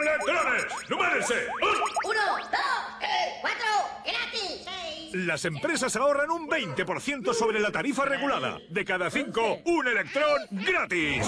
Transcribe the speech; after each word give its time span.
¡Electrones! 0.00 0.64
¡Numérese! 0.88 1.46
Uno, 2.04 2.20
dos, 2.38 2.48
tres, 2.98 3.34
cuatro, 3.40 3.66
gratis. 4.04 4.64
Seis. 4.64 5.14
Las 5.26 5.44
empresas 5.44 5.94
ahorran 5.96 6.30
un 6.30 6.48
20% 6.48 7.32
sobre 7.34 7.60
la 7.60 7.70
tarifa 7.70 8.04
regulada. 8.04 8.58
De 8.70 8.84
cada 8.84 9.10
cinco, 9.10 9.58
un 9.64 9.86
electrón 9.86 10.42
gratis. 10.50 11.26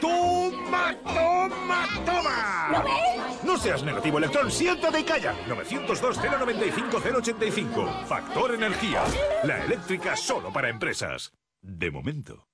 ¡Toma, 0.00 0.94
toma, 1.02 1.86
toma! 2.04 2.68
¿Lo 2.70 2.82
ves? 2.82 3.44
No 3.44 3.56
seas 3.58 3.82
negativo, 3.82 4.18
electrón, 4.18 4.50
siéntate 4.50 5.00
y 5.00 5.04
calla. 5.04 5.34
902-095-085. 5.48 8.04
Factor 8.06 8.54
Energía. 8.54 9.02
La 9.44 9.64
eléctrica 9.64 10.16
solo 10.16 10.52
para 10.52 10.68
empresas. 10.68 11.32
De 11.60 11.90
momento. 11.90 12.46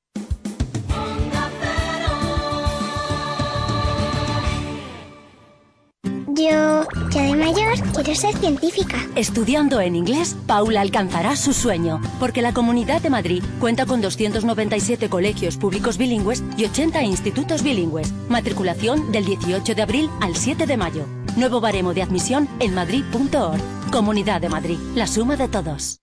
Yo, 6.40 6.86
ya 7.10 7.22
de 7.22 7.36
mayor, 7.36 7.74
quiero 7.92 8.14
ser 8.14 8.34
científica. 8.36 8.96
Estudiando 9.14 9.78
en 9.80 9.94
inglés, 9.94 10.34
Paula 10.46 10.80
alcanzará 10.80 11.36
su 11.36 11.52
sueño, 11.52 12.00
porque 12.18 12.40
la 12.40 12.54
Comunidad 12.54 13.02
de 13.02 13.10
Madrid 13.10 13.44
cuenta 13.58 13.84
con 13.84 14.00
297 14.00 15.10
colegios 15.10 15.58
públicos 15.58 15.98
bilingües 15.98 16.42
y 16.56 16.64
80 16.64 17.02
institutos 17.02 17.62
bilingües. 17.62 18.12
Matriculación 18.30 19.12
del 19.12 19.26
18 19.26 19.74
de 19.74 19.82
abril 19.82 20.10
al 20.22 20.34
7 20.34 20.66
de 20.66 20.76
mayo. 20.78 21.04
Nuevo 21.36 21.60
baremo 21.60 21.92
de 21.92 22.02
admisión 22.02 22.48
en 22.58 22.74
madrid.org. 22.74 23.60
Comunidad 23.92 24.40
de 24.40 24.48
Madrid, 24.48 24.78
la 24.94 25.06
suma 25.06 25.36
de 25.36 25.48
todos. 25.48 26.00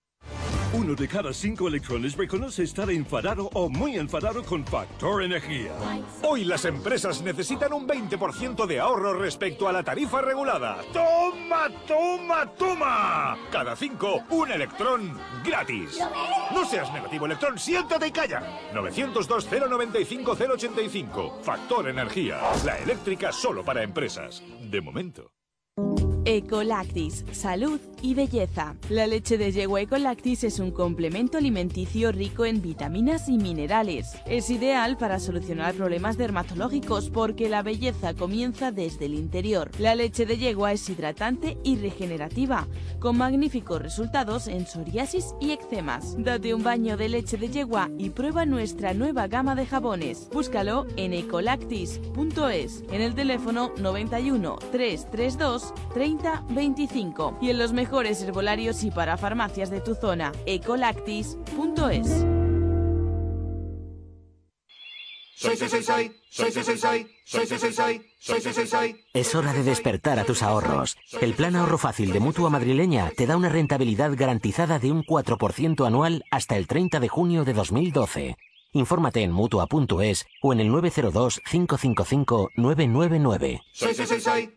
Uno 0.74 0.96
de 0.96 1.08
cada 1.08 1.32
cinco 1.34 1.70
electrones 1.70 2.18
reconoce 2.18 2.64
estar 2.64 2.92
enfadado 2.92 3.50
o 3.54 3.70
muy 3.70 3.96
enfadado 3.96 4.44
con 4.44 4.66
Factor 4.66 5.24
Energía. 5.24 5.72
Hoy 6.24 6.44
las 6.44 6.66
empresas 6.66 7.22
necesitan 7.22 7.72
un 7.72 7.88
20% 7.88 8.66
de 8.66 8.82
ahorro 8.82 9.14
respecto 9.14 9.70
a 9.70 9.72
la 9.72 9.82
tarifa 9.82 10.22
regulada. 10.22 10.82
¡Toma, 10.92 11.70
toma, 11.88 12.52
toma! 12.58 13.38
Cada 13.50 13.78
cinco, 13.78 14.26
un 14.30 14.52
electrón 14.52 15.18
gratis. 15.44 16.00
No 16.54 16.66
seas 16.66 16.92
negativo, 16.92 17.28
electrón, 17.28 17.58
siéntate 17.58 18.08
y 18.08 18.12
calla. 18.12 18.44
902-095-085. 18.74 21.44
Factor 21.44 21.88
Energía. 21.88 22.42
La 22.66 22.78
eléctrica 22.78 23.32
solo 23.32 23.64
para 23.64 23.84
empresas. 23.84 24.44
De 24.70 24.82
momento. 24.82 25.32
Ecolactis, 26.30 27.24
salud 27.32 27.80
y 28.02 28.14
belleza. 28.14 28.76
La 28.90 29.08
leche 29.08 29.38
de 29.38 29.52
yegua 29.52 29.82
Ecolactis 29.82 30.44
es 30.44 30.60
un 30.60 30.72
complemento 30.72 31.38
alimenticio 31.38 32.12
rico 32.12 32.46
en 32.46 32.62
vitaminas 32.62 33.28
y 33.30 33.38
minerales. 33.38 34.14
Es 34.26 34.50
ideal 34.50 34.98
para 34.98 35.20
solucionar 35.20 35.74
problemas 35.74 36.18
dermatológicos 36.18 37.10
porque 37.10 37.50
la 37.50 37.64
belleza 37.64 38.14
comienza 38.14 38.72
desde 38.72 39.06
el 39.06 39.16
interior. 39.16 39.72
La 39.80 39.96
leche 39.96 40.26
de 40.26 40.38
yegua 40.38 40.74
es 40.74 40.88
hidratante 40.90 41.58
y 41.64 41.78
regenerativa, 41.78 42.68
con 43.00 43.18
magníficos 43.18 43.82
resultados 43.82 44.48
en 44.48 44.68
psoriasis 44.68 45.34
y 45.42 45.52
eczemas. 45.52 46.16
Date 46.18 46.54
un 46.54 46.64
baño 46.64 46.98
de 46.98 47.10
leche 47.10 47.38
de 47.38 47.50
yegua 47.50 47.90
y 47.98 48.12
prueba 48.12 48.46
nuestra 48.46 48.94
nueva 48.94 49.28
gama 49.28 49.56
de 49.56 49.66
jabones. 49.66 50.30
Búscalo 50.32 50.86
en 50.98 51.14
ecolactis.es, 51.14 52.84
en 52.92 53.02
el 53.02 53.16
teléfono 53.16 53.72
91 53.78 54.60
332 54.72 55.74
30 55.94 56.44
25 56.50 57.38
y 57.42 57.50
en 57.50 57.58
los 57.58 57.74
mejores 57.74 57.87
herbolarios 57.92 58.84
y 58.84 58.92
para 58.92 59.18
farmacias 59.18 59.70
de 59.70 59.82
tu 59.82 59.96
zona. 59.96 60.32
ecolactis.es. 60.46 62.26
Soy, 65.40 65.56
soy, 65.56 65.70
soy, 65.70 65.84
soy, 65.84 66.12
soy, 66.30 66.52
soy, 66.52 66.64
soy, 66.64 66.74
soy, 66.74 67.08
soy, 67.26 67.46
soy, 67.46 67.60
soy, 67.60 67.74
soy, 67.74 68.02
soy, 68.20 68.42
soy, 68.42 68.54
soy, 68.54 68.68
soy. 68.68 68.96
Es 69.14 69.36
hora 69.36 69.54
de 69.54 69.64
despertar 69.64 70.18
a 70.20 70.24
tus 70.24 70.42
ahorros. 70.42 70.98
El 71.22 71.34
plan 71.34 71.56
ahorro 71.56 71.78
fácil 71.78 72.12
de 72.12 72.20
Mutua 72.20 72.50
Madrileña 72.50 73.12
te 73.16 73.28
da 73.28 73.38
una 73.38 73.50
rentabilidad 73.50 74.12
garantizada 74.16 74.80
de 74.80 74.92
un 74.92 75.04
4% 75.04 75.86
anual 75.86 76.24
hasta 76.32 76.58
el 76.58 76.66
30 76.66 77.00
de 77.00 77.08
junio 77.08 77.46
de 77.46 77.54
2012. 77.54 78.36
Infórmate 78.74 79.22
en 79.22 79.32
Mutua.es 79.32 80.26
o 80.42 80.54
en 80.54 80.60
el 80.60 80.72
902 80.72 81.42
555 81.50 82.50
999. 82.56 83.62
Soy, 83.74 83.94
soy, 83.94 84.06
soy, 84.08 84.20
soy. 84.20 84.57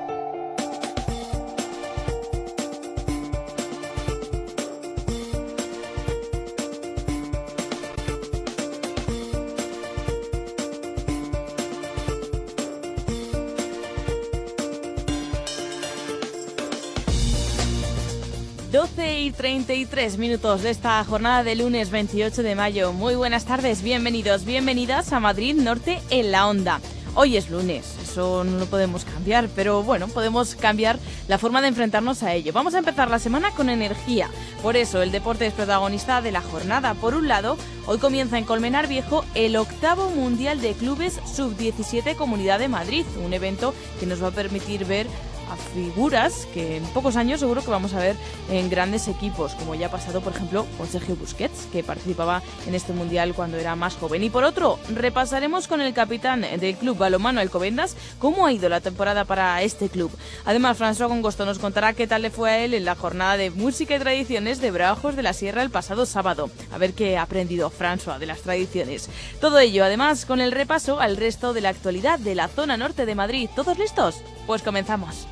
Y 18.73 19.31
33 19.31 20.17
minutos 20.17 20.63
de 20.63 20.69
esta 20.69 21.03
jornada 21.03 21.43
de 21.43 21.55
lunes 21.55 21.91
28 21.91 22.41
de 22.41 22.55
mayo. 22.55 22.93
Muy 22.93 23.15
buenas 23.15 23.43
tardes, 23.43 23.81
bienvenidos, 23.81 24.45
bienvenidas 24.45 25.11
a 25.11 25.19
Madrid 25.19 25.55
Norte 25.55 25.99
en 26.09 26.31
la 26.31 26.47
Onda. 26.47 26.79
Hoy 27.13 27.35
es 27.35 27.49
lunes, 27.49 27.97
eso 28.01 28.45
no 28.45 28.59
lo 28.59 28.65
podemos 28.67 29.03
cambiar, 29.03 29.49
pero 29.53 29.83
bueno, 29.83 30.07
podemos 30.07 30.55
cambiar 30.55 30.99
la 31.27 31.37
forma 31.37 31.61
de 31.61 31.67
enfrentarnos 31.67 32.23
a 32.23 32.33
ello. 32.33 32.53
Vamos 32.53 32.73
a 32.73 32.77
empezar 32.77 33.09
la 33.09 33.19
semana 33.19 33.51
con 33.51 33.69
energía. 33.69 34.29
Por 34.63 34.77
eso 34.77 35.01
el 35.01 35.11
deporte 35.11 35.45
es 35.45 35.53
protagonista 35.53 36.21
de 36.21 36.31
la 36.31 36.41
jornada. 36.41 36.93
Por 36.93 37.13
un 37.13 37.27
lado, 37.27 37.57
hoy 37.87 37.97
comienza 37.97 38.37
en 38.37 38.45
Colmenar 38.45 38.87
Viejo 38.87 39.25
el 39.35 39.57
octavo 39.57 40.09
Mundial 40.11 40.61
de 40.61 40.71
Clubes 40.75 41.19
Sub-17 41.35 42.15
Comunidad 42.15 42.59
de 42.59 42.69
Madrid, 42.69 43.05
un 43.21 43.33
evento 43.33 43.73
que 43.99 44.05
nos 44.05 44.23
va 44.23 44.27
a 44.27 44.31
permitir 44.31 44.85
ver 44.85 45.07
a 45.51 45.55
figuras 45.55 46.47
que 46.53 46.77
en 46.77 46.83
pocos 46.85 47.15
años 47.15 47.39
seguro 47.39 47.61
que 47.61 47.69
vamos 47.69 47.93
a 47.93 47.99
ver 47.99 48.15
en 48.49 48.69
grandes 48.69 49.07
equipos, 49.07 49.53
como 49.55 49.75
ya 49.75 49.87
ha 49.87 49.91
pasado, 49.91 50.21
por 50.21 50.33
ejemplo, 50.33 50.65
con 50.77 50.87
Sergio 50.87 51.15
Busquets, 51.15 51.67
que 51.71 51.83
participaba 51.83 52.41
en 52.67 52.75
este 52.75 52.93
mundial 52.93 53.33
cuando 53.33 53.57
era 53.57 53.75
más 53.75 53.95
joven. 53.95 54.23
Y 54.23 54.29
por 54.29 54.43
otro, 54.43 54.79
repasaremos 54.95 55.67
con 55.67 55.81
el 55.81 55.93
capitán 55.93 56.41
del 56.41 56.75
club 56.75 56.97
Balomano 56.97 57.41
Alcobendas 57.41 57.95
cómo 58.19 58.45
ha 58.45 58.53
ido 58.53 58.69
la 58.69 58.81
temporada 58.81 59.25
para 59.25 59.61
este 59.61 59.89
club. 59.89 60.11
Además, 60.45 60.79
François 60.79 61.07
Gongosto 61.07 61.45
nos 61.45 61.59
contará 61.59 61.93
qué 61.93 62.07
tal 62.07 62.21
le 62.21 62.29
fue 62.29 62.51
a 62.51 62.59
él 62.59 62.73
en 62.73 62.85
la 62.85 62.95
jornada 62.95 63.37
de 63.37 63.51
música 63.51 63.95
y 63.95 63.99
tradiciones 63.99 64.61
de 64.61 64.71
Brajos 64.71 65.15
de 65.15 65.23
la 65.23 65.33
Sierra 65.33 65.63
el 65.63 65.69
pasado 65.69 66.05
sábado. 66.05 66.49
A 66.71 66.77
ver 66.77 66.93
qué 66.93 67.17
ha 67.17 67.23
aprendido 67.23 67.71
François 67.71 68.19
de 68.19 68.25
las 68.25 68.41
tradiciones. 68.41 69.09
Todo 69.39 69.59
ello, 69.59 69.83
además, 69.83 70.25
con 70.25 70.39
el 70.41 70.51
repaso 70.51 70.99
al 70.99 71.17
resto 71.17 71.53
de 71.53 71.61
la 71.61 71.69
actualidad 71.69 72.19
de 72.19 72.35
la 72.35 72.47
zona 72.47 72.77
norte 72.77 73.05
de 73.05 73.15
Madrid. 73.15 73.49
¿Todos 73.55 73.77
listos? 73.77 74.21
Pues 74.47 74.61
comenzamos. 74.61 75.27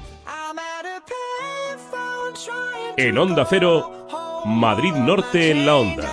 En 2.97 3.17
Onda 3.17 3.45
Cero, 3.50 4.07
Madrid 4.45 4.94
Norte 4.94 5.51
en 5.51 5.66
la 5.66 5.77
Onda. 5.77 6.09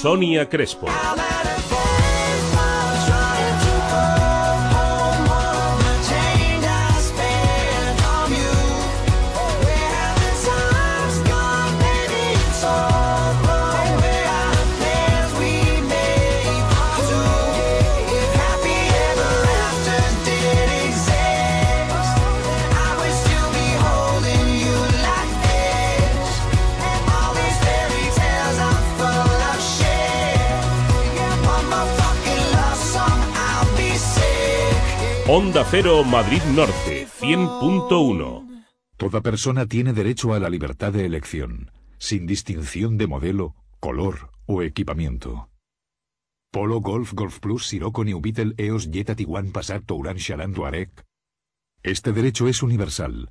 Sonia 0.00 0.48
Crespo. 0.48 0.86
Onda 35.40 35.64
Cero 35.64 36.04
Madrid 36.04 36.42
Norte 36.54 37.06
100.1 37.18 38.66
Toda 38.98 39.22
persona 39.22 39.64
tiene 39.64 39.94
derecho 39.94 40.34
a 40.34 40.38
la 40.38 40.50
libertad 40.50 40.92
de 40.92 41.06
elección, 41.06 41.70
sin 41.96 42.26
distinción 42.26 42.98
de 42.98 43.06
modelo, 43.06 43.54
color 43.80 44.32
o 44.44 44.60
equipamiento. 44.60 45.48
Polo 46.50 46.82
Golf 46.82 47.14
Golf 47.14 47.38
Plus 47.38 47.66
Sirocco 47.68 48.04
New 48.04 48.20
Beetle 48.20 48.52
EOS 48.58 48.90
Jetta 48.92 49.14
Tiguan 49.14 49.50
Passat 49.50 49.82
Touran 49.86 50.18
Charan 50.18 50.52
Touareg. 50.52 50.90
Este 51.82 52.12
derecho 52.12 52.46
es 52.46 52.62
universal, 52.62 53.30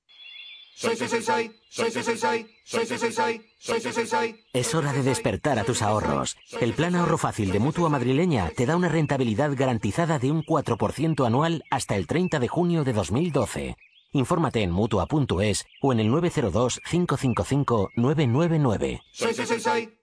Soy, 0.81 0.95
soy, 0.95 1.09
soy, 1.09 1.21
soy, 1.21 1.51
soy, 1.69 1.91
soy, 1.91 2.03
soy, 2.03 2.15
soy, 2.15 2.47
soy, 2.65 2.87
soy, 2.87 2.97
soy, 2.97 3.11
soy, 3.11 3.41
soy, 3.59 3.81
soy, 3.81 3.93
soy, 3.93 4.07
soy. 4.07 4.35
Es 4.51 4.73
hora 4.73 4.91
de 4.91 5.03
despertar 5.03 5.59
a 5.59 5.63
tus 5.63 5.83
ahorros. 5.83 6.35
El 6.59 6.73
plan 6.73 6.95
ahorro 6.95 7.19
fácil 7.19 7.51
de 7.51 7.59
Mutua 7.59 7.87
Madrileña 7.87 8.49
te 8.49 8.65
da 8.65 8.75
una 8.75 8.89
rentabilidad 8.89 9.51
garantizada 9.55 10.17
de 10.17 10.31
un 10.31 10.43
4% 10.43 11.27
anual 11.27 11.63
hasta 11.69 11.95
el 11.95 12.07
30 12.07 12.39
de 12.39 12.47
junio 12.47 12.83
de 12.83 12.93
2012. 12.93 13.75
Infórmate 14.13 14.63
en 14.63 14.71
Mutua.es 14.71 15.65
o 15.83 15.93
en 15.93 15.99
el 15.99 16.09
902 16.09 16.81
555 16.89 17.91
999. 17.95 19.03
Soy, 19.11 19.35
soy, 19.35 19.45
soy, 19.45 19.59
soy. 19.59 20.00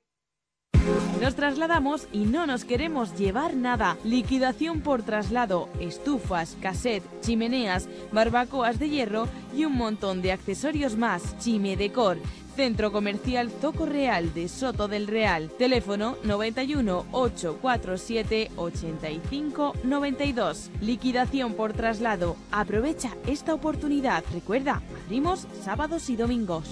Nos 1.20 1.34
trasladamos 1.34 2.08
y 2.12 2.20
no 2.20 2.46
nos 2.46 2.64
queremos 2.64 3.16
llevar 3.16 3.54
nada. 3.54 3.96
Liquidación 4.04 4.80
por 4.80 5.02
traslado, 5.02 5.68
estufas, 5.80 6.56
cassette, 6.60 7.04
chimeneas, 7.20 7.88
barbacoas 8.12 8.78
de 8.78 8.88
hierro 8.88 9.28
y 9.54 9.64
un 9.64 9.74
montón 9.74 10.22
de 10.22 10.32
accesorios 10.32 10.96
más. 10.96 11.36
Chime 11.38 11.76
Decor. 11.76 12.18
Centro 12.56 12.90
Comercial 12.90 13.50
Zoco 13.60 13.86
Real 13.86 14.34
de 14.34 14.48
Soto 14.48 14.88
del 14.88 15.06
Real. 15.06 15.48
Teléfono 15.58 16.16
91 16.24 17.06
847 17.12 18.50
85 18.56 19.74
92. 19.84 20.70
Liquidación 20.80 21.54
por 21.54 21.72
traslado. 21.72 22.36
Aprovecha 22.50 23.16
esta 23.28 23.54
oportunidad. 23.54 24.24
Recuerda, 24.32 24.82
abrimos 25.04 25.46
sábados 25.62 26.10
y 26.10 26.16
domingos. 26.16 26.64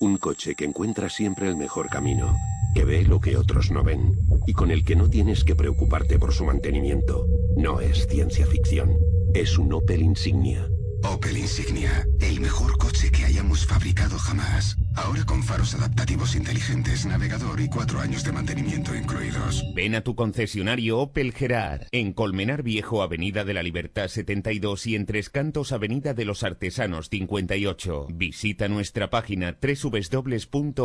Un 0.00 0.16
coche 0.16 0.56
que 0.56 0.64
encuentra 0.64 1.08
siempre 1.08 1.48
el 1.48 1.56
mejor 1.56 1.88
camino, 1.88 2.36
que 2.74 2.84
ve 2.84 3.04
lo 3.04 3.20
que 3.20 3.36
otros 3.36 3.70
no 3.70 3.84
ven 3.84 4.18
y 4.44 4.52
con 4.52 4.72
el 4.72 4.84
que 4.84 4.96
no 4.96 5.08
tienes 5.08 5.44
que 5.44 5.54
preocuparte 5.54 6.18
por 6.18 6.34
su 6.34 6.44
mantenimiento. 6.44 7.26
No 7.56 7.80
es 7.80 8.08
ciencia 8.08 8.44
ficción, 8.44 8.96
es 9.34 9.56
un 9.56 9.72
Opel 9.72 10.02
Insignia. 10.02 10.68
Opel 11.04 11.36
Insignia, 11.36 12.06
el 12.20 12.40
mejor 12.40 12.78
coche 12.78 13.10
que 13.10 13.24
hayamos 13.24 13.66
fabricado 13.66 14.18
jamás. 14.18 14.76
Ahora 14.96 15.24
con 15.24 15.42
faros 15.42 15.74
adaptativos 15.74 16.34
inteligentes, 16.34 17.04
navegador 17.04 17.60
y 17.60 17.68
cuatro 17.68 18.00
años 18.00 18.24
de 18.24 18.32
mantenimiento 18.32 18.94
incluidos. 18.94 19.62
Ven 19.74 19.94
a 19.94 20.00
tu 20.00 20.14
concesionario 20.14 20.98
Opel 20.98 21.32
Gerard, 21.32 21.82
en 21.92 22.14
Colmenar 22.14 22.62
Viejo, 22.62 23.02
Avenida 23.02 23.44
de 23.44 23.52
la 23.54 23.62
Libertad 23.62 24.08
72 24.08 24.86
y 24.86 24.96
en 24.96 25.04
Tres 25.06 25.28
Cantos, 25.28 25.72
Avenida 25.72 26.14
de 26.14 26.24
los 26.24 26.42
Artesanos 26.42 27.08
58. 27.10 28.06
Visita 28.10 28.68
nuestra 28.68 29.10
página 29.10 29.58
www.gerard.es. 29.60 30.84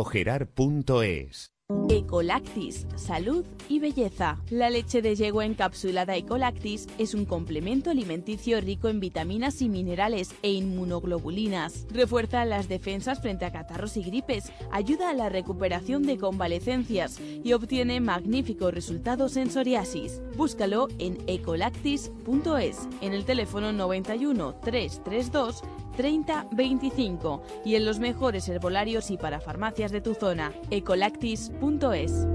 Ecolactis, 1.88 2.86
salud 2.96 3.44
y 3.68 3.78
belleza. 3.78 4.38
La 4.50 4.70
leche 4.70 5.02
de 5.02 5.14
yegua 5.14 5.44
encapsulada 5.44 6.16
Ecolactis 6.16 6.88
es 6.98 7.14
un 7.14 7.24
complemento 7.24 7.90
alimenticio 7.90 8.60
rico 8.60 8.88
en 8.88 8.98
vitaminas 8.98 9.62
y 9.62 9.68
minerales 9.68 10.34
e 10.42 10.50
inmunoglobulinas. 10.50 11.86
Refuerza 11.92 12.44
las 12.44 12.68
defensas 12.68 13.20
frente 13.20 13.44
a 13.44 13.52
catarros 13.52 13.96
y 13.96 14.02
gripes, 14.02 14.52
ayuda 14.72 15.10
a 15.10 15.14
la 15.14 15.28
recuperación 15.28 16.02
de 16.02 16.18
convalecencias 16.18 17.20
y 17.20 17.52
obtiene 17.52 18.00
magníficos 18.00 18.74
resultados 18.74 19.36
en 19.36 19.50
psoriasis. 19.50 20.20
Búscalo 20.36 20.88
en 20.98 21.18
ecolactis.es 21.28 22.88
en 23.00 23.12
el 23.12 23.24
teléfono 23.24 23.72
91 23.72 24.54
332 24.54 25.62
3025 26.00 27.42
y 27.62 27.74
en 27.74 27.84
los 27.84 27.98
mejores 27.98 28.48
herbolarios 28.48 29.10
y 29.10 29.18
para 29.18 29.38
farmacias 29.38 29.92
de 29.92 30.00
tu 30.00 30.14
zona. 30.14 30.50
ecolactis.es. 30.70 32.26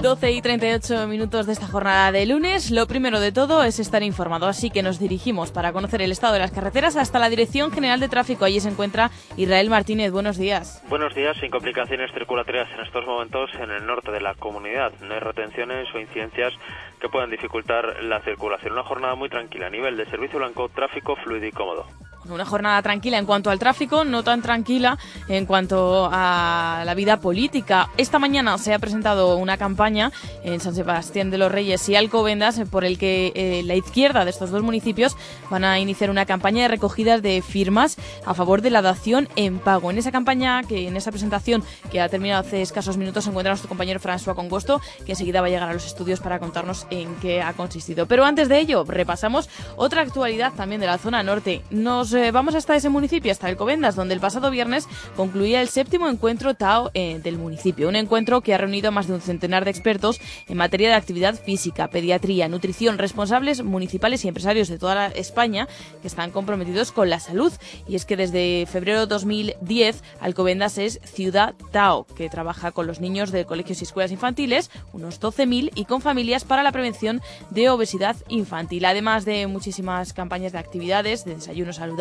12 0.00 0.30
y 0.30 0.40
38 0.40 1.08
minutos 1.08 1.46
de 1.46 1.52
esta 1.52 1.66
jornada 1.66 2.12
de 2.12 2.24
lunes. 2.24 2.70
Lo 2.70 2.86
primero 2.86 3.18
de 3.18 3.32
todo 3.32 3.64
es 3.64 3.80
estar 3.80 4.04
informado, 4.04 4.46
así 4.46 4.70
que 4.70 4.82
nos 4.82 5.00
dirigimos 5.00 5.50
para 5.50 5.72
conocer 5.72 6.02
el 6.02 6.12
estado 6.12 6.34
de 6.34 6.38
las 6.38 6.52
carreteras 6.52 6.96
hasta 6.96 7.18
la 7.18 7.28
Dirección 7.28 7.72
General 7.72 7.98
de 7.98 8.08
Tráfico. 8.08 8.44
Allí 8.44 8.60
se 8.60 8.68
encuentra 8.68 9.10
Israel 9.36 9.70
Martínez. 9.70 10.12
Buenos 10.12 10.38
días. 10.38 10.84
Buenos 10.88 11.16
días. 11.16 11.36
Sin 11.38 11.50
complicaciones 11.50 12.12
circulatorias 12.12 12.68
en 12.74 12.86
estos 12.86 13.04
momentos 13.06 13.50
en 13.54 13.72
el 13.72 13.84
norte 13.86 14.12
de 14.12 14.20
la 14.20 14.34
comunidad. 14.34 14.92
No 15.00 15.14
hay 15.14 15.20
retenciones 15.20 15.92
o 15.92 15.98
incidencias 15.98 16.52
que 17.00 17.08
puedan 17.08 17.30
dificultar 17.30 18.00
la 18.04 18.20
circulación. 18.20 18.74
Una 18.74 18.84
jornada 18.84 19.16
muy 19.16 19.28
tranquila. 19.28 19.66
A 19.66 19.70
nivel 19.70 19.96
de 19.96 20.06
servicio 20.06 20.38
blanco, 20.38 20.68
tráfico 20.68 21.16
fluido 21.16 21.46
y 21.46 21.52
cómodo. 21.52 21.86
Una 22.28 22.44
jornada 22.44 22.82
tranquila 22.82 23.16
en 23.16 23.24
cuanto 23.24 23.48
al 23.48 23.58
tráfico, 23.58 24.04
no 24.04 24.22
tan 24.22 24.42
tranquila 24.42 24.98
en 25.28 25.46
cuanto 25.46 26.10
a 26.12 26.82
la 26.84 26.94
vida 26.94 27.20
política. 27.20 27.88
Esta 27.96 28.18
mañana 28.18 28.58
se 28.58 28.74
ha 28.74 28.78
presentado 28.78 29.36
una 29.36 29.56
campaña 29.56 30.12
en 30.42 30.60
San 30.60 30.74
Sebastián 30.74 31.30
de 31.30 31.38
los 31.38 31.50
Reyes 31.50 31.88
y 31.88 31.96
Alcobendas 31.96 32.60
por 32.70 32.84
el 32.84 32.98
que 32.98 33.32
eh, 33.34 33.62
la 33.64 33.76
izquierda 33.76 34.24
de 34.24 34.30
estos 34.30 34.50
dos 34.50 34.62
municipios 34.62 35.16
van 35.48 35.64
a 35.64 35.78
iniciar 35.78 36.10
una 36.10 36.26
campaña 36.26 36.62
de 36.62 36.68
recogida 36.68 37.18
de 37.18 37.40
firmas 37.40 37.96
a 38.26 38.34
favor 38.34 38.60
de 38.60 38.70
la 38.70 38.82
dación 38.82 39.28
en 39.36 39.58
pago. 39.58 39.90
En 39.90 39.96
esa 39.96 40.12
campaña, 40.12 40.62
que 40.64 40.86
en 40.86 40.96
esa 40.96 41.10
presentación 41.10 41.64
que 41.90 42.00
ha 42.00 42.08
terminado 42.10 42.40
hace 42.40 42.60
escasos 42.60 42.98
minutos, 42.98 43.24
se 43.24 43.30
encuentra 43.30 43.52
nuestro 43.52 43.68
compañero 43.68 44.00
François 44.00 44.34
Congosto, 44.34 44.82
que 45.06 45.12
enseguida 45.12 45.40
va 45.40 45.46
a 45.46 45.50
llegar 45.50 45.70
a 45.70 45.72
los 45.72 45.86
estudios 45.86 46.20
para 46.20 46.38
contarnos 46.38 46.86
en 46.90 47.14
qué 47.16 47.40
ha 47.40 47.54
consistido. 47.54 48.06
Pero 48.06 48.24
antes 48.26 48.48
de 48.48 48.58
ello, 48.58 48.84
repasamos 48.86 49.48
otra 49.76 50.02
actualidad 50.02 50.52
también 50.52 50.80
de 50.80 50.86
la 50.86 50.98
zona 50.98 51.22
norte. 51.22 51.62
Nos 51.70 52.07
eh, 52.12 52.30
vamos 52.30 52.54
hasta 52.54 52.76
ese 52.76 52.88
municipio, 52.88 53.30
hasta 53.30 53.48
el 53.48 53.56
Covendas, 53.56 53.94
donde 53.94 54.14
el 54.14 54.20
pasado 54.20 54.50
viernes 54.50 54.86
concluía 55.16 55.60
el 55.60 55.68
séptimo 55.68 56.08
encuentro 56.08 56.54
TAO 56.54 56.90
eh, 56.94 57.20
del 57.22 57.38
municipio. 57.38 57.88
Un 57.88 57.96
encuentro 57.96 58.40
que 58.40 58.54
ha 58.54 58.58
reunido 58.58 58.88
a 58.88 58.90
más 58.90 59.06
de 59.06 59.14
un 59.14 59.20
centenar 59.20 59.64
de 59.64 59.70
expertos 59.70 60.20
en 60.48 60.56
materia 60.56 60.88
de 60.88 60.94
actividad 60.94 61.34
física, 61.34 61.88
pediatría, 61.88 62.48
nutrición, 62.48 62.98
responsables 62.98 63.62
municipales 63.62 64.24
y 64.24 64.28
empresarios 64.28 64.68
de 64.68 64.78
toda 64.78 64.94
la 64.94 65.06
España 65.08 65.68
que 66.00 66.08
están 66.08 66.30
comprometidos 66.30 66.92
con 66.92 67.10
la 67.10 67.20
salud. 67.20 67.52
Y 67.86 67.96
es 67.96 68.04
que 68.04 68.16
desde 68.16 68.66
febrero 68.66 69.00
de 69.00 69.06
2010 69.06 70.02
Alcobendas 70.20 70.78
es 70.78 71.00
Ciudad 71.04 71.54
TAO, 71.72 72.06
que 72.16 72.28
trabaja 72.28 72.72
con 72.72 72.86
los 72.86 73.00
niños 73.00 73.30
de 73.30 73.44
colegios 73.44 73.80
y 73.80 73.84
escuelas 73.84 74.12
infantiles, 74.12 74.70
unos 74.92 75.20
12.000, 75.20 75.72
y 75.74 75.84
con 75.84 76.00
familias 76.00 76.44
para 76.44 76.62
la 76.62 76.72
prevención 76.72 77.20
de 77.50 77.70
obesidad 77.70 78.16
infantil. 78.28 78.84
Además 78.84 79.24
de 79.24 79.46
muchísimas 79.46 80.12
campañas 80.12 80.52
de 80.52 80.58
actividades, 80.58 81.24
de 81.24 81.34
desayuno 81.34 81.72
saludables, 81.72 81.97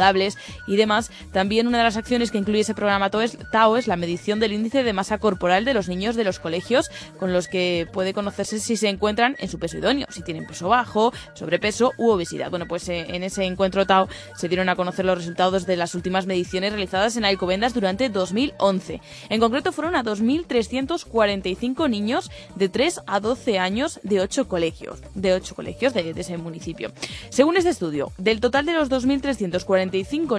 y 0.68 0.76
demás. 0.76 1.12
También 1.32 1.68
una 1.68 1.80
de 1.80 1.84
las 1.84 1.98
acciones 1.98 2.32
que 2.32 2.38
incluye 2.38 2.62
ese 2.62 2.76
programa 2.76 3.10
TAO 3.10 3.78
es 3.78 3.88
la 3.88 3.96
medición 3.96 4.40
del 4.40 4.54
índice 4.54 4.84
de 4.84 4.94
masa 4.94 5.18
corporal 5.18 5.66
de 5.66 5.74
los 5.74 5.88
niños 5.88 6.16
de 6.16 6.24
los 6.24 6.40
colegios, 6.40 6.90
con 7.20 7.34
los 7.34 7.48
que 7.48 7.88
puede 7.92 8.14
conocerse 8.14 8.60
si 8.60 8.78
se 8.78 8.90
encuentran 8.90 9.36
en 9.40 9.50
su 9.50 9.60
peso 9.60 9.78
idóneo, 9.78 10.08
si 10.10 10.22
tienen 10.22 10.46
peso 10.46 10.70
bajo, 10.70 11.14
sobrepeso 11.34 11.94
u 11.98 12.10
obesidad. 12.10 12.50
Bueno, 12.50 12.68
pues 12.68 12.88
eh, 12.90 13.06
en 13.10 13.24
ese 13.24 13.44
encuentro 13.44 13.86
TAO 13.86 14.08
se 14.36 14.48
dieron 14.48 14.70
a 14.70 14.76
conocer 14.76 15.06
los 15.06 15.18
resultados 15.18 15.66
de 15.66 15.78
las 15.78 15.96
últimas 15.96 16.26
mediciones 16.26 16.72
realizadas 16.72 17.18
en 17.18 17.26
Alcobendas 17.26 17.74
durante 17.74 18.10
2011. 18.10 19.02
En 19.30 19.40
concreto 19.40 19.72
fueron 19.72 19.96
a 19.96 20.04
2.345 20.04 21.90
niños 21.90 22.32
de 22.56 22.70
3 22.70 23.02
a 23.08 23.20
12 23.20 23.60
años 23.60 24.00
de 24.04 24.22
8 24.22 24.48
colegios, 24.48 25.02
de 25.16 25.34
8 25.34 25.56
colegios 25.56 25.94
de, 25.94 26.14
ese 26.16 26.38
municipio. 26.38 26.92
Según 27.30 27.58
este 27.58 27.70
estudio, 27.70 28.12
del 28.18 28.40
total 28.40 28.66
de 28.66 28.74
los 28.74 28.90
2.345 28.90 29.87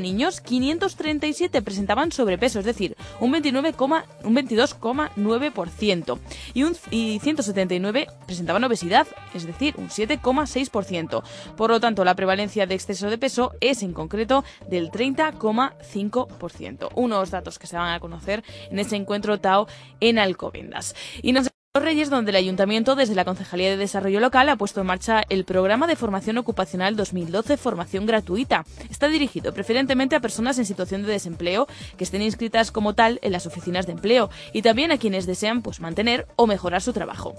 niños, 0.00 0.40
537 0.40 1.62
presentaban 1.62 2.12
sobrepeso, 2.12 2.58
es 2.58 2.64
decir, 2.64 2.96
un 3.20 3.32
29, 3.32 3.74
un 4.24 4.36
22,9% 4.36 6.18
y, 6.54 6.64
y 6.90 7.18
179 7.20 8.08
presentaban 8.26 8.64
obesidad, 8.64 9.06
es 9.34 9.46
decir, 9.46 9.74
un 9.76 9.88
7,6%. 9.88 11.22
Por 11.56 11.70
lo 11.70 11.80
tanto, 11.80 12.04
la 12.04 12.14
prevalencia 12.14 12.66
de 12.66 12.74
exceso 12.74 13.10
de 13.10 13.18
peso 13.18 13.52
es 13.60 13.82
en 13.82 13.92
concreto 13.92 14.44
del 14.68 14.90
30,5%. 14.90 16.90
Unos 16.94 17.30
datos 17.30 17.58
que 17.58 17.66
se 17.66 17.76
van 17.76 17.92
a 17.92 18.00
conocer 18.00 18.42
en 18.70 18.78
ese 18.78 18.96
encuentro 18.96 19.40
TAO 19.40 19.66
en 20.00 20.18
Alcobendas. 20.18 20.94
Y 21.22 21.32
nos 21.32 21.48
los 21.74 21.84
Reyes, 21.84 22.10
donde 22.10 22.30
el 22.30 22.36
Ayuntamiento, 22.36 22.96
desde 22.96 23.14
la 23.14 23.24
Concejalía 23.24 23.68
de 23.70 23.76
Desarrollo 23.76 24.20
Local, 24.20 24.48
ha 24.48 24.56
puesto 24.56 24.80
en 24.80 24.86
marcha 24.86 25.22
el 25.28 25.44
programa 25.44 25.86
de 25.86 25.96
formación 25.96 26.38
ocupacional 26.38 26.96
2012 26.96 27.56
Formación 27.56 28.06
Gratuita. 28.06 28.64
Está 28.90 29.08
dirigido 29.08 29.52
preferentemente 29.52 30.16
a 30.16 30.20
personas 30.20 30.58
en 30.58 30.64
situación 30.64 31.02
de 31.02 31.12
desempleo 31.12 31.68
que 31.96 32.04
estén 32.04 32.22
inscritas 32.22 32.72
como 32.72 32.94
tal 32.94 33.20
en 33.22 33.32
las 33.32 33.46
oficinas 33.46 33.86
de 33.86 33.92
empleo 33.92 34.30
y 34.52 34.62
también 34.62 34.92
a 34.92 34.98
quienes 34.98 35.26
desean 35.26 35.62
pues, 35.62 35.80
mantener 35.80 36.26
o 36.36 36.46
mejorar 36.46 36.80
su 36.80 36.92
trabajo. 36.92 37.34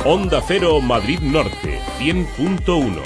Onda 0.05 0.41
Cero 0.41 0.81
Madrid 0.81 1.19
Norte 1.21 1.79
100.1 1.99 3.03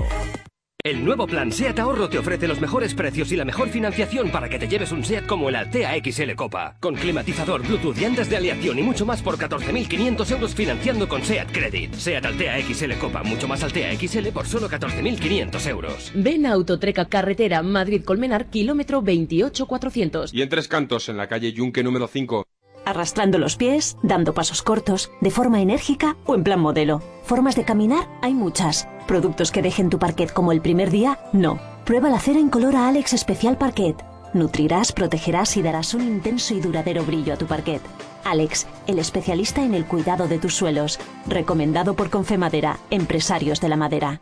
el 0.84 1.02
nuevo 1.02 1.26
plan 1.26 1.50
SEAT 1.50 1.78
Ahorro 1.78 2.08
te 2.10 2.18
ofrece 2.18 2.46
los 2.46 2.60
mejores 2.60 2.94
precios 2.94 3.32
y 3.32 3.36
la 3.36 3.46
mejor 3.46 3.70
financiación 3.70 4.30
para 4.30 4.50
que 4.50 4.58
te 4.58 4.68
lleves 4.68 4.92
un 4.92 5.02
SEAT 5.02 5.26
como 5.26 5.48
el 5.48 5.56
Altea 5.56 5.94
XL 6.04 6.34
Copa. 6.36 6.76
Con 6.78 6.94
climatizador, 6.94 7.66
Bluetooth, 7.66 7.96
llantas 7.96 8.28
de 8.28 8.36
aleación 8.36 8.78
y 8.78 8.82
mucho 8.82 9.06
más 9.06 9.22
por 9.22 9.38
14.500 9.38 10.30
euros 10.30 10.54
financiando 10.54 11.08
con 11.08 11.24
SEAT 11.24 11.50
Credit. 11.52 11.94
SEAT 11.94 12.26
Altea 12.26 12.60
XL 12.60 12.92
Copa, 13.00 13.22
mucho 13.22 13.48
más 13.48 13.64
Altea 13.64 13.96
XL 13.96 14.28
por 14.28 14.46
solo 14.46 14.68
14.500 14.68 15.70
euros. 15.70 16.12
Ven 16.14 16.44
a 16.44 16.52
Autotreca 16.52 17.06
Carretera 17.06 17.62
Madrid-Colmenar, 17.62 18.50
kilómetro 18.50 19.00
28400. 19.00 20.34
Y 20.34 20.42
en 20.42 20.48
Tres 20.50 20.68
Cantos, 20.68 21.08
en 21.08 21.16
la 21.16 21.28
calle 21.28 21.54
Yunque 21.54 21.82
número 21.82 22.06
5 22.06 22.44
arrastrando 22.86 23.38
los 23.38 23.56
pies, 23.56 23.96
dando 24.02 24.34
pasos 24.34 24.62
cortos, 24.62 25.10
de 25.20 25.30
forma 25.30 25.60
enérgica 25.60 26.16
o 26.26 26.34
en 26.34 26.44
plan 26.44 26.60
modelo. 26.60 27.02
Formas 27.24 27.56
de 27.56 27.64
caminar 27.64 28.08
hay 28.22 28.34
muchas. 28.34 28.88
Productos 29.06 29.50
que 29.50 29.62
dejen 29.62 29.90
tu 29.90 29.98
parquet 29.98 30.32
como 30.32 30.52
el 30.52 30.60
primer 30.60 30.90
día, 30.90 31.18
no. 31.32 31.58
Prueba 31.84 32.08
la 32.08 32.18
cera 32.18 32.38
en 32.38 32.50
color 32.50 32.76
a 32.76 32.88
Alex 32.88 33.12
Especial 33.12 33.58
Parquet. 33.58 33.96
Nutrirás, 34.32 34.92
protegerás 34.92 35.56
y 35.56 35.62
darás 35.62 35.94
un 35.94 36.02
intenso 36.02 36.54
y 36.54 36.60
duradero 36.60 37.04
brillo 37.04 37.34
a 37.34 37.36
tu 37.36 37.46
parquet. 37.46 37.82
Alex, 38.24 38.66
el 38.86 38.98
especialista 38.98 39.62
en 39.62 39.74
el 39.74 39.86
cuidado 39.86 40.26
de 40.26 40.38
tus 40.38 40.54
suelos. 40.54 40.98
Recomendado 41.26 41.94
por 41.94 42.10
Confemadera, 42.10 42.78
empresarios 42.90 43.60
de 43.60 43.68
la 43.68 43.76
madera. 43.76 44.20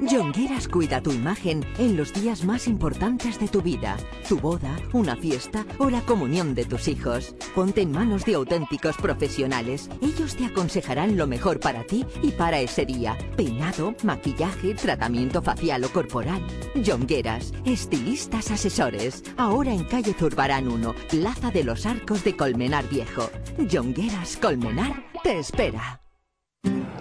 Jongueras 0.00 0.68
cuida 0.68 1.02
tu 1.02 1.10
imagen 1.10 1.64
en 1.78 1.96
los 1.96 2.12
días 2.12 2.44
más 2.44 2.68
importantes 2.68 3.40
de 3.40 3.48
tu 3.48 3.62
vida, 3.62 3.96
tu 4.28 4.38
boda, 4.38 4.76
una 4.92 5.16
fiesta 5.16 5.66
o 5.78 5.90
la 5.90 6.02
comunión 6.02 6.54
de 6.54 6.64
tus 6.64 6.86
hijos. 6.86 7.34
Ponte 7.54 7.82
en 7.82 7.90
manos 7.90 8.24
de 8.24 8.34
auténticos 8.34 8.96
profesionales. 8.96 9.90
Ellos 10.00 10.36
te 10.36 10.46
aconsejarán 10.46 11.16
lo 11.16 11.26
mejor 11.26 11.58
para 11.58 11.84
ti 11.84 12.06
y 12.22 12.30
para 12.30 12.60
ese 12.60 12.86
día. 12.86 13.18
Peinado, 13.36 13.94
maquillaje, 14.04 14.74
tratamiento 14.74 15.42
facial 15.42 15.82
o 15.84 15.88
corporal. 15.90 16.46
Jongueras, 16.86 17.52
estilistas 17.64 18.52
asesores. 18.52 19.24
Ahora 19.36 19.72
en 19.72 19.84
calle 19.84 20.14
Zurbarán 20.14 20.68
1, 20.68 20.94
Plaza 21.10 21.50
de 21.50 21.64
los 21.64 21.86
Arcos 21.86 22.22
de 22.22 22.36
Colmenar 22.36 22.88
Viejo. 22.88 23.30
Jongueras 23.70 24.36
Colmenar 24.36 25.04
te 25.24 25.38
espera. 25.38 26.00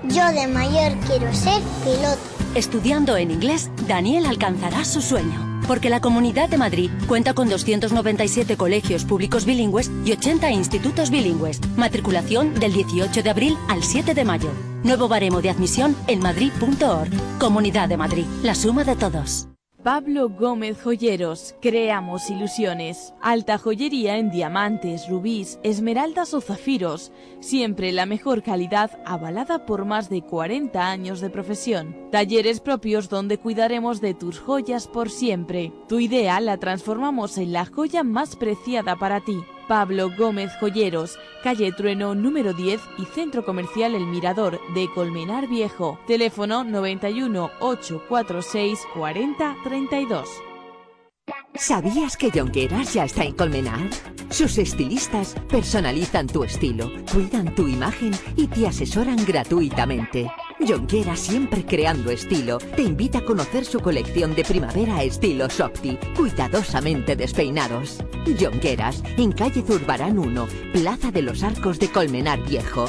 Yo 0.10 0.26
de 0.32 0.48
mayor 0.48 0.98
quiero 1.06 1.34
ser 1.34 1.62
piloto. 1.84 2.20
Estudiando 2.56 3.18
en 3.18 3.32
inglés, 3.32 3.70
Daniel 3.88 4.26
alcanzará 4.26 4.86
su 4.86 5.02
sueño. 5.02 5.62
Porque 5.68 5.90
la 5.90 6.00
Comunidad 6.00 6.48
de 6.48 6.58
Madrid 6.58 6.90
cuenta 7.08 7.34
con 7.34 7.50
297 7.50 8.56
colegios 8.56 9.04
públicos 9.04 9.44
bilingües 9.46 9.92
y 10.06 10.14
80 10.14 10.50
institutos 10.52 11.10
bilingües. 11.10 11.60
Matriculación 11.76 12.54
del 12.54 12.72
18 12.74 13.22
de 13.22 13.30
abril 13.30 13.58
al 13.68 13.84
7 13.84 14.14
de 14.14 14.24
mayo. 14.24 14.52
Nuevo 14.84 15.10
baremo 15.10 15.42
de 15.42 15.50
admisión 15.50 15.96
en 16.08 16.20
madrid.org. 16.20 17.12
Comunidad 17.38 17.90
de 17.90 17.98
Madrid, 17.98 18.26
la 18.44 18.56
suma 18.56 18.86
de 18.86 18.96
todos. 18.96 19.50
Pablo 19.88 20.28
Gómez 20.28 20.82
Joyeros, 20.84 21.56
creamos 21.62 22.30
ilusiones. 22.30 23.14
Alta 23.22 23.58
joyería 23.58 24.18
en 24.18 24.30
diamantes, 24.30 25.08
rubíes, 25.08 25.62
esmeraldas 25.64 26.34
o 26.34 26.42
zafiros. 26.42 27.14
Siempre 27.40 27.94
la 27.94 28.06
mejor 28.06 28.44
calidad 28.44 29.00
avalada 29.06 29.66
por 29.66 29.86
más 29.86 30.10
de 30.10 30.24
40 30.24 30.86
años 30.86 31.22
de 31.22 31.30
profesión. 31.30 31.96
Talleres 32.12 32.60
propios 32.60 33.08
donde 33.08 33.38
cuidaremos 33.38 34.02
de 34.02 34.14
tus 34.14 34.42
joyas 34.42 34.90
por 34.90 35.10
siempre. 35.10 35.72
Tu 35.88 36.02
idea 36.02 36.42
la 36.42 36.58
transformamos 36.58 37.38
en 37.38 37.54
la 37.54 37.66
joya 37.66 38.04
más 38.04 38.36
preciada 38.36 38.98
para 38.98 39.22
ti. 39.22 39.42
Pablo 39.68 40.12
Gómez 40.18 40.52
Joyeros, 40.60 41.20
calle 41.44 41.72
Trueno 41.72 42.16
número 42.16 42.54
10 42.54 42.80
y 42.98 43.06
Centro 43.06 43.44
Comercial 43.46 43.96
El 43.96 44.06
Mirador 44.06 44.60
de 44.74 44.88
Colmenar 44.94 45.48
Viejo. 45.48 46.00
Teléfono 46.08 46.64
91 46.64 47.52
846 47.60 48.80
40 48.94 49.56
32. 49.64 50.30
¿Sabías 51.56 52.16
que 52.18 52.32
Jonqueras 52.32 52.94
ya 52.94 53.06
está 53.06 53.24
en 53.24 53.34
Colmenar? 53.34 53.90
Sus 54.30 54.58
estilistas 54.58 55.36
personalizan 55.50 56.28
tu 56.28 56.44
estilo, 56.44 56.92
cuidan 57.12 57.54
tu 57.56 57.68
imagen 57.68 58.12
y 58.36 58.48
te 58.48 58.68
asesoran 58.68 59.18
gratuitamente. 59.26 60.30
Jonqueras, 60.60 61.20
siempre 61.20 61.64
creando 61.64 62.10
estilo, 62.10 62.58
te 62.58 62.82
invita 62.82 63.20
a 63.20 63.26
conocer 63.26 63.64
su 63.64 63.80
colección 63.80 64.34
de 64.36 64.44
primavera 64.44 65.04
estilo 65.04 65.50
Softy, 65.50 65.98
cuidadosamente 66.16 67.16
despeinados. 67.16 68.04
Jonqueras, 68.40 69.04
en 69.18 69.32
calle 69.32 69.62
Zurbarán 69.62 70.18
1, 70.18 70.48
Plaza 70.74 71.12
de 71.12 71.22
los 71.22 71.44
Arcos 71.44 71.80
de 71.80 71.90
Colmenar 71.90 72.42
Viejo. 72.44 72.88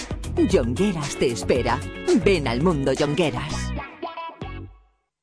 Jonqueras 0.51 1.17
te 1.17 1.27
espera. 1.27 1.79
Ven 2.25 2.49
al 2.49 2.63
mundo, 2.63 2.93
Jonqueras. 2.99 3.73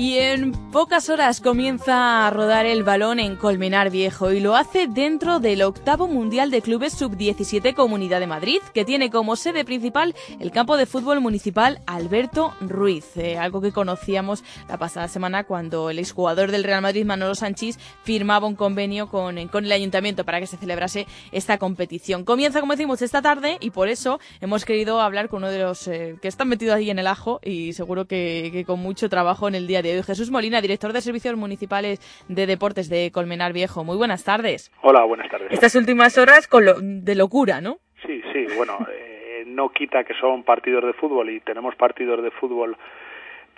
Y 0.00 0.16
en 0.16 0.52
pocas 0.72 1.10
horas 1.10 1.42
comienza 1.42 2.26
a 2.26 2.30
rodar 2.30 2.64
el 2.64 2.84
balón 2.84 3.20
en 3.20 3.36
Colmenar 3.36 3.90
Viejo 3.90 4.32
y 4.32 4.40
lo 4.40 4.56
hace 4.56 4.86
dentro 4.86 5.40
del 5.40 5.60
octavo 5.60 6.08
Mundial 6.08 6.50
de 6.50 6.62
Clubes 6.62 6.94
Sub-17 6.94 7.74
Comunidad 7.74 8.18
de 8.18 8.26
Madrid, 8.26 8.62
que 8.72 8.86
tiene 8.86 9.10
como 9.10 9.36
sede 9.36 9.62
principal 9.62 10.14
el 10.38 10.52
campo 10.52 10.78
de 10.78 10.86
fútbol 10.86 11.20
municipal 11.20 11.80
Alberto 11.86 12.54
Ruiz, 12.62 13.14
eh, 13.18 13.36
algo 13.36 13.60
que 13.60 13.72
conocíamos 13.72 14.42
la 14.70 14.78
pasada 14.78 15.06
semana 15.06 15.44
cuando 15.44 15.90
el 15.90 15.98
exjugador 15.98 16.50
del 16.50 16.64
Real 16.64 16.80
Madrid 16.80 17.04
Manolo 17.04 17.34
Sánchez 17.34 17.78
firmaba 18.02 18.46
un 18.46 18.56
convenio 18.56 19.06
con, 19.06 19.48
con 19.48 19.66
el 19.66 19.72
ayuntamiento 19.72 20.24
para 20.24 20.40
que 20.40 20.46
se 20.46 20.56
celebrase 20.56 21.06
esta 21.30 21.58
competición. 21.58 22.24
Comienza, 22.24 22.60
como 22.60 22.72
decimos, 22.72 23.02
esta 23.02 23.20
tarde 23.20 23.58
y 23.60 23.68
por 23.68 23.88
eso 23.88 24.18
hemos 24.40 24.64
querido 24.64 24.98
hablar 25.02 25.28
con 25.28 25.42
uno 25.42 25.52
de 25.52 25.58
los 25.58 25.86
eh, 25.88 26.16
que 26.22 26.28
están 26.28 26.48
metidos 26.48 26.76
ahí 26.76 26.88
en 26.88 26.98
el 26.98 27.06
ajo 27.06 27.38
y 27.44 27.74
seguro 27.74 28.06
que, 28.06 28.48
que 28.50 28.64
con 28.64 28.80
mucho 28.80 29.10
trabajo 29.10 29.46
en 29.46 29.54
el 29.54 29.66
día 29.66 29.82
de 29.82 29.89
hoy. 29.96 30.02
Jesús 30.02 30.30
Molina, 30.30 30.60
director 30.60 30.92
de 30.92 31.00
Servicios 31.00 31.36
Municipales 31.36 32.00
de 32.28 32.46
Deportes 32.46 32.88
de 32.88 33.10
Colmenar 33.12 33.52
Viejo. 33.52 33.84
Muy 33.84 33.96
buenas 33.96 34.24
tardes. 34.24 34.70
Hola, 34.82 35.04
buenas 35.04 35.30
tardes. 35.30 35.52
Estas 35.52 35.74
últimas 35.74 36.16
horas 36.18 36.46
con 36.46 36.64
lo, 36.64 36.74
de 36.80 37.14
locura, 37.14 37.60
¿no? 37.60 37.78
Sí, 38.06 38.22
sí, 38.32 38.46
bueno, 38.56 38.78
eh, 38.92 39.44
no 39.46 39.70
quita 39.70 40.04
que 40.04 40.14
son 40.14 40.44
partidos 40.44 40.84
de 40.84 40.92
fútbol 40.94 41.30
y 41.30 41.40
tenemos 41.40 41.74
partidos 41.76 42.22
de 42.22 42.30
fútbol 42.30 42.76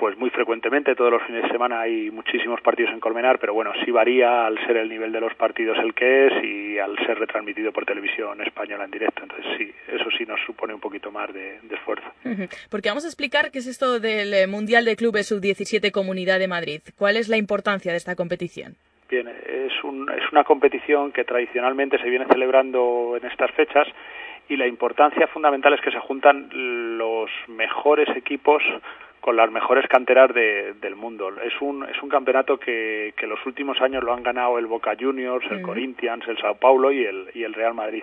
pues 0.03 0.19
muy 0.19 0.31
frecuentemente, 0.31 0.97
todos 0.97 1.13
los 1.13 1.23
fines 1.23 1.45
de 1.45 1.49
semana 1.51 1.83
hay 1.83 2.11
muchísimos 2.11 2.61
partidos 2.61 2.93
en 2.93 2.99
Colmenar, 2.99 3.39
pero 3.39 3.55
bueno, 3.55 3.71
sí 3.85 3.93
varía 3.93 4.47
al 4.47 4.59
ser 4.67 4.79
el 4.79 4.89
nivel 4.89 5.13
de 5.13 5.21
los 5.21 5.33
partidos 5.37 5.79
el 5.79 5.95
que 5.95 6.27
es 6.27 6.33
y 6.43 6.77
al 6.81 6.97
ser 7.07 7.21
retransmitido 7.21 7.71
por 7.71 7.87
televisión 7.87 8.43
española 8.43 8.85
en 8.85 8.91
directo. 8.91 9.23
Entonces 9.23 9.47
sí, 9.57 9.73
eso 9.87 10.11
sí 10.19 10.25
nos 10.27 10.41
supone 10.45 10.75
un 10.75 10.81
poquito 10.81 11.13
más 11.13 11.33
de, 11.33 11.61
de 11.63 11.77
esfuerzo. 11.77 12.09
Porque 12.69 12.89
vamos 12.89 13.05
a 13.05 13.07
explicar 13.07 13.53
qué 13.53 13.61
es 13.61 13.69
esto 13.69 14.01
del 14.01 14.35
eh, 14.35 14.49
Mundial 14.49 14.85
de 14.87 14.97
Clubes 14.97 15.29
Sub-17 15.29 15.93
Comunidad 15.93 16.41
de 16.41 16.49
Madrid. 16.49 16.81
¿Cuál 16.99 17.17
es 17.17 17.29
la 17.29 17.37
importancia 17.37 17.93
de 17.93 17.99
esta 17.99 18.17
competición? 18.17 18.75
Bien, 19.09 19.29
es, 19.29 19.85
un, 19.85 20.11
es 20.11 20.33
una 20.33 20.43
competición 20.43 21.13
que 21.13 21.23
tradicionalmente 21.23 21.99
se 21.99 22.11
viene 22.11 22.27
celebrando 22.27 23.17
en 23.17 23.25
estas 23.31 23.53
fechas 23.53 23.87
y 24.49 24.57
la 24.57 24.67
importancia 24.67 25.29
fundamental 25.29 25.75
es 25.75 25.81
que 25.81 25.93
se 25.93 26.01
juntan 26.01 26.49
los 26.99 27.31
mejores 27.47 28.09
equipos 28.17 28.65
con 29.23 29.37
las 29.37 29.53
mejores 29.53 29.87
canteras 29.87 30.35
de, 30.35 30.75
del 30.81 30.97
mundo. 30.97 31.31
Es 31.43 31.55
un, 31.61 31.85
es 31.85 32.03
un 32.03 32.09
campeonato 32.09 32.59
que, 32.59 33.15
que 33.17 33.29
los 33.29 33.39
últimos 33.47 33.81
años 33.81 34.03
lo 34.03 34.13
han 34.13 34.25
ganado 34.25 34.59
el 34.59 34.67
Boca 34.67 34.97
Juniors, 34.99 35.49
el 35.49 35.63
Corinthians, 35.63 36.27
el 36.27 36.37
Sao 36.39 36.57
Paulo 36.57 36.91
y 36.91 37.05
el, 37.05 37.31
y 37.33 37.45
el 37.45 37.55
Real 37.55 37.73
Madrid. 37.73 38.03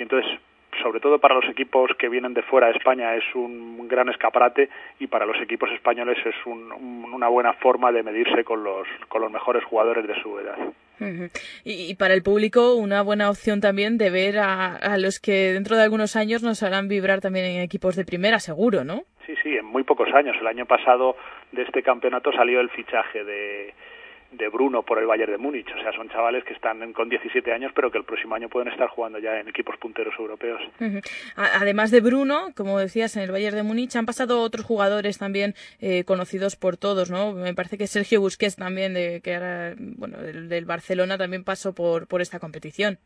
Y 0.00 0.02
entonces, 0.02 0.28
sobre 0.82 0.98
todo 0.98 1.20
para 1.20 1.36
los 1.36 1.48
equipos 1.48 1.92
que 1.96 2.08
vienen 2.08 2.34
de 2.34 2.42
fuera 2.42 2.66
de 2.66 2.72
España 2.72 3.14
es 3.14 3.22
un 3.36 3.86
gran 3.86 4.08
escaparate 4.08 4.68
y 4.98 5.06
para 5.06 5.26
los 5.26 5.40
equipos 5.40 5.70
españoles 5.70 6.18
es 6.26 6.34
un, 6.44 6.72
un, 6.72 7.14
una 7.14 7.28
buena 7.28 7.52
forma 7.52 7.92
de 7.92 8.02
medirse 8.02 8.42
con 8.42 8.64
los, 8.64 8.88
con 9.08 9.22
los 9.22 9.30
mejores 9.30 9.62
jugadores 9.62 10.08
de 10.08 10.20
su 10.20 10.40
edad. 10.40 10.58
Y, 11.64 11.94
para 11.96 12.14
el 12.14 12.22
público 12.22 12.74
una 12.74 13.02
buena 13.02 13.30
opción 13.30 13.60
también 13.60 13.98
de 13.98 14.10
ver 14.10 14.38
a, 14.38 14.74
a, 14.74 14.98
los 14.98 15.20
que 15.20 15.52
dentro 15.52 15.76
de 15.76 15.82
algunos 15.82 16.16
años 16.16 16.42
nos 16.42 16.62
harán 16.62 16.88
vibrar 16.88 17.20
también 17.20 17.46
en 17.46 17.62
equipos 17.62 17.96
de 17.96 18.04
primera, 18.04 18.38
seguro, 18.40 18.84
¿no? 18.84 19.04
Sí, 19.26 19.34
sí, 19.42 19.56
en 19.56 19.66
muy 19.66 19.84
pocos 19.84 20.08
años. 20.14 20.36
El 20.40 20.46
año 20.46 20.66
pasado 20.66 21.16
de 21.52 21.62
este 21.62 21.82
campeonato 21.82 22.32
salió 22.32 22.60
el 22.60 22.70
fichaje 22.70 23.24
de, 23.24 23.74
de 24.30 24.48
Bruno 24.48 24.82
por 24.82 24.98
el 24.98 25.06
Bayern 25.06 25.32
de 25.32 25.38
Múnich. 25.38 25.68
O 25.74 25.82
sea, 25.82 25.92
son 25.92 26.08
chavales 26.10 26.44
que 26.44 26.52
están 26.52 26.92
con 26.92 27.08
17 27.08 27.52
años, 27.52 27.72
pero 27.74 27.90
que 27.90 27.98
el 27.98 28.04
próximo 28.04 28.34
año 28.34 28.48
pueden 28.48 28.68
estar 28.68 28.88
jugando 28.88 29.18
ya 29.18 29.40
en 29.40 29.48
equipos 29.48 29.76
punteros 29.78 30.14
europeos. 30.18 30.60
Uh 30.80 30.84
-huh. 30.84 31.02
Además 31.36 31.90
de 31.90 32.00
Bruno, 32.00 32.48
como 32.56 32.78
decías, 32.78 33.16
en 33.16 33.22
el 33.22 33.32
Bayern 33.32 33.56
de 33.56 33.62
Múnich 33.62 33.96
han 33.96 34.06
pasado 34.06 34.40
otros 34.42 34.64
jugadores 34.64 35.18
también 35.18 35.54
eh, 35.80 36.04
conocidos 36.04 36.56
por 36.56 36.76
todos, 36.76 37.10
¿no? 37.10 37.32
Me 37.32 37.54
parece 37.54 37.78
que 37.78 37.86
Sergio 37.86 38.20
Busquets 38.20 38.56
también, 38.56 38.94
de, 38.94 39.20
que 39.22 39.32
era, 39.32 39.74
bueno, 39.78 40.18
del, 40.18 40.48
del 40.48 40.64
Barcelona, 40.64 41.16
también 41.16 41.44
pasó 41.44 41.74
por, 41.74 42.06
por 42.06 42.20
esta 42.20 42.38
competición. 42.38 42.98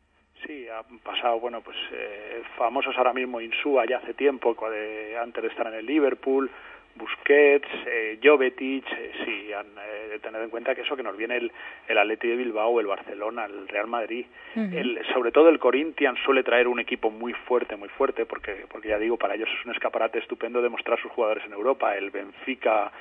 Sí, 0.46 0.66
han 0.68 0.98
pasado, 0.98 1.38
bueno, 1.38 1.60
pues 1.60 1.76
eh, 1.92 2.42
famosos 2.56 2.96
ahora 2.96 3.12
mismo 3.12 3.40
Insúa 3.40 3.84
ya 3.88 3.98
hace 3.98 4.14
tiempo, 4.14 4.56
de, 4.70 5.16
antes 5.16 5.42
de 5.42 5.48
estar 5.48 5.66
en 5.68 5.74
el 5.74 5.86
Liverpool, 5.86 6.50
Busquets, 6.94 7.68
eh, 7.86 8.18
Jovetic, 8.22 8.84
eh, 8.92 9.12
sí, 9.24 9.52
han 9.52 9.66
eh, 9.66 10.18
tener 10.22 10.42
en 10.42 10.50
cuenta 10.50 10.74
que 10.74 10.82
eso 10.82 10.96
que 10.96 11.02
nos 11.02 11.16
viene 11.16 11.36
el, 11.36 11.52
el 11.88 11.98
Atleti 11.98 12.28
de 12.28 12.36
Bilbao, 12.36 12.80
el 12.80 12.86
Barcelona, 12.86 13.46
el 13.46 13.66
Real 13.68 13.86
Madrid, 13.86 14.26
el, 14.54 15.00
sobre 15.12 15.32
todo 15.32 15.48
el 15.48 15.58
Corinthians 15.58 16.18
suele 16.24 16.42
traer 16.42 16.68
un 16.68 16.80
equipo 16.80 17.10
muy 17.10 17.32
fuerte, 17.32 17.76
muy 17.76 17.88
fuerte, 17.88 18.26
porque, 18.26 18.66
porque 18.68 18.88
ya 18.88 18.98
digo, 18.98 19.16
para 19.16 19.34
ellos 19.34 19.48
es 19.58 19.64
un 19.64 19.72
escaparate 19.72 20.18
estupendo 20.18 20.60
demostrar 20.60 21.00
sus 21.00 21.10
jugadores 21.12 21.44
en 21.46 21.52
Europa. 21.52 21.96
El 21.96 22.10
Benfica, 22.10 22.92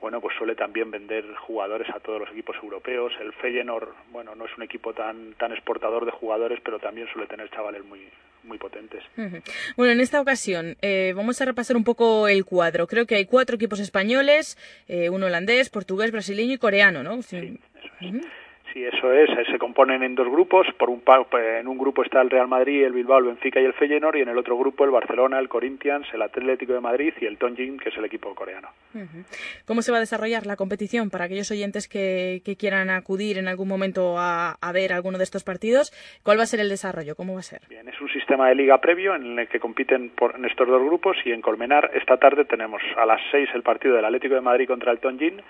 bueno, 0.00 0.20
pues 0.20 0.36
suele 0.36 0.54
también 0.54 0.90
vender 0.90 1.24
jugadores 1.34 1.88
a 1.90 2.00
todos 2.00 2.20
los 2.20 2.30
equipos 2.30 2.56
europeos. 2.62 3.12
El 3.20 3.32
Feyenoord, 3.32 3.88
bueno, 4.12 4.34
no 4.36 4.46
es 4.46 4.56
un 4.56 4.62
equipo 4.62 4.94
tan, 4.94 5.34
tan 5.34 5.52
exportador 5.52 6.04
de 6.04 6.12
jugadores, 6.12 6.60
pero 6.62 6.78
también 6.78 7.08
suele 7.08 7.26
tener 7.26 7.50
chavales 7.50 7.84
muy, 7.84 8.08
muy 8.44 8.58
potentes. 8.58 9.02
Bueno, 9.76 9.92
en 9.92 10.00
esta 10.00 10.20
ocasión 10.20 10.76
eh, 10.82 11.12
vamos 11.14 11.40
a 11.40 11.44
repasar 11.44 11.76
un 11.76 11.84
poco 11.84 12.28
el 12.28 12.44
cuadro. 12.44 12.86
Creo 12.86 13.06
que 13.06 13.16
hay 13.16 13.26
cuatro 13.26 13.56
equipos 13.56 13.80
españoles, 13.80 14.56
eh, 14.88 15.10
un 15.10 15.22
holandés, 15.22 15.68
portugués, 15.68 16.10
brasileño 16.10 16.54
y 16.54 16.58
coreano, 16.58 17.02
¿no? 17.02 17.22
Sí. 17.22 17.58
Sí, 18.72 18.84
eso 18.84 19.12
es. 19.12 19.28
Se 19.50 19.58
componen 19.58 20.02
en 20.04 20.14
dos 20.14 20.28
grupos. 20.30 20.66
Por 20.78 20.90
un 20.90 21.00
pa- 21.00 21.26
en 21.58 21.66
un 21.66 21.76
grupo 21.76 22.04
está 22.04 22.20
el 22.22 22.30
Real 22.30 22.46
Madrid, 22.46 22.84
el 22.84 22.92
Bilbao, 22.92 23.18
el 23.18 23.24
Benfica 23.24 23.60
y 23.60 23.64
el 23.64 23.72
Feyenoord, 23.72 24.16
y 24.16 24.20
en 24.22 24.28
el 24.28 24.38
otro 24.38 24.56
grupo 24.56 24.84
el 24.84 24.90
Barcelona, 24.92 25.38
el 25.40 25.48
Corinthians, 25.48 26.06
el 26.14 26.22
Atlético 26.22 26.72
de 26.74 26.80
Madrid 26.80 27.12
y 27.20 27.26
el 27.26 27.36
Tonjin, 27.36 27.78
que 27.78 27.88
es 27.88 27.96
el 27.96 28.04
equipo 28.04 28.32
coreano. 28.34 28.68
¿Cómo 29.66 29.82
se 29.82 29.90
va 29.90 29.96
a 29.98 30.00
desarrollar 30.00 30.46
la 30.46 30.56
competición 30.56 31.10
para 31.10 31.24
aquellos 31.24 31.50
oyentes 31.50 31.88
que, 31.88 32.42
que 32.44 32.56
quieran 32.56 32.90
acudir 32.90 33.38
en 33.38 33.48
algún 33.48 33.66
momento 33.68 34.16
a, 34.18 34.52
a 34.60 34.72
ver 34.72 34.92
alguno 34.92 35.18
de 35.18 35.24
estos 35.24 35.42
partidos? 35.42 35.92
¿Cuál 36.22 36.38
va 36.38 36.44
a 36.44 36.46
ser 36.46 36.60
el 36.60 36.68
desarrollo? 36.68 37.16
¿Cómo 37.16 37.34
va 37.34 37.40
a 37.40 37.42
ser? 37.42 37.62
Bien, 37.68 37.88
es 37.88 38.00
un 38.00 38.08
sistema 38.10 38.48
de 38.48 38.54
liga 38.54 38.78
previo 38.80 39.14
en 39.16 39.38
el 39.38 39.48
que 39.48 39.58
compiten 39.58 40.10
por, 40.10 40.36
en 40.36 40.44
estos 40.44 40.68
dos 40.68 40.82
grupos 40.84 41.16
y 41.24 41.32
en 41.32 41.40
Colmenar 41.40 41.90
esta 41.94 42.16
tarde 42.18 42.44
tenemos 42.44 42.82
a 42.96 43.04
las 43.06 43.20
6 43.32 43.48
el 43.54 43.62
partido 43.62 43.96
del 43.96 44.04
Atlético 44.04 44.34
de 44.36 44.40
Madrid 44.40 44.68
contra 44.68 44.92
el 44.92 44.98
Tonjin 45.00 45.40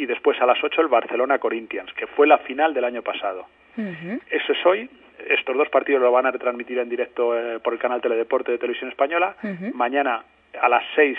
y 0.00 0.06
después 0.06 0.40
a 0.40 0.46
las 0.46 0.56
8 0.64 0.80
el 0.80 0.88
Barcelona 0.88 1.38
Corinthians, 1.38 1.92
que 1.92 2.06
fue 2.06 2.26
la 2.26 2.38
final 2.38 2.72
del 2.72 2.84
año 2.84 3.02
pasado. 3.02 3.46
Eso 3.76 4.52
es 4.52 4.66
hoy. 4.66 4.88
Estos 5.28 5.54
dos 5.54 5.68
partidos 5.68 6.00
lo 6.00 6.10
van 6.10 6.24
a 6.24 6.30
retransmitir 6.30 6.78
en 6.78 6.88
directo 6.88 7.38
eh, 7.38 7.60
por 7.60 7.74
el 7.74 7.78
canal 7.78 8.00
Teledeporte 8.00 8.50
de 8.50 8.58
Televisión 8.58 8.88
Española. 8.88 9.36
Mañana 9.74 10.24
a 10.58 10.68
las 10.70 10.82
6 10.94 11.18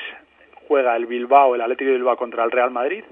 juega 0.68 0.96
el 0.96 1.06
Bilbao, 1.06 1.54
el 1.54 1.62
Atlético 1.62 1.92
de 1.92 1.98
Bilbao 1.98 2.18
contra 2.18 2.44
el 2.44 2.50
Real 2.50 2.72
Madrid 2.72 3.04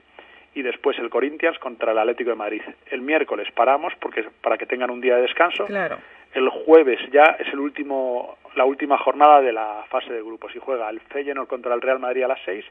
y 0.55 0.63
después 0.63 0.97
el 0.97 1.12
Corinthians 1.12 1.60
contra 1.60 1.91
el 1.91 1.99
Atlético 1.99 2.32
de 2.32 2.36
Madrid. 2.36 2.62
El 2.89 3.01
miércoles 3.01 3.47
paramos 3.53 3.93
porque 3.99 4.25
para 4.41 4.58
que 4.58 4.65
tengan 4.65 4.89
un 4.89 5.01
día 5.01 5.17
de 5.17 5.21
descanso. 5.21 5.65
Claro. 5.67 5.99
El 6.34 6.49
jueves 6.49 6.99
ya 7.12 7.38
es 7.38 7.47
el 7.53 7.60
último 7.60 8.39
la 8.55 8.65
última 8.65 8.97
jornada 8.97 9.41
de 9.41 9.53
la 9.53 9.86
fase 9.89 10.12
de 10.12 10.23
grupos 10.23 10.55
y 10.55 10.60
juega 10.60 10.89
el 10.89 10.99
Feyenoord 10.99 11.47
contra 11.47 11.75
el 11.75 11.82
Real 11.82 11.99
Madrid 11.99 12.23
a 12.23 12.27
las 12.27 12.39
6 12.45 12.65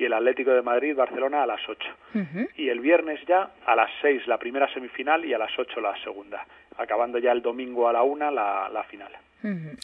y 0.00 0.04
el 0.06 0.12
Atlético 0.14 0.50
de 0.52 0.62
Madrid 0.62 0.96
Barcelona 0.96 1.42
a 1.42 1.46
las 1.46 1.60
8. 1.68 1.88
Y 2.56 2.68
el 2.68 2.80
viernes 2.80 3.20
ya 3.28 3.50
a 3.66 3.76
las 3.76 3.90
6 4.00 4.26
la 4.26 4.38
primera 4.38 4.72
semifinal 4.72 5.24
y 5.24 5.34
a 5.34 5.38
las 5.38 5.50
8 5.58 5.80
la 5.80 5.94
segunda, 6.02 6.46
acabando 6.78 7.18
ya 7.18 7.32
el 7.32 7.42
domingo 7.42 7.88
a 7.88 7.92
la 7.92 8.02
1 8.02 8.30
la, 8.30 8.70
la 8.72 8.82
final. 8.84 9.12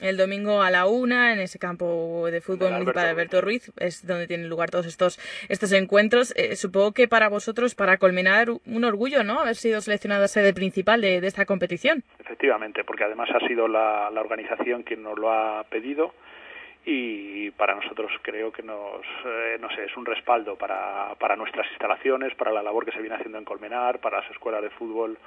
El 0.02 0.18
domingo 0.18 0.60
a 0.60 0.70
la 0.70 0.86
una, 0.86 1.32
en 1.32 1.40
ese 1.40 1.58
campo 1.58 2.28
de 2.30 2.42
fútbol 2.42 2.72
municipal 2.72 3.04
de 3.04 3.10
Alberto 3.10 3.38
Alberto 3.38 3.40
Ruiz, 3.40 3.72
es 3.78 4.06
donde 4.06 4.26
tienen 4.26 4.50
lugar 4.50 4.70
todos 4.70 4.86
estos, 4.86 5.18
estos 5.48 5.72
encuentros. 5.72 6.34
Eh, 6.36 6.56
supongo 6.56 6.92
que 6.92 7.08
para 7.08 7.30
vosotros, 7.30 7.74
para 7.74 7.96
culminar, 7.96 8.50
un 8.50 8.84
orgullo, 8.84 9.24
¿no? 9.24 9.40
Haber 9.40 9.56
sido 9.56 9.80
seleccionado 9.80 10.24
a 10.24 10.28
sede 10.28 10.52
principal 10.52 11.00
de, 11.00 11.22
de 11.22 11.26
esta 11.26 11.46
competición. 11.46 12.04
Efectivamente, 12.18 12.84
porque 12.84 13.04
además 13.04 13.30
ha 13.30 13.46
sido 13.48 13.66
la, 13.66 14.10
la 14.10 14.20
organización 14.20 14.82
quien 14.82 15.02
nos 15.02 15.18
lo 15.18 15.32
ha 15.32 15.64
pedido 15.64 16.12
y 16.88 17.50
para 17.50 17.74
nosotros 17.74 18.12
creo 18.22 18.52
que 18.52 18.62
nos, 18.62 19.04
eh, 19.24 19.58
no 19.60 19.68
sé, 19.70 19.84
es 19.86 19.96
un 19.96 20.06
respaldo 20.06 20.54
para, 20.54 21.16
para 21.18 21.34
nuestras 21.34 21.68
instalaciones, 21.70 22.32
para 22.36 22.52
la 22.52 22.62
labor 22.62 22.84
que 22.84 22.92
se 22.92 23.00
viene 23.00 23.16
haciendo 23.16 23.38
en 23.38 23.44
Colmenar, 23.44 23.98
para 23.98 24.20
las 24.20 24.30
escuelas 24.30 24.62
de 24.62 24.70
fútbol. 24.70 25.18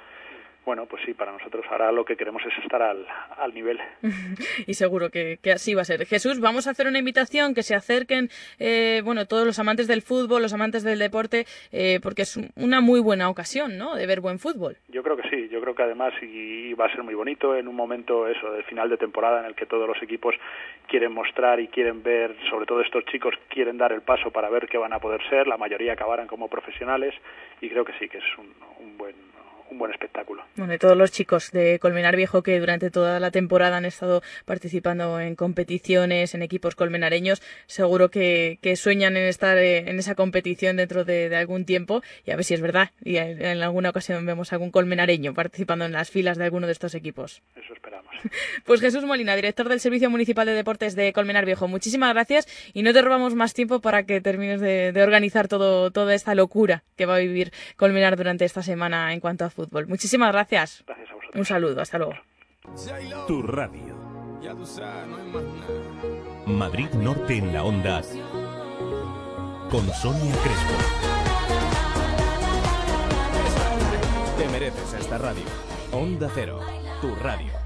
Bueno, 0.64 0.86
pues 0.86 1.02
sí, 1.04 1.14
para 1.14 1.32
nosotros 1.32 1.64
ahora 1.70 1.90
lo 1.90 2.04
que 2.04 2.16
queremos 2.16 2.42
es 2.46 2.62
estar 2.62 2.82
al, 2.82 3.06
al 3.38 3.54
nivel. 3.54 3.78
y 4.66 4.74
seguro 4.74 5.10
que, 5.10 5.38
que 5.42 5.52
así 5.52 5.74
va 5.74 5.82
a 5.82 5.84
ser. 5.84 6.06
Jesús, 6.06 6.40
vamos 6.40 6.66
a 6.66 6.70
hacer 6.70 6.86
una 6.86 6.98
invitación 6.98 7.54
que 7.54 7.62
se 7.62 7.74
acerquen, 7.74 8.28
eh, 8.58 9.02
bueno, 9.04 9.26
todos 9.26 9.46
los 9.46 9.58
amantes 9.58 9.88
del 9.88 10.02
fútbol, 10.02 10.42
los 10.42 10.52
amantes 10.52 10.82
del 10.82 10.98
deporte, 10.98 11.46
eh, 11.72 11.98
porque 12.02 12.22
es 12.22 12.38
una 12.56 12.80
muy 12.80 13.00
buena 13.00 13.28
ocasión, 13.30 13.78
¿no? 13.78 13.94
De 13.94 14.06
ver 14.06 14.20
buen 14.20 14.38
fútbol. 14.38 14.76
Yo 14.88 15.02
creo 15.02 15.16
que 15.16 15.28
sí, 15.30 15.48
yo 15.48 15.60
creo 15.60 15.74
que 15.74 15.82
además 15.82 16.12
y 16.22 16.74
va 16.74 16.86
a 16.86 16.90
ser 16.90 17.02
muy 17.02 17.14
bonito 17.14 17.56
en 17.56 17.68
un 17.68 17.76
momento 17.76 18.28
eso 18.28 18.52
de 18.52 18.62
final 18.64 18.88
de 18.88 18.96
temporada 18.96 19.40
en 19.40 19.46
el 19.46 19.54
que 19.54 19.66
todos 19.66 19.88
los 19.88 20.02
equipos 20.02 20.34
quieren 20.86 21.12
mostrar 21.12 21.60
y 21.60 21.68
quieren 21.68 22.02
ver, 22.02 22.36
sobre 22.48 22.66
todo 22.66 22.80
estos 22.80 23.04
chicos 23.06 23.34
quieren 23.48 23.78
dar 23.78 23.92
el 23.92 24.02
paso 24.02 24.30
para 24.30 24.50
ver 24.50 24.66
qué 24.68 24.78
van 24.78 24.92
a 24.92 24.98
poder 24.98 25.20
ser, 25.28 25.46
la 25.46 25.56
mayoría 25.56 25.92
acabarán 25.92 26.26
como 26.26 26.48
profesionales 26.48 27.14
y 27.60 27.68
creo 27.68 27.84
que 27.84 27.92
sí 27.98 28.08
que 28.08 28.18
es 28.18 28.38
un, 28.38 28.52
un 28.84 28.96
buen 28.98 29.29
un 29.70 29.78
buen 29.78 29.92
espectáculo. 29.92 30.42
Bueno, 30.56 30.72
de 30.72 30.78
todos 30.78 30.96
los 30.96 31.12
chicos 31.12 31.52
de 31.52 31.78
Colmenar 31.78 32.16
Viejo 32.16 32.42
que 32.42 32.58
durante 32.58 32.90
toda 32.90 33.20
la 33.20 33.30
temporada 33.30 33.76
han 33.76 33.84
estado 33.84 34.22
participando 34.44 35.20
en 35.20 35.36
competiciones, 35.36 36.34
en 36.34 36.42
equipos 36.42 36.74
colmenareños, 36.74 37.40
seguro 37.66 38.10
que, 38.10 38.58
que 38.62 38.76
sueñan 38.76 39.16
en 39.16 39.24
estar 39.24 39.56
eh, 39.58 39.88
en 39.88 39.98
esa 39.98 40.14
competición 40.14 40.76
dentro 40.76 41.04
de, 41.04 41.28
de, 41.28 41.36
algún 41.36 41.64
tiempo 41.64 42.02
y 42.26 42.32
a 42.32 42.36
ver 42.36 42.44
si 42.44 42.54
es 42.54 42.60
verdad. 42.60 42.90
Y 43.02 43.16
en, 43.16 43.42
en, 43.42 43.62
alguna 43.62 43.90
ocasión 43.90 44.26
vemos 44.26 44.52
algún 44.52 44.70
colmenareño 44.70 45.34
participando 45.34 45.84
en 45.84 45.92
las 45.92 46.10
filas 46.10 46.36
de 46.36 46.44
alguno 46.44 46.66
de 46.66 46.72
estos 46.72 46.94
equipos. 46.94 47.42
Eso 47.56 47.72
esperamos. 47.72 48.10
Pues 48.64 48.80
Jesús 48.80 49.04
Molina, 49.04 49.34
director 49.34 49.68
del 49.68 49.80
Servicio 49.80 50.10
Municipal 50.10 50.46
de 50.46 50.52
Deportes 50.52 50.94
de 50.94 51.12
Colmenar 51.12 51.46
Viejo, 51.46 51.66
muchísimas 51.68 52.12
gracias 52.12 52.46
y 52.74 52.82
no 52.82 52.92
te 52.92 53.02
robamos 53.02 53.34
más 53.34 53.54
tiempo 53.54 53.80
para 53.80 54.04
que 54.04 54.20
termines 54.20 54.60
de, 54.60 54.92
de 54.92 55.02
organizar 55.02 55.48
todo, 55.48 55.90
toda 55.90 56.14
esta 56.14 56.34
locura 56.34 56.84
que 56.96 57.06
va 57.06 57.16
a 57.16 57.18
vivir 57.18 57.52
Colmenar 57.76 58.16
durante 58.16 58.44
esta 58.44 58.62
semana 58.62 59.12
en 59.12 59.20
cuanto 59.20 59.44
a 59.44 59.50
fútbol. 59.50 59.59
Muchísimas 59.88 60.32
gracias. 60.32 60.84
Gracias 60.86 61.10
a 61.10 61.14
vosotros. 61.14 61.38
Un 61.38 61.44
saludo, 61.44 61.80
hasta 61.80 61.98
luego. 61.98 62.14
Tu 63.26 63.42
radio. 63.42 64.00
Madrid 66.46 66.90
Norte 66.94 67.36
en 67.36 67.52
la 67.52 67.62
onda. 67.62 68.02
Con 69.70 69.86
Sonia 69.92 70.34
Crespo. 70.42 70.74
Te 74.38 74.48
mereces 74.48 74.94
esta 74.94 75.18
radio. 75.18 75.44
Onda 75.92 76.30
Cero, 76.34 76.60
tu 77.00 77.14
radio. 77.16 77.59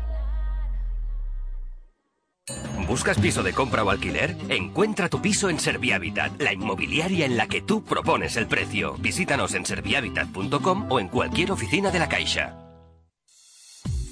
¿Buscas 2.86 3.18
piso 3.18 3.42
de 3.42 3.54
compra 3.54 3.82
o 3.84 3.90
alquiler? 3.90 4.36
Encuentra 4.50 5.08
tu 5.08 5.22
piso 5.22 5.48
en 5.48 5.58
Servihabitat, 5.58 6.40
la 6.40 6.52
inmobiliaria 6.52 7.24
en 7.24 7.36
la 7.36 7.46
que 7.46 7.62
tú 7.62 7.82
propones 7.82 8.36
el 8.36 8.46
precio. 8.46 8.94
Visítanos 8.98 9.54
en 9.54 9.64
servihabitat.com 9.64 10.86
o 10.90 11.00
en 11.00 11.08
cualquier 11.08 11.52
oficina 11.52 11.90
de 11.90 11.98
la 11.98 12.08
Caixa. 12.08 12.63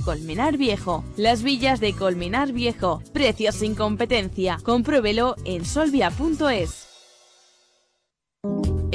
Colmenar 0.00 0.56
Viejo. 0.56 1.04
Las 1.16 1.42
villas 1.42 1.80
de 1.80 1.92
Colmenar 1.94 2.52
Viejo. 2.52 3.02
Precios 3.12 3.56
sin 3.56 3.74
competencia. 3.74 4.58
Compruébelo 4.62 5.36
en 5.44 5.64
solvia.es. 5.64 6.88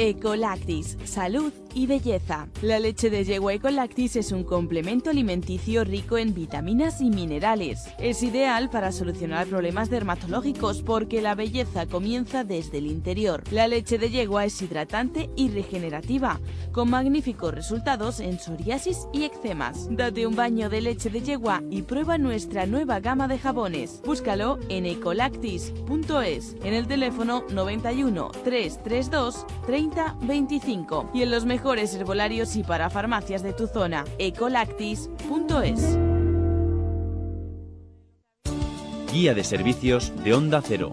Ecolactis, 0.00 0.96
salud 1.02 1.52
y 1.74 1.88
belleza. 1.88 2.46
La 2.62 2.78
leche 2.78 3.10
de 3.10 3.24
yegua 3.24 3.52
Ecolactis 3.54 4.14
es 4.14 4.30
un 4.30 4.44
complemento 4.44 5.10
alimenticio 5.10 5.82
rico 5.82 6.18
en 6.18 6.34
vitaminas 6.34 7.00
y 7.00 7.10
minerales. 7.10 7.88
Es 7.98 8.22
ideal 8.22 8.70
para 8.70 8.92
solucionar 8.92 9.48
problemas 9.48 9.90
dermatológicos 9.90 10.82
porque 10.82 11.20
la 11.20 11.34
belleza 11.34 11.86
comienza 11.86 12.44
desde 12.44 12.78
el 12.78 12.86
interior. 12.86 13.42
La 13.50 13.66
leche 13.66 13.98
de 13.98 14.10
yegua 14.10 14.44
es 14.44 14.62
hidratante 14.62 15.30
y 15.34 15.48
regenerativa, 15.48 16.40
con 16.70 16.90
magníficos 16.90 17.52
resultados 17.52 18.20
en 18.20 18.38
psoriasis 18.38 19.08
y 19.12 19.24
eczemas. 19.24 19.88
Date 19.90 20.28
un 20.28 20.36
baño 20.36 20.70
de 20.70 20.80
leche 20.80 21.10
de 21.10 21.22
yegua 21.22 21.60
y 21.70 21.82
prueba 21.82 22.18
nuestra 22.18 22.66
nueva 22.66 23.00
gama 23.00 23.26
de 23.26 23.40
jabones. 23.40 24.00
Búscalo 24.04 24.60
en 24.68 24.86
ecolactis.es, 24.86 26.54
en 26.62 26.74
el 26.74 26.86
teléfono 26.86 27.42
91 27.50 28.30
332 28.44 29.44
30 29.66 29.87
25 30.22 31.10
y 31.14 31.22
en 31.22 31.30
los 31.30 31.44
mejores 31.44 31.94
herbolarios 31.94 32.56
y 32.56 32.62
para 32.62 32.90
farmacias 32.90 33.42
de 33.42 33.52
tu 33.52 33.66
zona. 33.66 34.04
ecolactis.es. 34.18 35.98
Guía 39.12 39.34
de 39.34 39.44
servicios 39.44 40.12
de 40.22 40.34
Onda 40.34 40.62
Cero. 40.62 40.92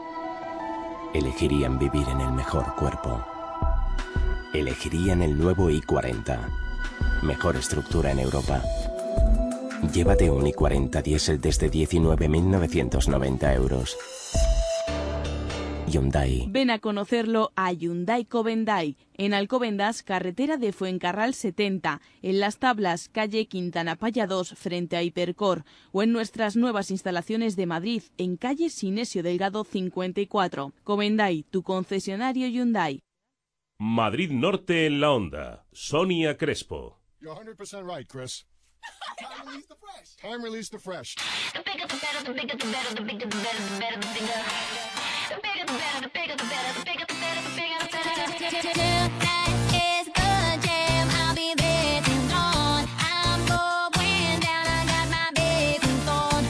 elegirían 1.13 1.77
vivir 1.77 2.07
en 2.07 2.21
el 2.21 2.31
mejor 2.31 2.75
cuerpo. 2.75 3.23
Elegirían 4.53 5.21
el 5.21 5.37
nuevo 5.37 5.69
i40. 5.69 6.39
Mejor 7.23 7.57
estructura 7.57 8.11
en 8.11 8.19
Europa. 8.19 8.61
Llévate 9.93 10.29
un 10.29 10.45
i40 10.45 11.01
diésel 11.01 11.41
desde 11.41 11.69
19.990 11.69 13.55
euros. 13.55 13.97
Hyundai. 15.87 16.45
Ven 16.49 16.69
a 16.69 16.79
conocerlo 16.79 17.51
a 17.55 17.71
Hyundai 17.73 18.25
Covendai, 18.25 18.97
en 19.15 19.33
Alcobendas, 19.33 20.03
carretera 20.03 20.57
de 20.57 20.71
Fuencarral 20.71 21.33
70, 21.33 22.01
en 22.21 22.39
Las 22.39 22.57
Tablas, 22.57 23.09
calle 23.09 23.47
Quintana 23.47 23.95
Paya 23.95 24.27
2, 24.27 24.55
frente 24.55 24.97
a 24.97 25.03
Hipercor, 25.03 25.65
o 25.91 26.03
en 26.03 26.11
nuestras 26.11 26.55
nuevas 26.55 26.91
instalaciones 26.91 27.55
de 27.55 27.65
Madrid, 27.65 28.03
en 28.17 28.37
calle 28.37 28.69
Sinesio 28.69 29.23
Delgado 29.23 29.63
54. 29.63 30.73
Covendai, 30.83 31.43
tu 31.49 31.63
concesionario 31.63 32.47
Hyundai. 32.47 33.01
Madrid 33.79 34.31
Norte 34.31 34.85
en 34.85 35.01
la 35.01 35.11
onda. 35.11 35.65
Sonia 35.71 36.37
Crespo. 36.37 36.99
You're 37.19 37.35
100% 37.35 37.83
right, 37.83 38.07
Chris. 38.07 38.45
Time 39.21 39.47
release 39.47 39.65
the 39.67 39.75
fresh. 39.75 40.15
Time 40.21 40.43
release 40.43 40.69
the 40.69 40.79
fresh. 40.79 41.15
The 41.53 41.61
bigger 41.63 41.87
the 41.87 41.97
better, 42.01 42.23
the 42.25 42.33
bigger 42.33 42.57
the 42.57 42.65
better, 42.71 42.95
the 42.95 43.01
bigger 43.01 43.27
the 43.27 43.37
better, 43.37 43.61
the 43.61 43.79
better 43.79 43.99
the 43.99 44.07
bigger. 44.13 44.41
The 45.29 45.35
bigger 45.41 45.65
the 45.65 45.73
better, 45.73 46.01
the 46.01 46.09
bigger 46.09 46.35
the 46.35 46.47
better, 46.51 46.71
the 46.77 46.85
bigger 46.85 47.05
the 47.05 47.15
better, 47.15 47.41
the 47.41 47.51
bigger 47.57 47.81
the 47.81 47.91
better. 47.91 48.73
Tonight 48.73 49.53
is 49.73 50.07
the 50.07 50.59
jam. 50.65 51.07
I'll 51.21 51.35
be 51.35 51.53
there 51.55 52.01
till 52.01 52.23
dawn. 52.29 52.85
I'm 52.99 53.39
going 53.45 54.39
down. 54.41 54.65
I 54.65 54.85
got 54.89 55.07
my 55.09 55.29
big 55.35 55.81
on. 56.09 56.43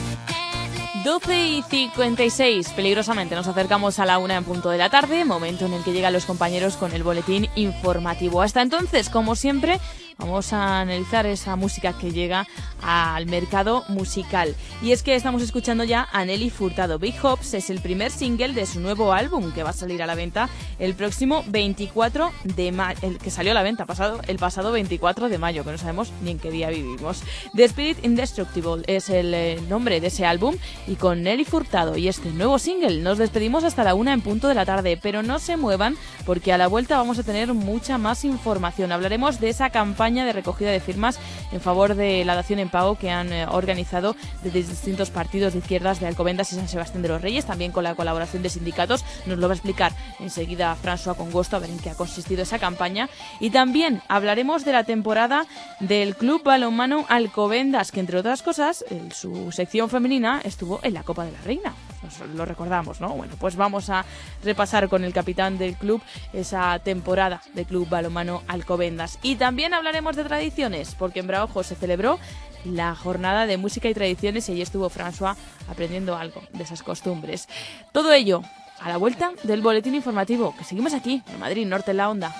12 1.04 1.46
y 1.46 1.62
56, 1.62 2.70
peligrosamente 2.70 3.34
nos 3.34 3.46
acercamos 3.46 3.98
a 3.98 4.06
la 4.06 4.18
una 4.18 4.36
en 4.36 4.44
punto 4.44 4.70
de 4.70 4.78
la 4.78 4.88
tarde, 4.88 5.24
momento 5.24 5.66
en 5.66 5.74
el 5.74 5.82
que 5.82 5.92
llegan 5.92 6.12
los 6.12 6.24
compañeros 6.24 6.76
con 6.76 6.92
el 6.92 7.02
boletín 7.02 7.48
informativo. 7.56 8.40
Hasta 8.40 8.62
entonces, 8.62 9.08
como 9.08 9.34
siempre, 9.34 9.80
vamos 10.22 10.52
a 10.52 10.80
analizar 10.80 11.26
esa 11.26 11.56
música 11.56 11.92
que 11.94 12.12
llega 12.12 12.46
al 12.80 13.26
mercado 13.26 13.84
musical. 13.88 14.54
Y 14.80 14.92
es 14.92 15.02
que 15.02 15.16
estamos 15.16 15.42
escuchando 15.42 15.82
ya 15.82 16.08
a 16.12 16.24
Nelly 16.24 16.50
Furtado. 16.50 16.98
Big 16.98 17.14
Hops 17.22 17.54
es 17.54 17.70
el 17.70 17.80
primer 17.80 18.12
single 18.12 18.52
de 18.52 18.66
su 18.66 18.80
nuevo 18.80 19.12
álbum 19.12 19.52
que 19.52 19.64
va 19.64 19.70
a 19.70 19.72
salir 19.72 20.00
a 20.02 20.06
la 20.06 20.14
venta 20.14 20.48
el 20.78 20.94
próximo 20.94 21.44
24 21.48 22.30
de 22.44 22.72
mayo, 22.72 22.98
el 23.02 23.18
que 23.18 23.30
salió 23.30 23.50
a 23.50 23.54
la 23.54 23.62
venta 23.62 23.84
pasado, 23.84 24.20
el 24.28 24.38
pasado 24.38 24.70
24 24.70 25.28
de 25.28 25.38
mayo, 25.38 25.64
que 25.64 25.72
no 25.72 25.78
sabemos 25.78 26.12
ni 26.22 26.30
en 26.32 26.38
qué 26.38 26.50
día 26.50 26.70
vivimos. 26.70 27.22
The 27.54 27.64
Spirit 27.64 28.04
Indestructible 28.04 28.82
es 28.86 29.10
el 29.10 29.34
eh, 29.34 29.60
nombre 29.68 30.00
de 30.00 30.06
ese 30.06 30.24
álbum 30.24 30.56
y 30.86 30.94
con 30.94 31.22
Nelly 31.22 31.44
Furtado 31.44 31.96
y 31.96 32.06
este 32.06 32.30
nuevo 32.30 32.60
single 32.60 33.00
nos 33.00 33.18
despedimos 33.18 33.64
hasta 33.64 33.82
la 33.82 33.94
una 33.94 34.12
en 34.12 34.20
punto 34.20 34.46
de 34.46 34.54
la 34.54 34.66
tarde, 34.66 34.98
pero 35.00 35.22
no 35.22 35.40
se 35.40 35.56
muevan 35.56 35.96
porque 36.24 36.52
a 36.52 36.58
la 36.58 36.68
vuelta 36.68 36.96
vamos 36.96 37.18
a 37.18 37.24
tener 37.24 37.52
mucha 37.54 37.98
más 37.98 38.24
información. 38.24 38.92
Hablaremos 38.92 39.40
de 39.40 39.48
esa 39.48 39.70
campaña 39.70 40.11
de 40.20 40.32
recogida 40.32 40.70
de 40.70 40.80
firmas 40.80 41.18
en 41.50 41.60
favor 41.60 41.94
de 41.94 42.24
la 42.24 42.34
dación 42.34 42.58
en 42.58 42.68
pago 42.68 42.96
que 42.96 43.10
han 43.10 43.32
eh, 43.32 43.46
organizado 43.46 44.14
desde 44.42 44.62
distintos 44.62 45.10
partidos 45.10 45.54
de 45.54 45.60
izquierdas 45.60 46.00
de 46.00 46.06
Alcobendas 46.06 46.52
y 46.52 46.56
San 46.56 46.68
Sebastián 46.68 47.02
de 47.02 47.08
los 47.08 47.22
Reyes, 47.22 47.46
también 47.46 47.72
con 47.72 47.84
la 47.84 47.94
colaboración 47.94 48.42
de 48.42 48.50
sindicatos. 48.50 49.04
Nos 49.26 49.38
lo 49.38 49.48
va 49.48 49.54
a 49.54 49.56
explicar 49.56 49.92
enseguida 50.20 50.76
François 50.82 51.16
Congosto 51.16 51.56
a 51.56 51.60
ver 51.60 51.70
en 51.70 51.78
qué 51.78 51.90
ha 51.90 51.94
consistido 51.94 52.42
esa 52.42 52.58
campaña. 52.58 53.08
Y 53.40 53.50
también 53.50 54.02
hablaremos 54.08 54.64
de 54.64 54.72
la 54.72 54.84
temporada 54.84 55.46
del 55.80 56.14
Club 56.16 56.42
Balonmano 56.42 57.06
Alcobendas, 57.08 57.90
que 57.90 58.00
entre 58.00 58.18
otras 58.18 58.42
cosas, 58.42 58.84
en 58.90 59.12
su 59.12 59.50
sección 59.52 59.88
femenina 59.88 60.40
estuvo 60.44 60.80
en 60.82 60.94
la 60.94 61.02
Copa 61.02 61.24
de 61.24 61.32
la 61.32 61.40
Reina. 61.40 61.72
Nos 62.02 62.18
lo 62.34 62.44
recordamos, 62.44 63.00
¿no? 63.00 63.10
Bueno, 63.10 63.34
pues 63.38 63.54
vamos 63.54 63.88
a 63.88 64.04
repasar 64.42 64.88
con 64.88 65.04
el 65.04 65.12
capitán 65.12 65.56
del 65.56 65.76
club 65.76 66.02
esa 66.32 66.78
temporada 66.80 67.40
del 67.54 67.66
Club 67.66 67.88
Balonmano 67.88 68.42
Alcobendas. 68.48 69.20
Y 69.22 69.36
también 69.36 69.72
hablaremos 69.72 69.91
de 69.92 70.24
tradiciones, 70.24 70.94
porque 70.98 71.20
en 71.20 71.26
Braojo 71.26 71.62
se 71.62 71.74
celebró 71.74 72.18
la 72.64 72.94
jornada 72.94 73.46
de 73.46 73.58
música 73.58 73.90
y 73.90 73.94
tradiciones 73.94 74.48
y 74.48 74.52
allí 74.52 74.62
estuvo 74.62 74.88
François 74.88 75.36
aprendiendo 75.68 76.16
algo 76.16 76.42
de 76.52 76.62
esas 76.62 76.82
costumbres. 76.82 77.46
Todo 77.92 78.12
ello 78.12 78.42
a 78.80 78.88
la 78.88 78.96
vuelta 78.96 79.32
del 79.42 79.60
boletín 79.60 79.94
informativo, 79.94 80.56
que 80.56 80.64
seguimos 80.64 80.94
aquí, 80.94 81.22
en 81.30 81.38
Madrid, 81.38 81.66
Norte 81.66 81.90
en 81.90 81.98
la 81.98 82.08
Onda. 82.08 82.34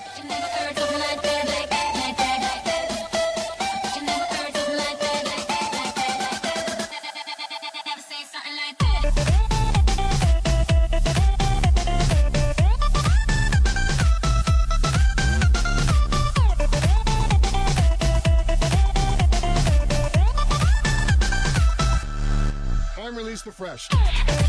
Fresh. 23.63 24.42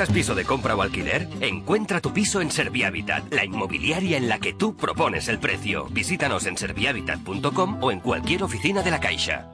¿Buscas 0.00 0.14
piso 0.14 0.34
de 0.34 0.46
compra 0.46 0.74
o 0.74 0.80
alquiler? 0.80 1.28
Encuentra 1.42 2.00
tu 2.00 2.10
piso 2.10 2.40
en 2.40 2.50
Servihabitat, 2.50 3.30
la 3.34 3.44
inmobiliaria 3.44 4.16
en 4.16 4.30
la 4.30 4.38
que 4.38 4.54
tú 4.54 4.74
propones 4.74 5.28
el 5.28 5.38
precio. 5.38 5.88
Visítanos 5.90 6.46
en 6.46 6.56
servihabitat.com 6.56 7.82
o 7.82 7.90
en 7.90 8.00
cualquier 8.00 8.42
oficina 8.42 8.80
de 8.80 8.90
la 8.90 8.98
Caixa. 8.98 9.46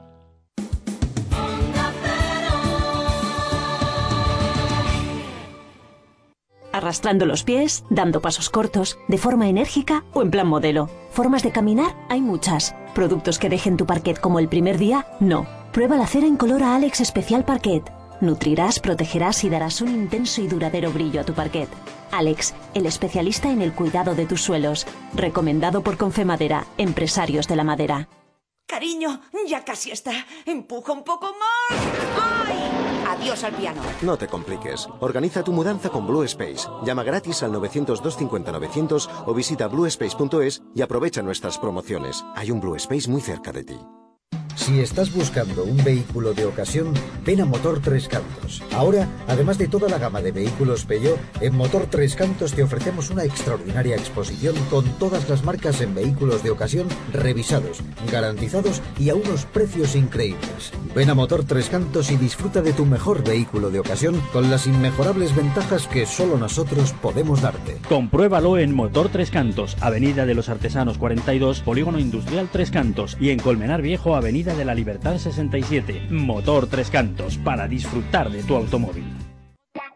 Arrastrando 6.71 7.25
los 7.25 7.43
pies, 7.43 7.83
dando 7.89 8.21
pasos 8.21 8.49
cortos, 8.49 8.97
de 9.09 9.17
forma 9.17 9.49
enérgica 9.49 10.05
o 10.13 10.21
en 10.21 10.31
plan 10.31 10.47
modelo. 10.47 10.89
Formas 11.11 11.43
de 11.43 11.51
caminar 11.51 11.93
hay 12.07 12.21
muchas. 12.21 12.73
Productos 12.95 13.37
que 13.37 13.49
dejen 13.49 13.75
tu 13.75 13.85
parquet 13.85 14.17
como 14.17 14.39
el 14.39 14.47
primer 14.47 14.77
día, 14.77 15.07
no. 15.19 15.45
Prueba 15.73 15.97
la 15.97 16.07
cera 16.07 16.25
incolora 16.25 16.73
Alex 16.73 17.01
Especial 17.01 17.43
Parquet. 17.43 17.96
Nutrirás, 18.21 18.79
protegerás 18.79 19.43
y 19.43 19.49
darás 19.49 19.81
un 19.81 19.89
intenso 19.89 20.41
y 20.41 20.47
duradero 20.47 20.91
brillo 20.91 21.21
a 21.21 21.23
tu 21.23 21.33
parquet. 21.33 21.69
Alex, 22.11 22.53
el 22.73 22.85
especialista 22.85 23.49
en 23.49 23.61
el 23.61 23.73
cuidado 23.73 24.15
de 24.15 24.25
tus 24.25 24.41
suelos. 24.41 24.87
Recomendado 25.13 25.81
por 25.83 25.97
Confemadera, 25.97 26.65
empresarios 26.77 27.47
de 27.47 27.55
la 27.55 27.63
madera. 27.63 28.09
Cariño, 28.67 29.21
ya 29.47 29.63
casi 29.63 29.91
está. 29.91 30.11
Empuja 30.45 30.91
un 30.91 31.03
poco 31.03 31.27
más. 31.27 31.79
¡Ay! 32.19 32.57
Adiós 33.07 33.43
al 33.43 33.53
piano. 33.53 33.81
No 34.01 34.17
te 34.17 34.27
compliques. 34.27 34.87
Organiza 34.99 35.43
tu 35.43 35.53
mudanza 35.53 35.89
con 35.89 36.05
Blue 36.05 36.23
Space. 36.23 36.67
Llama 36.83 37.03
gratis 37.03 37.43
al 37.43 37.53
900-250-900 37.53 39.23
o 39.25 39.33
visita 39.33 39.67
bluespace.es 39.67 40.61
y 40.75 40.81
aprovecha 40.81 41.21
nuestras 41.21 41.57
promociones. 41.57 42.25
Hay 42.35 42.51
un 42.51 42.59
Blue 42.59 42.75
Space 42.75 43.09
muy 43.09 43.21
cerca 43.21 43.51
de 43.51 43.63
ti. 43.63 43.79
Si 44.57 44.81
estás 44.81 45.13
buscando 45.13 45.63
un 45.63 45.77
vehículo 45.83 46.33
de 46.33 46.45
ocasión, 46.45 46.91
ven 47.23 47.41
a 47.41 47.45
Motor 47.45 47.79
Tres 47.79 48.07
Cantos. 48.07 48.63
Ahora, 48.73 49.07
además 49.27 49.59
de 49.59 49.67
toda 49.67 49.87
la 49.87 49.99
gama 49.99 50.19
de 50.21 50.31
vehículos 50.31 50.83
Peugeot, 50.83 51.19
en 51.41 51.55
Motor 51.55 51.85
Tres 51.89 52.15
Cantos 52.15 52.53
te 52.53 52.63
ofrecemos 52.63 53.11
una 53.11 53.23
extraordinaria 53.23 53.95
exposición 53.95 54.55
con 54.69 54.83
todas 54.97 55.29
las 55.29 55.43
marcas 55.43 55.79
en 55.79 55.93
vehículos 55.93 56.43
de 56.43 56.49
ocasión 56.49 56.87
revisados, 57.13 57.81
garantizados 58.11 58.81
y 58.99 59.09
a 59.09 59.15
unos 59.15 59.45
precios 59.45 59.95
increíbles. 59.95 60.73
Ven 60.95 61.11
a 61.11 61.13
Motor 61.13 61.45
Tres 61.45 61.69
Cantos 61.69 62.11
y 62.11 62.17
disfruta 62.17 62.61
de 62.61 62.73
tu 62.73 62.85
mejor 62.85 63.23
vehículo 63.23 63.69
de 63.69 63.79
ocasión 63.79 64.19
con 64.33 64.49
las 64.49 64.65
inmejorables 64.65 65.35
ventajas 65.35 65.87
que 65.87 66.07
solo 66.07 66.37
nosotros 66.37 66.93
podemos 66.93 67.41
darte. 67.41 67.77
Compruébalo 67.87 68.57
en 68.57 68.73
Motor 68.73 69.09
Tres 69.09 69.29
Cantos, 69.29 69.77
Avenida 69.81 70.25
de 70.25 70.33
los 70.33 70.49
Artesanos 70.49 70.97
42, 70.97 71.61
Polígono 71.61 71.99
Industrial 71.99 72.49
Tres 72.51 72.71
Cantos 72.71 73.17
y 73.19 73.29
en 73.29 73.39
Colmenar 73.39 73.83
Viejo, 73.83 74.15
Avenida 74.15 74.46
de 74.55 74.65
la 74.65 74.75
Libertad 74.75 75.17
67. 75.17 76.07
Motor 76.09 76.67
Tres 76.67 76.89
Cantos, 76.89 77.37
para 77.37 77.67
disfrutar 77.67 78.29
de 78.29 78.43
tu 78.43 78.55
automóvil. 78.55 79.05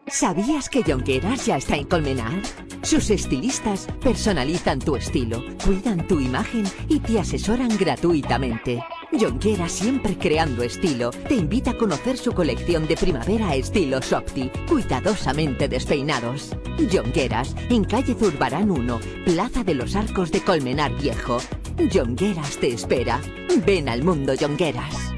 ¿Sabías 0.08 0.68
que 0.68 0.82
Jonqueras 0.82 1.46
ya 1.46 1.56
está 1.56 1.76
en 1.76 1.86
Colmenar? 1.86 2.32
Sus 2.82 3.08
estilistas 3.10 3.86
personalizan 4.02 4.78
tu 4.80 4.96
estilo, 4.96 5.42
cuidan 5.64 6.06
tu 6.06 6.20
imagen 6.20 6.64
y 6.88 6.98
te 6.98 7.18
asesoran 7.20 7.78
gratuitamente. 7.78 8.84
Jonqueras, 9.18 9.72
siempre 9.72 10.18
creando 10.18 10.62
estilo, 10.64 11.10
te 11.10 11.34
invita 11.34 11.70
a 11.70 11.78
conocer 11.78 12.18
su 12.18 12.32
colección 12.32 12.86
de 12.88 12.96
primavera 12.96 13.54
estilo 13.54 14.02
Softy, 14.02 14.50
cuidadosamente 14.68 15.68
despeinados. 15.68 16.56
Jonqueras, 16.92 17.54
en 17.70 17.84
calle 17.84 18.14
Zurbarán 18.14 18.70
1, 18.70 19.00
Plaza 19.24 19.64
de 19.64 19.74
los 19.74 19.94
Arcos 19.96 20.32
de 20.32 20.42
Colmenar 20.42 20.94
Viejo. 21.00 21.38
Jonqueras 21.78 22.58
te 22.58 22.68
espera. 22.68 23.20
Ven 23.64 23.88
al 23.88 24.02
mundo 24.02 24.34
Jonqueras. 24.38 25.14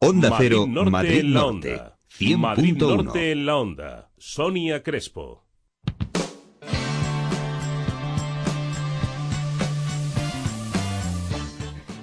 Onda 0.00 0.30
Madrid 0.30 0.48
Cero, 0.48 0.66
Norte 0.66 0.90
Madrid 0.90 1.18
en 1.18 1.34
la 1.34 1.40
Norte. 1.40 1.72
onda. 1.72 1.98
Madrid 2.38 2.76
100.1. 2.76 3.04
Norte 3.04 3.32
en 3.32 3.46
la 3.46 3.56
onda. 3.56 4.10
Sonia 4.18 4.82
Crespo. 4.82 5.44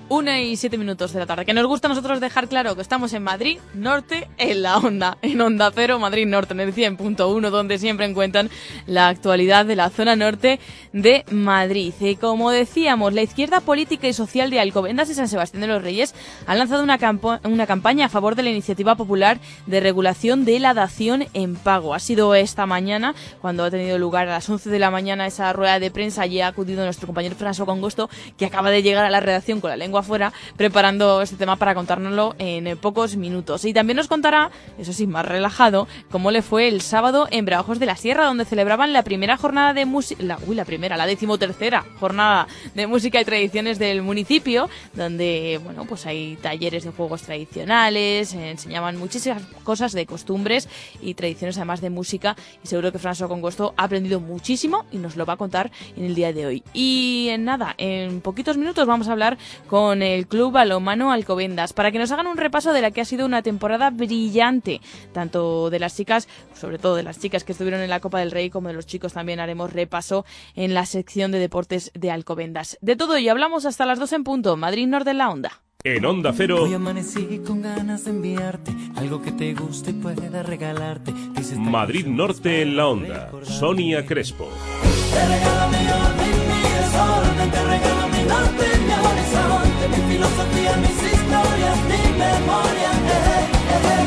Una 0.10 0.40
y 0.40 0.56
siete 0.56 0.78
minutos 0.78 1.12
de 1.12 1.20
la 1.20 1.26
tarde. 1.26 1.46
Que 1.46 1.54
nos 1.54 1.68
gusta 1.68 1.88
a 1.88 1.90
nosotros 1.90 2.22
dejar 2.22 2.48
claro 2.48 2.78
que 2.78 2.82
estamos 2.82 3.12
en 3.12 3.24
Madrid 3.24 3.60
Norte, 3.74 4.30
en 4.38 4.62
la 4.62 4.78
onda, 4.78 5.18
en 5.22 5.42
Onda 5.42 5.70
Cero, 5.76 6.00
Madrid 6.00 6.26
Norte, 6.26 6.54
en 6.54 6.62
el 6.62 6.74
100.1, 6.74 7.50
donde 7.50 7.78
siempre 7.78 8.06
encuentran 8.06 8.50
la 8.86 9.10
actualidad 9.10 9.66
de 9.66 9.76
la 9.76 9.90
zona 9.90 10.16
norte 10.16 10.62
de 10.94 11.26
Madrid. 11.30 11.94
Y 12.00 12.16
como 12.16 12.52
decíamos, 12.52 13.14
la 13.14 13.22
izquierda 13.22 13.60
política 13.60 14.08
y 14.08 14.14
social 14.14 14.50
de 14.50 14.62
Alcobendas 14.62 15.10
y 15.10 15.14
San 15.14 15.28
Sebastián 15.28 15.60
de 15.60 15.68
los 15.68 15.84
Reyes 15.84 16.16
ha 16.46 16.56
lanzado 16.56 16.84
una, 16.84 16.98
una 17.44 17.68
campaña 17.68 18.06
a 18.06 18.10
favor 18.10 18.36
de 18.36 18.44
la 18.44 18.50
iniciativa 18.50 18.96
popular 18.96 19.40
de 19.66 19.82
regulación 19.82 20.46
de 20.46 20.62
la 20.62 20.74
dación 20.74 21.26
en 21.34 21.58
pago. 21.58 21.94
Ha 21.94 22.00
sido 22.00 22.34
esta 22.34 22.66
mañana, 22.66 23.14
cuando 23.42 23.66
ha 23.66 23.72
tenido 23.72 23.98
lugar 23.98 24.30
a 24.30 24.36
las 24.36 24.50
11 24.50 24.70
de 24.70 24.80
la 24.80 24.90
mañana 24.90 25.28
esa 25.28 25.52
rueda 25.52 25.82
de 25.82 25.92
prensa, 25.92 26.26
y 26.28 26.40
ha 26.40 26.48
acudido 26.48 26.86
nuestro 26.86 27.08
compañero 27.08 27.36
François 27.38 27.66
Congosto, 27.66 28.10
que 28.38 28.46
acaba 28.46 28.70
de 28.70 28.82
llegar 28.82 29.04
a 29.04 29.10
la 29.10 29.20
redacción 29.20 29.60
con 29.60 29.70
la 29.70 29.76
lengua 29.76 29.97
afuera, 29.98 30.34
preparando 30.56 31.22
este 31.22 31.36
tema 31.36 31.56
para 31.56 31.76
contárnoslo 31.76 32.36
en 32.40 32.68
eh, 32.68 32.76
pocos 32.76 33.16
minutos. 33.16 33.66
Y 33.66 33.74
también 33.74 33.98
nos 33.98 34.08
contará, 34.08 34.52
eso 34.78 34.94
sí, 34.94 35.08
más 35.08 35.26
relajado, 35.26 35.88
cómo 36.12 36.32
le 36.32 36.42
fue 36.42 36.68
el 36.68 36.82
sábado 36.82 37.28
en 37.32 37.46
Braojos 37.46 37.80
de 37.80 37.86
la 37.86 37.96
Sierra, 37.96 38.26
donde 38.26 38.46
celebraban 38.46 38.94
la 38.94 39.04
primera 39.04 39.38
jornada 39.38 39.74
de 39.74 39.86
música, 39.86 40.24
la, 40.24 40.40
uy, 40.48 40.56
la 40.56 40.66
primera, 40.66 40.98
la 40.98 41.06
decimotercera 41.06 41.86
jornada 42.00 42.48
de 42.74 42.88
música 42.88 43.22
y 43.22 43.26
tradiciones 43.26 43.80
del 43.80 44.02
municipio, 44.02 44.70
donde, 44.94 45.60
bueno, 45.64 45.86
pues 45.86 46.06
hay 46.06 46.38
talleres 46.42 46.84
de 46.84 46.92
juegos 46.92 47.24
tradicionales, 47.24 48.34
eh, 48.34 48.52
enseñaban 48.52 48.98
muchísimas 48.98 49.44
cosas 49.64 49.94
de 49.94 50.06
costumbres 50.06 50.68
y 51.02 51.14
tradiciones 51.14 51.58
además 51.58 51.82
de 51.82 51.90
música 51.90 52.36
y 52.64 52.68
seguro 52.68 52.92
que 52.92 53.00
François 53.00 53.28
Congosto 53.28 53.74
ha 53.78 53.84
aprendido 53.84 54.20
muchísimo 54.20 54.86
y 54.92 54.98
nos 54.98 55.16
lo 55.16 55.26
va 55.26 55.34
a 55.34 55.38
contar 55.38 55.72
en 55.96 56.06
el 56.06 56.16
día 56.16 56.34
de 56.34 56.46
hoy. 56.46 56.64
Y 56.74 57.28
en 57.30 57.46
nada, 57.46 57.76
en 57.78 58.22
poquitos 58.22 58.58
minutos 58.58 58.88
vamos 58.88 59.08
a 59.08 59.12
hablar 59.12 59.38
con 59.68 59.87
el 59.94 60.28
Club 60.28 60.52
Balomano 60.52 61.12
Alcobendas 61.12 61.74
para 61.74 61.92
que 61.92 62.00
nos 62.00 62.12
hagan 62.12 62.28
un 62.28 62.38
repaso 62.38 62.74
de 62.74 62.82
la 62.82 62.92
que 62.92 63.02
ha 63.02 63.06
sido 63.06 63.26
una 63.26 63.42
temporada 63.42 63.90
brillante, 63.90 64.82
tanto 65.14 65.70
de 65.70 65.80
las 65.80 65.96
chicas, 65.96 66.28
sobre 66.54 66.78
todo 66.78 66.96
de 66.96 67.04
las 67.04 67.20
chicas 67.20 67.44
que 67.44 67.54
estuvieron 67.54 67.82
en 67.82 67.90
la 67.90 68.00
Copa 68.00 68.20
del 68.20 68.32
Rey, 68.32 68.50
como 68.50 68.68
de 68.68 68.74
los 68.74 68.86
chicos 68.86 69.14
también 69.14 69.40
haremos 69.40 69.74
repaso 69.74 70.26
en 70.56 70.74
la 70.74 70.86
sección 70.86 71.32
de 71.32 71.40
deportes 71.40 71.92
de 71.94 72.12
Alcobendas. 72.12 72.78
De 72.82 72.96
todo 72.96 73.16
ello 73.16 73.32
hablamos 73.32 73.66
hasta 73.66 73.86
las 73.86 74.00
2 74.00 74.14
en 74.14 74.24
punto, 74.24 74.58
Madrid 74.58 74.88
Norte 74.88 75.12
en 75.12 75.18
la 75.18 75.30
Onda. 75.30 75.62
En 75.84 76.04
Onda 76.06 76.34
Cero, 76.36 76.64
Hoy 76.64 76.74
amanecí 76.74 77.42
con 77.46 77.62
ganas 77.62 78.06
de 78.06 78.12
enviarte 78.12 78.76
algo 78.96 79.22
que 79.22 79.32
te 79.32 79.54
guste 79.54 79.92
y 79.92 79.94
pueda 79.94 80.44
regalarte. 80.44 81.14
Dices, 81.36 81.58
Madrid 81.60 82.08
Norte 82.08 82.64
en 82.64 82.76
la 82.76 82.88
onda. 82.88 83.32
Sonia 83.44 84.06
Crespo. 84.06 84.50
te 85.14 85.28
regalo 85.28 85.70
mi 85.70 85.78
orden, 85.88 86.32
mi 86.50 86.62
desorden, 86.70 87.52
te 87.52 87.64
regalo 87.64 88.08
mi 88.08 88.24
norte, 88.28 88.77
mi 89.90 89.98
mi 89.98 90.14
filosofía, 90.14 90.76
mis 90.78 90.98
historias, 91.14 91.78
mi 91.92 92.02
memoria. 92.18 92.92
eh, 93.16 93.46
eh, 93.74 93.90
eh. 93.94 94.06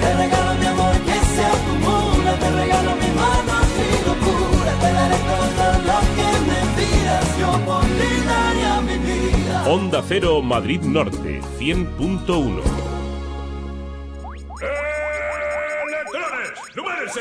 Te 0.00 0.14
regalo 0.14 0.54
mi 0.60 0.66
amor 0.66 0.94
que 1.06 1.18
se 1.34 1.44
acumula, 1.44 2.32
te 2.38 2.50
regalo 2.50 2.90
mi 2.96 3.10
mano 3.22 3.54
y 3.84 4.08
locura, 4.08 4.72
te 4.80 4.92
daré 4.92 5.16
todo 5.32 5.66
lo 5.88 5.98
que 6.16 6.28
me 6.48 6.60
pidas, 6.76 7.38
yo 7.38 7.50
por 7.64 7.82
ti 7.82 8.10
daría 8.26 8.80
mi 8.82 8.96
vida. 8.98 9.68
Onda 9.68 10.02
Cero 10.06 10.42
Madrid 10.42 10.80
Norte 10.82 11.40
100.1. 11.58 12.62
¡Electrones! 15.86 16.52
¡Numérense! 16.76 17.20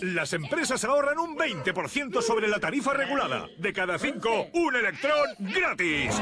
Las 0.00 0.32
empresas 0.32 0.84
ahorran 0.84 1.18
un 1.18 1.36
20% 1.36 2.22
sobre 2.22 2.46
la 2.48 2.60
tarifa 2.60 2.94
regulada. 2.94 3.48
De 3.58 3.72
cada 3.72 3.98
cinco, 3.98 4.46
un 4.52 4.76
electrón 4.76 5.26
gratis. 5.38 6.14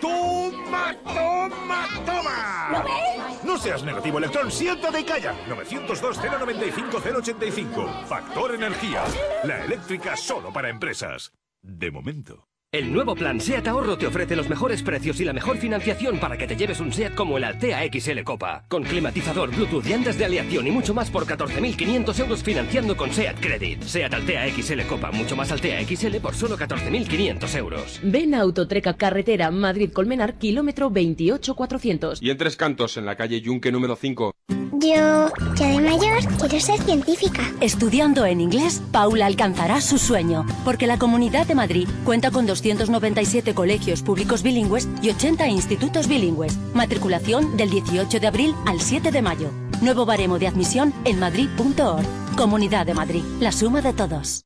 ¡Toma, 0.00 0.94
toma, 1.02 1.88
toma! 2.04 2.68
¿Lo 2.70 2.84
ves? 2.84 3.42
No 3.44 3.58
seas 3.58 3.82
negativo, 3.82 4.18
electrón, 4.18 4.48
siéntate 4.50 5.00
y 5.00 5.04
calla. 5.04 5.34
902-095-085. 5.48 8.04
Factor 8.06 8.54
Energía. 8.54 9.02
La 9.44 9.64
eléctrica 9.64 10.16
solo 10.16 10.52
para 10.52 10.68
empresas. 10.68 11.32
De 11.62 11.90
momento. 11.90 12.46
El 12.76 12.92
nuevo 12.92 13.14
plan 13.14 13.40
SEAT 13.40 13.68
Ahorro 13.68 13.96
te 13.96 14.06
ofrece 14.06 14.36
los 14.36 14.50
mejores 14.50 14.82
precios 14.82 15.18
y 15.18 15.24
la 15.24 15.32
mejor 15.32 15.56
financiación 15.56 16.18
para 16.20 16.36
que 16.36 16.46
te 16.46 16.56
lleves 16.56 16.78
un 16.78 16.92
SEAT 16.92 17.14
como 17.14 17.38
el 17.38 17.44
Altea 17.44 17.80
XL 17.90 18.20
Copa. 18.22 18.66
Con 18.68 18.82
climatizador, 18.82 19.48
Bluetooth, 19.48 19.86
llantas 19.86 20.18
de 20.18 20.26
aleación 20.26 20.66
y 20.66 20.70
mucho 20.70 20.92
más 20.92 21.10
por 21.10 21.24
14.500 21.24 22.20
euros 22.20 22.42
financiando 22.42 22.94
con 22.94 23.10
SEAT 23.10 23.40
Credit. 23.40 23.82
SEAT 23.82 24.12
Altea 24.12 24.50
XL 24.50 24.82
Copa, 24.82 25.10
mucho 25.10 25.34
más 25.34 25.50
Altea 25.52 25.82
XL 25.86 26.16
por 26.16 26.34
solo 26.34 26.58
14.500 26.58 27.56
euros. 27.56 27.98
Ven 28.02 28.34
a 28.34 28.42
Autotreca 28.42 28.92
Carretera 28.92 29.50
Madrid-Colmenar, 29.50 30.34
kilómetro 30.34 30.90
28400. 30.90 32.20
Y 32.20 32.28
en 32.28 32.36
Tres 32.36 32.56
Cantos, 32.56 32.98
en 32.98 33.06
la 33.06 33.16
calle 33.16 33.40
Yunque 33.40 33.72
número 33.72 33.96
5. 33.96 34.34
Yo, 34.72 35.30
ya 35.54 35.68
de 35.68 35.80
mayor, 35.80 36.24
quiero 36.38 36.60
ser 36.60 36.80
científica. 36.82 37.42
Estudiando 37.60 38.24
en 38.24 38.40
inglés, 38.40 38.82
Paula 38.92 39.26
alcanzará 39.26 39.80
su 39.80 39.98
sueño, 39.98 40.46
porque 40.64 40.86
la 40.86 40.98
Comunidad 40.98 41.46
de 41.46 41.54
Madrid 41.54 41.88
cuenta 42.04 42.30
con 42.30 42.46
297 42.46 43.54
colegios 43.54 44.02
públicos 44.02 44.42
bilingües 44.42 44.88
y 45.02 45.10
80 45.10 45.48
institutos 45.48 46.08
bilingües. 46.08 46.56
Matriculación 46.74 47.56
del 47.56 47.70
18 47.70 48.20
de 48.20 48.26
abril 48.26 48.54
al 48.66 48.80
7 48.80 49.10
de 49.10 49.22
mayo. 49.22 49.50
Nuevo 49.80 50.06
baremo 50.06 50.38
de 50.38 50.48
admisión 50.48 50.94
en 51.04 51.18
madrid.org. 51.18 52.06
Comunidad 52.36 52.86
de 52.86 52.94
Madrid, 52.94 53.22
la 53.40 53.52
suma 53.52 53.82
de 53.82 53.92
todos. 53.92 54.45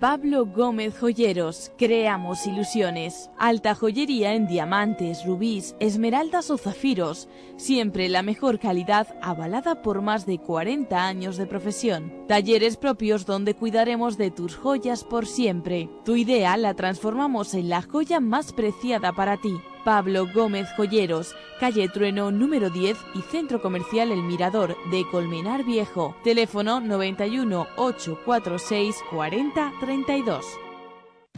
Pablo 0.00 0.46
Gómez 0.46 0.98
Joyeros, 0.98 1.72
creamos 1.76 2.46
ilusiones. 2.46 3.28
Alta 3.36 3.74
joyería 3.74 4.32
en 4.32 4.46
diamantes, 4.46 5.26
rubíes, 5.26 5.76
esmeraldas 5.78 6.50
o 6.50 6.56
zafiros. 6.56 7.28
Siempre 7.58 8.08
la 8.08 8.22
mejor 8.22 8.58
calidad 8.58 9.08
avalada 9.20 9.82
por 9.82 10.00
más 10.00 10.24
de 10.24 10.38
40 10.38 11.06
años 11.06 11.36
de 11.36 11.44
profesión. 11.44 12.24
Talleres 12.26 12.78
propios 12.78 13.26
donde 13.26 13.52
cuidaremos 13.52 14.16
de 14.16 14.30
tus 14.30 14.56
joyas 14.56 15.04
por 15.04 15.26
siempre. 15.26 15.90
Tu 16.06 16.16
idea 16.16 16.56
la 16.56 16.72
transformamos 16.72 17.52
en 17.52 17.68
la 17.68 17.82
joya 17.82 18.20
más 18.20 18.54
preciada 18.54 19.12
para 19.12 19.36
ti. 19.36 19.52
Pablo 19.84 20.26
Gómez 20.32 20.68
Joyeros, 20.76 21.34
calle 21.58 21.88
Trueno 21.88 22.30
número 22.30 22.70
10 22.70 22.96
y 23.14 23.22
Centro 23.22 23.60
Comercial 23.60 24.12
El 24.12 24.22
Mirador 24.22 24.76
de 24.90 25.04
Colmenar 25.10 25.64
Viejo. 25.64 26.14
Teléfono 26.24 26.80
91 26.80 27.66
846 27.76 28.96
40 29.10 29.72
32. 29.80 30.69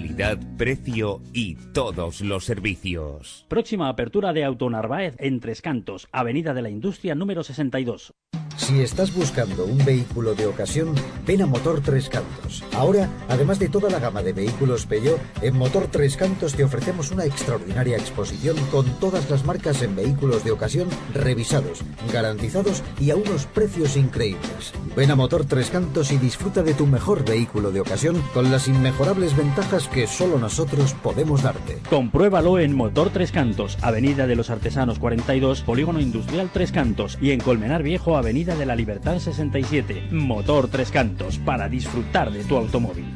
Calidad, 0.00 0.38
precio 0.56 1.20
y 1.34 1.56
todos 1.74 2.22
los 2.22 2.46
servicios. 2.46 3.44
Próxima 3.48 3.90
apertura 3.90 4.32
de 4.32 4.44
Auto 4.44 4.70
Narváez 4.70 5.14
en 5.18 5.40
Tres 5.40 5.60
Cantos, 5.60 6.08
Avenida 6.10 6.54
de 6.54 6.62
la 6.62 6.70
Industria 6.70 7.14
número 7.14 7.42
62. 7.42 8.14
Si 8.56 8.80
estás 8.80 9.14
buscando 9.14 9.64
un 9.64 9.84
vehículo 9.84 10.34
de 10.34 10.46
ocasión, 10.46 10.94
ven 11.26 11.42
a 11.42 11.46
Motor 11.46 11.80
Tres 11.80 12.08
Cantos. 12.08 12.62
Ahora, 12.74 13.08
además 13.28 13.58
de 13.58 13.68
toda 13.68 13.90
la 13.90 13.98
gama 13.98 14.22
de 14.22 14.32
vehículos 14.32 14.86
Peugeot, 14.86 15.20
en 15.42 15.56
Motor 15.56 15.88
Tres 15.90 16.16
Cantos 16.16 16.54
te 16.54 16.64
ofrecemos 16.64 17.10
una 17.10 17.24
extraordinaria 17.24 17.96
exposición 17.96 18.56
con 18.70 18.86
todas 19.00 19.30
las 19.30 19.44
marcas 19.44 19.82
en 19.82 19.96
vehículos 19.96 20.44
de 20.44 20.50
ocasión 20.50 20.88
revisados, 21.14 21.82
garantizados 22.12 22.82
y 23.00 23.10
a 23.10 23.16
unos 23.16 23.46
precios 23.46 23.96
increíbles. 23.96 24.72
Ven 24.96 25.10
a 25.10 25.16
Motor 25.16 25.46
Tres 25.46 25.70
Cantos 25.70 26.12
y 26.12 26.18
disfruta 26.18 26.62
de 26.62 26.74
tu 26.74 26.86
mejor 26.86 27.24
vehículo 27.24 27.70
de 27.70 27.80
ocasión 27.80 28.22
con 28.34 28.50
las 28.50 28.68
inmejorables 28.68 29.36
ventajas 29.36 29.88
que 29.88 30.06
solo 30.06 30.38
nosotros 30.38 30.94
podemos 30.94 31.42
darte. 31.42 31.78
Compruébalo 31.88 32.58
en 32.58 32.74
Motor 32.76 33.10
Tres 33.10 33.32
Cantos, 33.32 33.78
Avenida 33.82 34.26
de 34.26 34.36
los 34.36 34.50
Artesanos 34.50 34.98
42, 34.98 35.62
Polígono 35.62 36.00
Industrial 36.00 36.50
Tres 36.52 36.72
Cantos 36.72 37.18
y 37.20 37.30
en 37.30 37.40
Colmenar 37.40 37.82
Viejo, 37.82 38.16
Avenida 38.16 38.39
de 38.44 38.66
la 38.66 38.74
Libertad 38.74 39.18
67. 39.18 40.08
Motor 40.10 40.68
Tres 40.68 40.90
Cantos, 40.90 41.38
para 41.38 41.68
disfrutar 41.68 42.30
de 42.30 42.44
tu 42.44 42.56
automóvil. 42.56 43.06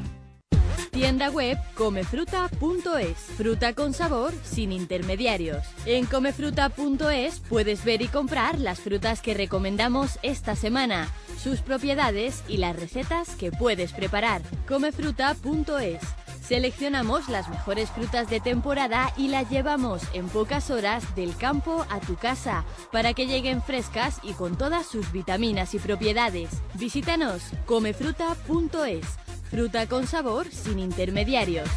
Tienda 0.91 1.29
web 1.29 1.59
comefruta.es. 1.75 3.16
Fruta 3.37 3.72
con 3.72 3.93
sabor 3.93 4.33
sin 4.45 4.70
intermediarios. 4.70 5.64
En 5.87 6.07
comefruta.es 6.07 7.41
puedes 7.41 7.85
ver 7.85 8.01
y 8.01 8.07
comprar 8.07 8.61
las 8.61 8.81
frutas 8.81 9.20
que 9.20 9.35
recomendamos 9.35 10.20
esta 10.22 10.55
semana, 10.55 11.09
sus 11.37 11.61
propiedades 11.61 12.45
y 12.47 12.59
las 12.59 12.77
recetas 12.77 13.35
que 13.35 13.51
puedes 13.51 13.93
preparar. 13.93 14.43
Comefruta.es. 14.68 16.24
Seleccionamos 16.45 17.30
las 17.30 17.49
mejores 17.49 17.90
frutas 17.90 18.28
de 18.28 18.38
temporada 18.38 19.14
y 19.16 19.28
las 19.28 19.49
llevamos 19.51 20.03
en 20.12 20.28
pocas 20.28 20.70
horas 20.70 21.14
del 21.16 21.34
campo 21.36 21.86
a 21.88 22.01
tu 22.01 22.16
casa 22.16 22.66
para 22.92 23.14
que 23.14 23.26
lleguen 23.26 23.62
frescas 23.62 24.20
y 24.22 24.34
con 24.34 24.59
todas 24.59 24.86
sus 24.86 25.11
vitaminas 25.11 25.74
y 25.74 25.78
propiedades. 25.78 26.51
Visítanos 26.74 27.42
comefruta.es. 27.64 29.07
Fruta 29.51 29.88
con 29.88 30.07
sabor 30.07 30.47
sin 30.49 30.80
intermediarios. 30.80 31.68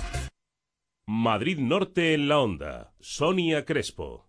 Madrid 1.07 1.59
Norte 1.59 2.13
en 2.13 2.27
la 2.27 2.39
onda. 2.39 2.93
Sonia 2.99 3.63
Crespo. 3.63 4.27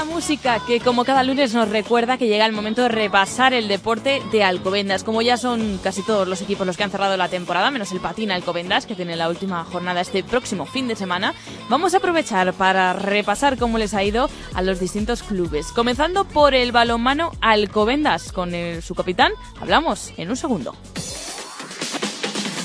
Esta 0.00 0.14
música 0.14 0.60
que 0.66 0.80
como 0.80 1.04
cada 1.04 1.22
lunes 1.22 1.52
nos 1.52 1.68
recuerda 1.68 2.16
que 2.16 2.26
llega 2.26 2.46
el 2.46 2.52
momento 2.52 2.80
de 2.80 2.88
repasar 2.88 3.52
el 3.52 3.68
deporte 3.68 4.22
de 4.32 4.42
Alcobendas. 4.42 5.04
Como 5.04 5.20
ya 5.20 5.36
son 5.36 5.78
casi 5.82 6.00
todos 6.00 6.26
los 6.26 6.40
equipos 6.40 6.66
los 6.66 6.78
que 6.78 6.84
han 6.84 6.90
cerrado 6.90 7.18
la 7.18 7.28
temporada, 7.28 7.70
menos 7.70 7.92
el 7.92 8.00
Patín 8.00 8.30
Alcobendas, 8.30 8.86
que 8.86 8.94
tiene 8.94 9.14
la 9.14 9.28
última 9.28 9.62
jornada 9.62 10.00
este 10.00 10.24
próximo 10.24 10.64
fin 10.64 10.88
de 10.88 10.96
semana, 10.96 11.34
vamos 11.68 11.92
a 11.92 11.98
aprovechar 11.98 12.54
para 12.54 12.94
repasar 12.94 13.58
cómo 13.58 13.76
les 13.76 13.92
ha 13.92 14.02
ido 14.02 14.30
a 14.54 14.62
los 14.62 14.80
distintos 14.80 15.22
clubes. 15.22 15.66
Comenzando 15.66 16.24
por 16.24 16.54
el 16.54 16.72
balonmano 16.72 17.32
Alcobendas, 17.42 18.32
con 18.32 18.54
su 18.80 18.94
capitán. 18.94 19.32
Hablamos 19.60 20.14
en 20.16 20.30
un 20.30 20.36
segundo. 20.38 20.74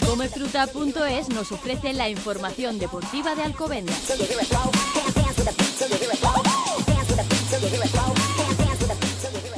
Comefruta.es 0.07 1.27
nos 1.27 1.51
ofrece 1.51 1.91
la 1.91 2.07
información 2.07 2.79
deportiva 2.79 3.35
de 3.35 3.43
Alcobendas. 3.43 4.03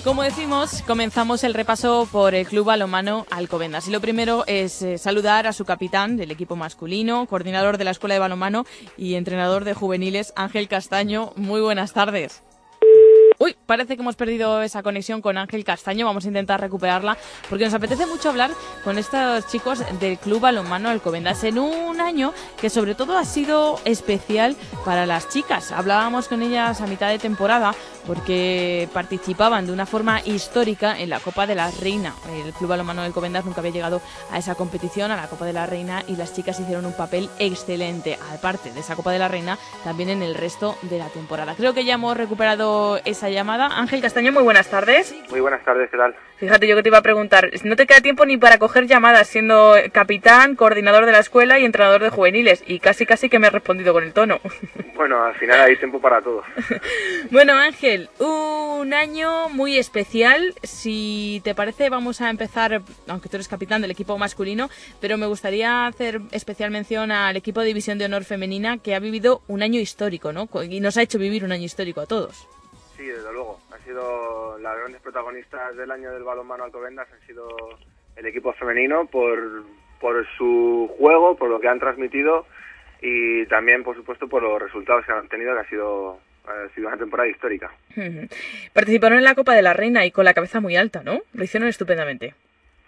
Como 0.04 0.24
decimos, 0.24 0.84
comenzamos 0.88 1.44
el 1.44 1.54
repaso 1.54 2.08
por 2.12 2.34
el 2.34 2.48
Club 2.48 2.66
Balonmano 2.66 3.26
Alcobendas. 3.30 3.90
Y 3.90 3.92
lo 3.92 4.00
primero 4.00 4.46
es 4.48 4.82
eh, 4.82 4.98
saludar 4.98 5.48
a 5.48 5.54
su 5.54 5.66
capitán 5.66 6.16
del 6.16 6.32
equipo 6.32 6.56
masculino, 6.56 7.26
coordinador 7.26 7.78
de 7.78 7.84
la 7.84 7.92
Escuela 7.92 8.14
de 8.14 8.20
Balonmano 8.20 8.66
y 8.96 9.16
entrenador 9.16 9.66
de 9.66 9.74
juveniles, 9.74 10.32
Ángel 10.38 10.70
Castaño. 10.70 11.34
Muy 11.36 11.60
buenas 11.60 11.92
tardes. 11.92 12.42
Uy, 13.40 13.56
parece 13.68 13.96
que 13.96 14.02
hemos 14.02 14.16
perdido 14.16 14.64
esa 14.64 14.82
conexión 14.82 15.22
con 15.22 15.38
Ángel 15.38 15.64
Castaño. 15.64 16.08
Vamos 16.08 16.26
a 16.26 16.28
intentar 16.28 16.60
recuperarla 16.60 17.18
porque 17.50 17.66
nos 17.66 17.74
apetece 17.76 18.08
mucho 18.08 18.30
hablar 18.30 18.50
con 18.84 18.98
estos 18.98 19.46
chicos 19.48 19.84
del 20.00 20.18
Club 20.18 20.40
Balonmano 20.40 20.90
Alcobendas 20.90 21.44
en 21.44 21.60
un 21.60 22.02
año 22.02 22.34
que 22.60 22.72
sobre 22.72 22.96
todo 22.96 23.16
ha 23.16 23.26
sido 23.26 23.80
especial 23.86 24.56
para 24.84 25.06
las 25.06 25.30
chicas. 25.30 25.72
Hablábamos 25.72 26.28
con 26.28 26.42
ellas 26.42 26.82
a 26.82 26.88
mitad 26.88 27.10
de 27.10 27.20
temporada 27.20 27.76
porque 28.08 28.90
participaban 28.92 29.68
de 29.68 29.74
una 29.74 29.86
forma 29.86 30.22
histórica 30.26 30.98
en 30.98 31.10
la 31.10 31.20
Copa 31.20 31.46
de 31.46 31.54
la 31.54 31.70
Reina. 31.70 32.16
El 32.44 32.54
Club 32.54 32.70
Balonmano 32.70 33.04
del 33.04 33.12
Covendas 33.12 33.46
nunca 33.46 33.60
había 33.60 33.72
llegado 33.72 34.02
a 34.32 34.40
esa 34.40 34.56
competición, 34.56 35.12
a 35.12 35.16
la 35.16 35.28
Copa 35.28 35.46
de 35.46 35.54
la 35.54 35.66
Reina, 35.66 36.04
y 36.08 36.16
las 36.16 36.34
chicas 36.34 36.60
hicieron 36.60 36.86
un 36.86 36.94
papel 36.94 37.30
excelente, 37.38 38.18
aparte 38.34 38.72
de 38.72 38.80
esa 38.80 38.96
Copa 38.96 39.12
de 39.12 39.20
la 39.20 39.28
Reina, 39.28 39.60
también 39.84 40.10
en 40.10 40.24
el 40.24 40.36
resto 40.36 40.78
de 40.84 40.98
la 40.98 41.10
temporada. 41.10 41.54
Creo 41.56 41.74
que 41.74 41.84
ya 41.84 41.96
hemos 41.96 42.16
recuperado 42.16 43.00
esa 43.04 43.27
llamada. 43.30 43.68
Ángel 43.68 44.02
Castaño, 44.02 44.32
muy 44.32 44.44
buenas 44.44 44.70
tardes. 44.70 45.16
Muy 45.30 45.40
buenas 45.40 45.64
tardes, 45.64 45.90
¿qué 45.90 45.98
tal? 45.98 46.16
Fíjate, 46.38 46.68
yo 46.68 46.76
que 46.76 46.84
te 46.84 46.90
iba 46.90 47.00
a 47.00 47.02
preguntar, 47.02 47.50
no 47.64 47.76
te 47.76 47.88
queda 47.88 48.00
tiempo 48.00 48.24
ni 48.26 48.38
para 48.38 48.60
coger 48.60 48.86
llamadas 48.86 49.28
siendo 49.28 49.74
capitán, 49.92 50.56
coordinador 50.56 51.08
de 51.08 51.12
la 51.12 51.20
escuela 51.20 51.58
y 51.58 51.66
entrenador 51.66 52.04
de 52.04 52.12
juveniles, 52.12 52.64
y 52.68 52.80
casi 52.80 53.08
casi 53.08 53.28
que 53.28 53.40
me 53.40 53.48
has 53.48 53.54
respondido 53.54 53.94
con 53.94 54.04
el 54.04 54.14
tono. 54.14 54.40
Bueno, 54.98 55.24
al 55.24 55.36
final 55.36 55.62
hay 55.62 55.76
tiempo 55.78 56.02
para 56.02 56.22
todo. 56.22 56.44
Bueno, 57.32 57.54
Ángel, 57.54 58.10
un 58.20 58.94
año 58.94 59.48
muy 59.50 59.78
especial. 59.78 60.56
Si 60.64 61.40
te 61.44 61.54
parece, 61.54 61.90
vamos 61.90 62.20
a 62.20 62.32
empezar, 62.32 62.82
aunque 63.08 63.30
tú 63.30 63.38
eres 63.38 63.48
capitán 63.48 63.82
del 63.82 63.92
equipo 63.92 64.18
masculino, 64.18 64.70
pero 65.00 65.18
me 65.18 65.28
gustaría 65.28 65.86
hacer 65.86 66.22
especial 66.32 66.72
mención 66.72 67.12
al 67.12 67.38
equipo 67.38 67.62
de 67.62 67.68
División 67.68 67.98
de 68.00 68.06
Honor 68.06 68.24
Femenina 68.24 68.80
que 68.80 68.96
ha 68.96 69.00
vivido 69.00 69.42
un 69.48 69.62
año 69.62 69.80
histórico, 69.80 70.34
¿no? 70.34 70.50
Y 70.64 70.80
nos 70.80 70.98
ha 70.98 71.04
hecho 71.04 71.20
vivir 71.20 71.44
un 71.44 71.52
año 71.52 71.66
histórico 71.66 72.02
a 72.02 72.08
todos. 72.08 72.48
Sí, 72.98 73.06
desde 73.06 73.32
luego. 73.32 73.60
Ha 73.72 73.78
sido 73.86 74.58
las 74.60 74.78
grandes 74.78 75.02
protagonistas 75.02 75.76
del 75.76 75.91
año 75.91 76.12
del 76.12 76.24
balonmano 76.24 76.64
Alcobendas 76.64 77.08
han 77.14 77.26
sido 77.28 77.48
el 78.16 78.26
equipo 78.26 78.54
femenino 78.54 79.06
por, 79.06 79.39
por 80.02 80.26
su 80.38 80.93
juego, 80.98 81.38
por 81.38 81.50
lo 81.50 81.60
que 81.60 81.68
han 81.68 81.80
transmitido 81.80 82.45
y 83.02 83.45
también, 83.45 83.84
por 83.84 83.95
supuesto, 83.95 84.28
por 84.28 84.41
los 84.41 84.60
resultados 84.62 85.06
que 85.06 85.12
han 85.12 85.28
tenido, 85.30 85.54
que 85.54 85.60
ha 85.62 85.70
sido, 85.70 86.20
ha 86.48 86.70
sido 86.74 86.88
una 86.88 86.98
temporada 86.98 87.30
histórica. 87.30 87.72
Participaron 88.74 89.20
en 89.20 89.24
la 89.24 89.36
Copa 89.36 89.54
de 89.54 89.62
la 89.62 89.74
Reina 89.74 90.04
y 90.06 90.12
con 90.12 90.26
la 90.26 90.34
cabeza 90.34 90.60
muy 90.60 90.76
alta, 90.76 91.04
¿no? 91.04 91.22
Lo 91.34 91.43
hicieron 91.43 91.70
estupendamente. 91.70 92.34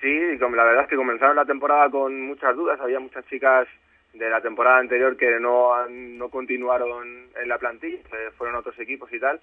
Sí, 0.01 0.37
la 0.39 0.47
verdad 0.63 0.83
es 0.83 0.89
que 0.89 0.95
comenzaron 0.95 1.35
la 1.35 1.45
temporada 1.45 1.89
con 1.91 2.19
muchas 2.21 2.55
dudas. 2.55 2.79
Había 2.79 2.99
muchas 2.99 3.25
chicas 3.27 3.67
de 4.13 4.29
la 4.29 4.41
temporada 4.41 4.79
anterior 4.79 5.15
que 5.17 5.39
no, 5.39 5.75
han- 5.75 6.17
no 6.17 6.29
continuaron 6.29 7.27
en 7.39 7.47
la 7.49 7.59
plantilla, 7.59 7.99
fueron 8.37 8.55
a 8.55 8.59
otros 8.59 8.79
equipos 8.79 9.11
y 9.13 9.19
tal, 9.19 9.39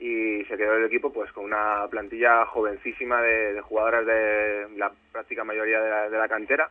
y 0.00 0.44
se 0.46 0.56
quedó 0.56 0.74
el 0.76 0.86
equipo 0.86 1.12
pues 1.12 1.30
con 1.32 1.44
una 1.44 1.86
plantilla 1.90 2.46
jovencísima 2.46 3.20
de, 3.22 3.52
de 3.52 3.60
jugadoras 3.60 4.06
de 4.06 4.66
la 4.76 4.90
práctica 5.12 5.44
mayoría 5.44 5.80
de 5.80 5.90
la, 5.90 6.08
de 6.10 6.18
la 6.18 6.28
cantera. 6.28 6.70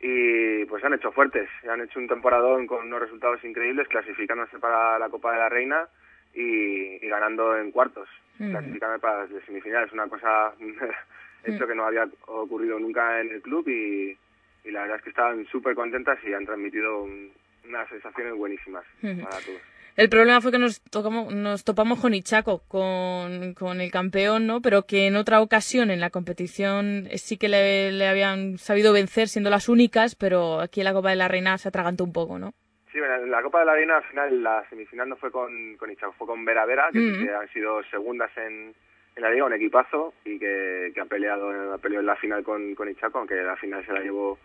Y 0.00 0.64
pues 0.66 0.80
se 0.80 0.86
han 0.86 0.94
hecho 0.94 1.12
fuertes, 1.12 1.48
han 1.68 1.80
hecho 1.80 1.98
un 1.98 2.06
temporadón 2.08 2.66
con 2.66 2.86
unos 2.86 3.00
resultados 3.00 3.42
increíbles, 3.44 3.88
clasificándose 3.88 4.58
para 4.58 4.98
la 4.98 5.08
Copa 5.08 5.32
de 5.32 5.38
la 5.38 5.48
Reina 5.48 5.88
y, 6.34 7.04
y 7.04 7.08
ganando 7.08 7.56
en 7.58 7.70
cuartos, 7.72 8.08
Ujú. 8.38 8.50
clasificándose 8.50 9.00
para 9.00 9.26
las 9.26 9.44
semifinales. 9.44 9.92
Una 9.92 10.08
cosa 10.08 10.52
hecho 11.44 11.66
que 11.66 11.74
no 11.74 11.84
había 11.84 12.08
ocurrido 12.26 12.78
nunca 12.78 13.20
en 13.20 13.30
el 13.30 13.42
club 13.42 13.68
y, 13.68 14.16
y 14.64 14.70
la 14.70 14.82
verdad 14.82 14.98
es 14.98 15.02
que 15.02 15.10
estaban 15.10 15.44
súper 15.46 15.74
contentas 15.74 16.18
y 16.24 16.32
han 16.32 16.46
transmitido 16.46 17.02
un- 17.02 17.32
unas 17.66 17.88
sensaciones 17.90 18.34
buenísimas 18.34 18.84
Ujú. 19.02 19.20
para 19.20 19.40
todos. 19.42 19.62
El 19.98 20.08
problema 20.08 20.40
fue 20.40 20.52
que 20.52 20.60
nos, 20.60 20.80
tocamos, 20.80 21.34
nos 21.34 21.64
topamos 21.64 22.00
con 22.00 22.14
Ichaco, 22.14 22.62
con, 22.68 23.52
con 23.54 23.80
el 23.80 23.90
campeón, 23.90 24.46
¿no? 24.46 24.60
Pero 24.62 24.82
que 24.86 25.08
en 25.08 25.16
otra 25.16 25.40
ocasión 25.40 25.90
en 25.90 25.98
la 25.98 26.10
competición 26.10 27.08
sí 27.16 27.36
que 27.36 27.48
le, 27.48 27.90
le 27.90 28.06
habían 28.06 28.58
sabido 28.58 28.92
vencer 28.92 29.26
siendo 29.26 29.50
las 29.50 29.68
únicas, 29.68 30.14
pero 30.14 30.60
aquí 30.60 30.80
en 30.80 30.84
la 30.84 30.92
Copa 30.92 31.10
de 31.10 31.16
la 31.16 31.26
Reina 31.26 31.58
se 31.58 31.66
atragantó 31.68 32.04
un 32.04 32.12
poco, 32.12 32.38
¿no? 32.38 32.52
Sí, 32.92 33.00
bueno, 33.00 33.16
en 33.16 33.30
la 33.32 33.42
Copa 33.42 33.58
de 33.58 33.66
la 33.66 33.74
Reina 33.74 33.96
al 33.96 34.04
final 34.04 34.40
la 34.40 34.64
semifinal 34.70 35.08
no 35.08 35.16
fue 35.16 35.32
con, 35.32 35.76
con 35.76 35.90
Ichaco, 35.90 36.12
fue 36.16 36.28
con 36.28 36.44
Vera 36.44 36.64
Vera, 36.64 36.90
que, 36.92 37.00
Mm. 37.00 37.26
que 37.26 37.34
han 37.34 37.48
sido 37.48 37.82
segundas 37.90 38.30
en, 38.36 38.72
en 39.16 39.22
la 39.22 39.30
liga, 39.32 39.46
un 39.46 39.52
equipazo 39.52 40.14
y 40.24 40.38
que, 40.38 40.92
que 40.94 41.00
ha 41.00 41.06
peleado 41.06 41.74
ha 41.74 41.78
peleado 41.78 42.02
en 42.02 42.06
la 42.06 42.14
final 42.16 42.44
con, 42.44 42.76
con 42.76 42.88
Ichaco, 42.88 43.18
aunque 43.18 43.34
la 43.34 43.56
final 43.56 43.84
se 43.84 43.92
la 43.92 44.00
llevó 44.00 44.38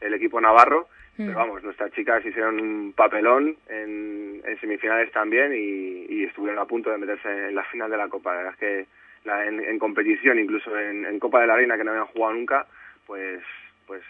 el 0.00 0.14
equipo 0.14 0.40
navarro. 0.40 0.88
Pero 1.16 1.34
vamos, 1.34 1.62
nuestras 1.62 1.92
chicas 1.92 2.24
hicieron 2.24 2.58
un 2.58 2.92
papelón 2.94 3.54
en, 3.68 4.40
en 4.42 4.60
semifinales 4.60 5.12
también 5.12 5.52
y, 5.52 6.06
y 6.08 6.24
estuvieron 6.24 6.58
a 6.58 6.64
punto 6.64 6.88
de 6.90 6.96
meterse 6.96 7.28
en 7.48 7.54
la 7.54 7.64
final 7.64 7.90
de 7.90 7.96
la 7.98 8.08
Copa. 8.08 8.30
La 8.32 8.36
verdad 8.38 8.52
es 8.54 8.58
que 8.58 8.86
la- 9.28 9.46
en, 9.46 9.60
en 9.62 9.78
competición, 9.78 10.38
incluso 10.38 10.78
en, 10.78 11.04
en 11.04 11.18
Copa 11.18 11.42
de 11.42 11.46
la 11.48 11.56
Reina, 11.56 11.76
que 11.76 11.84
no 11.84 11.90
habían 11.90 12.06
jugado 12.06 12.32
nunca, 12.32 12.66
pues, 13.06 13.40
pues 13.86 14.02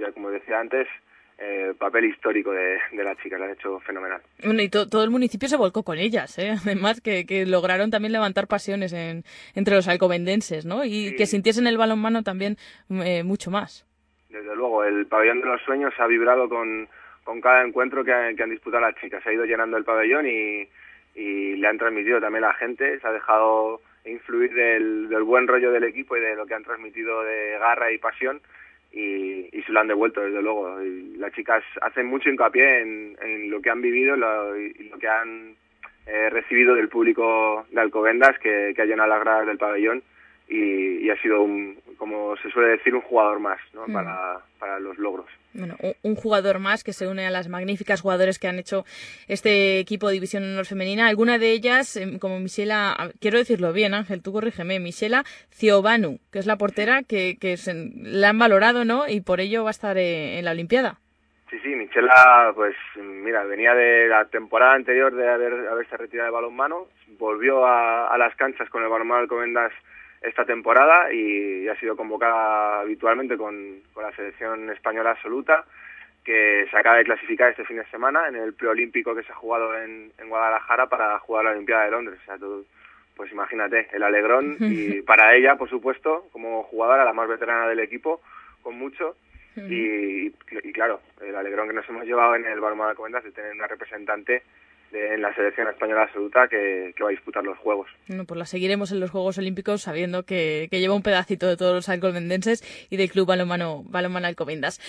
ya 0.00 0.10
como 0.10 0.30
decía 0.30 0.58
antes, 0.58 0.88
eh, 1.38 1.74
papel 1.78 2.06
histórico 2.06 2.50
de, 2.50 2.78
de 2.90 3.04
las 3.04 3.16
chicas, 3.18 3.38
lo 3.38 3.44
han 3.44 3.52
hecho 3.52 3.78
fenomenal. 3.80 4.20
Bueno, 4.42 4.60
y 4.60 4.68
to- 4.68 4.88
todo 4.88 5.04
el 5.04 5.10
municipio 5.10 5.48
se 5.48 5.56
volcó 5.56 5.84
con 5.84 5.98
ellas, 5.98 6.36
¿eh? 6.40 6.54
Además 6.64 7.00
que, 7.00 7.24
que 7.24 7.46
lograron 7.46 7.92
también 7.92 8.10
levantar 8.10 8.48
pasiones 8.48 8.92
en, 8.92 9.22
entre 9.54 9.76
los 9.76 9.86
alcobendenses, 9.86 10.66
¿no? 10.66 10.84
Y 10.84 11.14
que 11.14 11.26
sintiesen 11.26 11.68
el 11.68 11.78
balonmano 11.78 12.24
también 12.24 12.56
eh, 12.90 13.22
mucho 13.22 13.52
más. 13.52 13.84
Desde 14.28 14.54
luego, 14.56 14.84
el 14.84 15.06
pabellón 15.06 15.40
de 15.40 15.46
los 15.46 15.62
sueños 15.62 15.94
ha 15.98 16.06
vibrado 16.06 16.48
con, 16.48 16.88
con 17.24 17.40
cada 17.40 17.64
encuentro 17.64 18.04
que, 18.04 18.34
que 18.36 18.42
han 18.42 18.50
disputado 18.50 18.82
las 18.82 18.94
chicas. 18.96 19.22
Se 19.22 19.30
ha 19.30 19.32
ido 19.32 19.44
llenando 19.44 19.76
el 19.76 19.84
pabellón 19.84 20.26
y, 20.26 20.68
y 21.14 21.56
le 21.56 21.66
han 21.66 21.78
transmitido 21.78 22.20
también 22.20 22.42
la 22.42 22.54
gente. 22.54 22.98
Se 23.00 23.06
ha 23.06 23.12
dejado 23.12 23.80
influir 24.04 24.52
del, 24.52 25.08
buen 25.24 25.46
rollo 25.48 25.70
del 25.72 25.84
equipo 25.84 26.16
y 26.16 26.20
de 26.20 26.36
lo 26.36 26.46
que 26.46 26.54
han 26.54 26.64
transmitido 26.64 27.22
de 27.24 27.56
garra 27.58 27.90
y 27.92 27.98
pasión 27.98 28.40
y, 28.92 29.48
se 29.66 29.72
lo 29.72 29.80
han 29.80 29.88
devuelto, 29.88 30.20
desde 30.22 30.40
luego. 30.42 30.82
Y 30.82 31.16
las 31.18 31.32
chicas 31.34 31.62
hacen 31.82 32.06
mucho 32.06 32.30
hincapié 32.30 32.80
en, 32.80 33.16
en 33.22 33.50
lo 33.50 33.60
que 33.60 33.70
han 33.70 33.82
vivido 33.82 34.16
lo- 34.16 34.56
y 34.58 34.72
lo 34.90 34.98
que 34.98 35.08
han 35.08 35.54
eh, 36.06 36.30
recibido 36.30 36.74
del 36.74 36.88
público 36.88 37.66
de 37.70 37.80
Alcobendas 37.80 38.38
que, 38.38 38.72
que 38.74 38.82
ha 38.82 38.86
llenado 38.86 39.08
las 39.10 39.20
gradas 39.20 39.46
del 39.46 39.58
pabellón 39.58 40.02
y, 40.48 41.04
y 41.06 41.10
ha 41.10 41.20
sido, 41.20 41.42
un, 41.42 41.78
como 41.98 42.36
se 42.38 42.50
suele 42.50 42.70
decir, 42.70 42.94
un 42.94 43.02
jugador 43.02 43.38
más 43.40 43.58
¿no? 43.74 43.86
Mm. 43.86 43.92
para, 43.92 44.38
para 44.58 44.80
los 44.80 44.96
logros. 44.98 45.26
Bueno, 45.54 45.76
un- 46.02 46.14
jugador 46.14 46.58
más 46.58 46.84
que 46.84 46.92
se 46.92 47.06
une 47.08 47.26
a 47.26 47.30
las 47.30 47.48
magníficas 47.48 48.00
jugadoras 48.00 48.38
que 48.38 48.48
han 48.48 48.58
hecho 48.58 48.84
este 49.28 49.78
equipo 49.78 50.06
de 50.08 50.14
División 50.14 50.42
Honor 50.44 50.66
Femenina. 50.66 51.08
Alguna 51.08 51.38
de 51.38 51.52
ellas, 51.52 51.96
em, 51.96 52.18
como 52.18 52.38
Michela, 52.40 53.12
quiero 53.20 53.38
decirlo 53.38 53.72
bien, 53.72 53.94
Ángel, 53.94 54.22
tú 54.22 54.32
corrígeme, 54.32 54.78
Michela 54.80 55.24
Ciobanu, 55.50 56.18
que 56.32 56.38
es 56.38 56.46
la 56.46 56.56
portera 56.56 57.02
que, 57.02 57.36
que 57.40 57.56
se- 57.56 57.90
la 57.94 58.28
han 58.30 58.38
valorado, 58.38 58.84
¿no? 58.84 59.08
Y 59.08 59.20
por 59.20 59.40
ello 59.40 59.64
va 59.64 59.70
a 59.70 59.72
estar 59.72 59.96
eh, 59.98 60.38
en 60.38 60.44
la 60.44 60.52
Olimpiada. 60.52 60.98
Sí, 61.50 61.56
sí, 61.62 61.68
Michela, 61.70 62.52
pues 62.54 62.74
mira, 62.96 63.42
venía 63.44 63.74
de 63.74 64.06
la 64.08 64.26
temporada 64.26 64.74
anterior 64.74 65.14
de 65.14 65.28
haber, 65.28 65.52
haberse 65.68 65.96
retirado 65.96 66.26
de 66.28 66.34
balonmano, 66.34 66.88
volvió 67.18 67.64
a, 67.66 68.08
a 68.08 68.18
las 68.18 68.34
canchas 68.36 68.68
con 68.68 68.82
el 68.82 68.90
balonmano 68.90 69.22
Alcobendas 69.22 69.72
esta 70.22 70.44
temporada 70.44 71.12
y, 71.12 71.68
ha 71.68 71.78
sido 71.78 71.96
convocada 71.96 72.80
habitualmente 72.80 73.36
con, 73.36 73.82
con 73.92 74.04
la 74.04 74.14
selección 74.14 74.70
española 74.70 75.12
absoluta, 75.12 75.64
que 76.24 76.66
se 76.70 76.76
acaba 76.76 76.96
de 76.96 77.04
clasificar 77.04 77.50
este 77.50 77.64
fin 77.64 77.78
de 77.78 77.86
semana 77.86 78.28
en 78.28 78.36
el 78.36 78.54
preolímpico 78.54 79.14
que 79.14 79.22
se 79.22 79.32
ha 79.32 79.36
jugado 79.36 79.76
en, 79.78 80.12
en 80.18 80.28
Guadalajara 80.28 80.86
para 80.86 81.18
jugar 81.20 81.44
la 81.44 81.52
Olimpiada 81.52 81.84
de 81.84 81.90
Londres. 81.90 82.18
O 82.22 82.24
sea, 82.26 82.38
tú, 82.38 82.66
pues 83.16 83.32
imagínate, 83.32 83.88
el 83.92 84.02
alegrón. 84.02 84.56
Y 84.60 85.02
para 85.02 85.34
ella, 85.34 85.56
por 85.56 85.70
supuesto, 85.70 86.28
como 86.32 86.64
jugadora, 86.64 87.04
la 87.04 87.12
más 87.12 87.28
veterana 87.28 87.68
del 87.68 87.80
equipo, 87.80 88.20
con 88.62 88.78
mucho, 88.78 89.16
y, 89.56 90.26
y 90.26 90.72
claro, 90.72 91.00
el 91.20 91.34
alegrón 91.34 91.66
que 91.66 91.74
nos 91.74 91.88
hemos 91.88 92.04
llevado 92.04 92.36
en 92.36 92.46
el 92.46 92.60
balonmano 92.60 92.88
de 92.88 92.90
Alcobendas 92.92 93.24
de 93.24 93.32
tener 93.32 93.52
una 93.52 93.66
representante 93.66 94.44
de- 94.92 95.14
en 95.14 95.22
la 95.22 95.34
selección 95.34 95.68
española 95.68 96.02
absoluta 96.02 96.48
que, 96.48 96.92
que 96.96 97.02
va 97.02 97.08
a 97.10 97.12
disputar 97.12 97.44
los 97.44 97.58
Juegos. 97.58 97.88
Bueno, 98.06 98.24
pues 98.24 98.38
la 98.38 98.46
seguiremos 98.46 98.92
en 98.92 99.00
los 99.00 99.10
Juegos 99.10 99.38
Olímpicos 99.38 99.82
sabiendo 99.82 100.24
que, 100.24 100.68
que 100.70 100.80
lleva 100.80 100.94
un 100.94 101.02
pedacito 101.02 101.46
de 101.46 101.56
todos 101.56 101.74
los 101.74 101.88
alcobendenses 101.88 102.62
y 102.90 102.96
del 102.96 103.10
Club 103.10 103.26
Balonmano, 103.26 103.82
Balonmano 103.84 104.26
Alcobendas. 104.26 104.80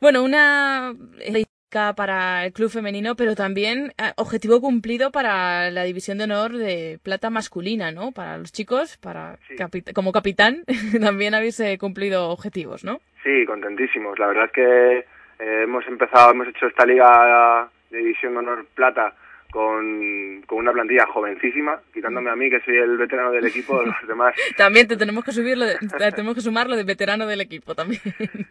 Bueno, 0.00 0.22
una 0.22 0.94
estadística 1.20 1.94
para 1.96 2.44
el 2.46 2.52
club 2.52 2.70
femenino, 2.70 3.16
pero 3.16 3.34
también 3.34 3.92
eh, 3.98 4.12
objetivo 4.16 4.60
cumplido 4.60 5.10
para 5.10 5.70
la 5.70 5.82
división 5.84 6.18
de 6.18 6.24
honor 6.24 6.52
de 6.52 6.98
plata 7.02 7.28
masculina, 7.30 7.90
¿no? 7.92 8.12
Para 8.12 8.38
los 8.38 8.52
chicos, 8.52 8.96
para 8.98 9.38
capi- 9.58 9.92
como 9.92 10.12
capitán, 10.12 10.64
también 11.00 11.34
habéis 11.34 11.58
eh, 11.60 11.76
cumplido 11.78 12.28
objetivos, 12.30 12.84
¿no? 12.84 13.00
Sí, 13.24 13.44
contentísimos. 13.46 14.18
La 14.18 14.28
verdad 14.28 14.44
es 14.46 14.52
que 14.52 14.98
eh, 14.98 15.62
hemos 15.64 15.86
empezado, 15.88 16.30
hemos 16.30 16.46
hecho 16.48 16.66
esta 16.66 16.86
liga 16.86 17.68
de 17.90 17.98
división 17.98 18.32
de 18.34 18.38
honor 18.40 18.66
plata 18.74 19.14
con, 19.50 20.42
con 20.46 20.58
una 20.58 20.72
plantilla 20.72 21.06
jovencísima, 21.06 21.80
quitándome 21.94 22.30
a 22.30 22.36
mí 22.36 22.50
que 22.50 22.60
soy 22.60 22.76
el 22.76 22.96
veterano 22.98 23.30
del 23.32 23.46
equipo, 23.46 23.82
los 23.82 23.94
demás 24.08 24.34
También 24.56 24.86
te 24.86 24.96
tenemos 24.96 25.24
que 25.24 25.32
subirlo, 25.32 25.64
te- 25.66 26.10
tenemos 26.10 26.34
que 26.34 26.40
sumarlo 26.40 26.76
de 26.76 26.84
veterano 26.84 27.26
del 27.26 27.40
equipo 27.40 27.74
también. 27.74 28.00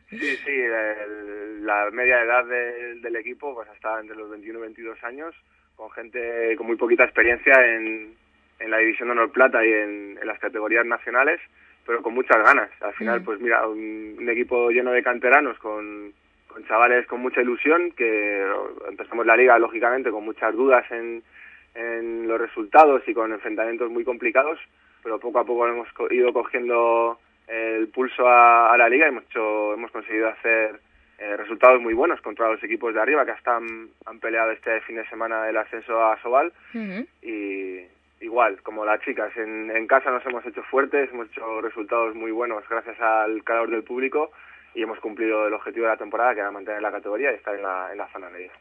Sí, 0.10 0.18
sí, 0.20 0.52
el- 0.52 1.66
la 1.66 1.90
media 1.92 2.22
edad 2.22 2.46
de- 2.46 2.96
del 3.02 3.16
equipo 3.18 3.54
pues 3.54 3.68
está 3.76 4.00
entre 4.00 4.16
los 4.16 4.30
21 4.30 4.60
y 4.60 4.62
22 4.64 5.04
años, 5.04 5.36
con 5.76 5.92
gente 5.92 6.56
con 6.58 6.68
muy 6.68 6.76
poquita 6.78 7.04
experiencia 7.04 7.54
en, 7.76 8.14
en 8.60 8.72
la 8.72 8.78
división 8.78 9.10
de 9.10 9.12
honor 9.14 9.32
plata 9.32 9.66
y 9.66 9.72
en, 9.74 10.18
en 10.22 10.28
las 10.28 10.40
categorías 10.40 10.86
nacionales, 10.86 11.40
pero 11.86 12.02
con 12.02 12.14
muchas 12.14 12.38
ganas. 12.44 12.70
Al 12.82 12.94
final, 12.94 13.22
pues 13.22 13.40
mira, 13.42 13.68
un, 13.68 14.16
un 14.18 14.30
equipo 14.30 14.70
lleno 14.72 14.92
de 14.92 15.04
canteranos 15.04 15.58
con, 15.60 16.14
con 16.56 16.66
chavales 16.68 17.06
con 17.08 17.20
mucha 17.20 17.42
ilusión, 17.42 17.92
que 17.92 18.42
empezamos 18.88 19.26
la 19.26 19.36
liga 19.36 19.60
lógicamente 19.60 20.10
con 20.10 20.24
muchas 20.24 20.54
dudas 20.56 20.90
en, 20.90 21.22
en 21.76 22.30
los 22.30 22.40
resultados 22.40 23.04
y 23.08 23.14
con 23.14 23.34
enfrentamientos 23.34 23.92
muy 23.92 24.06
complicados, 24.06 24.58
pero 25.04 25.20
poco 25.20 25.40
a 25.40 25.44
poco 25.44 25.68
hemos 25.68 25.92
co- 25.92 26.08
ido 26.10 26.32
cogiendo 26.32 27.20
el 27.50 27.90
pulso 27.90 28.26
a, 28.30 28.72
a 28.74 28.78
la 28.78 28.88
liga. 28.88 29.06
Y 29.06 29.10
hemos, 29.10 29.26
hecho, 29.26 29.74
hemos 29.74 29.92
conseguido 29.92 30.30
hacer 30.30 30.80
eh, 31.20 31.36
resultados 31.36 31.82
muy 31.82 31.94
buenos 31.94 32.22
contra 32.22 32.50
los 32.50 32.64
equipos 32.64 32.94
de 32.94 33.02
arriba 33.02 33.26
que 33.26 33.32
hasta 33.32 33.58
han, 33.58 33.90
han 34.06 34.20
peleado 34.22 34.52
este 34.52 34.80
fin 34.82 34.96
de 34.96 35.06
semana 35.10 35.50
el 35.50 35.58
ascenso 35.58 36.02
a 36.06 36.18
Sobal. 36.22 36.54
Y 37.22 37.82
igual, 38.22 38.62
como 38.64 38.86
las 38.86 39.02
chicas, 39.02 39.36
en, 39.36 39.72
en 39.72 39.88
casa 39.88 40.10
nos 40.10 40.26
hemos 40.26 40.46
hecho 40.46 40.64
fuertes, 40.64 41.10
hemos 41.12 41.28
hecho 41.28 41.60
resultados 41.60 42.16
muy 42.16 42.32
buenos 42.32 42.64
gracias 42.70 42.98
al 43.02 43.44
calor 43.44 43.70
del 43.72 43.84
público 43.84 44.32
y 44.76 44.84
hemos 44.84 45.00
cumplido 45.00 45.48
el 45.48 45.54
objetivo 45.54 45.86
de 45.86 45.94
la 45.94 45.98
temporada 45.98 46.34
que 46.34 46.42
era 46.42 46.52
mantener 46.52 46.82
la 46.82 46.92
categoría 46.92 47.32
y 47.32 47.36
estar 47.36 47.56
en 47.56 47.64
la, 47.64 47.90
en 47.92 47.98
la 47.98 48.08
zona 48.10 48.30
media. 48.30 48.52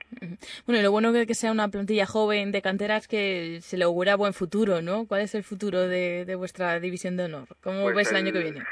Bueno, 0.65 0.81
y 0.81 0.83
lo 0.83 0.93
bueno 0.93 1.13
de 1.13 1.27
que 1.27 1.35
sea 1.35 1.51
una 1.53 1.69
plantilla 1.69 2.07
joven 2.07 2.53
de 2.53 2.63
cantera 2.63 2.97
es 2.97 3.09
que 3.09 3.59
se 3.61 3.77
le 3.77 3.85
augura 3.85 4.15
buen 4.17 4.33
futuro, 4.33 4.81
¿no? 4.81 5.07
¿Cuál 5.07 5.23
es 5.23 5.35
el 5.35 5.43
futuro 5.43 5.81
de, 5.89 6.25
de 6.25 6.35
vuestra 6.37 6.79
división 6.81 7.17
de 7.17 7.25
honor? 7.25 7.49
¿Cómo 7.63 7.83
Pues 7.83 7.97
ves 7.97 8.11
el 8.13 8.17
año 8.19 8.33
que 8.33 8.39
viene? 8.43 8.63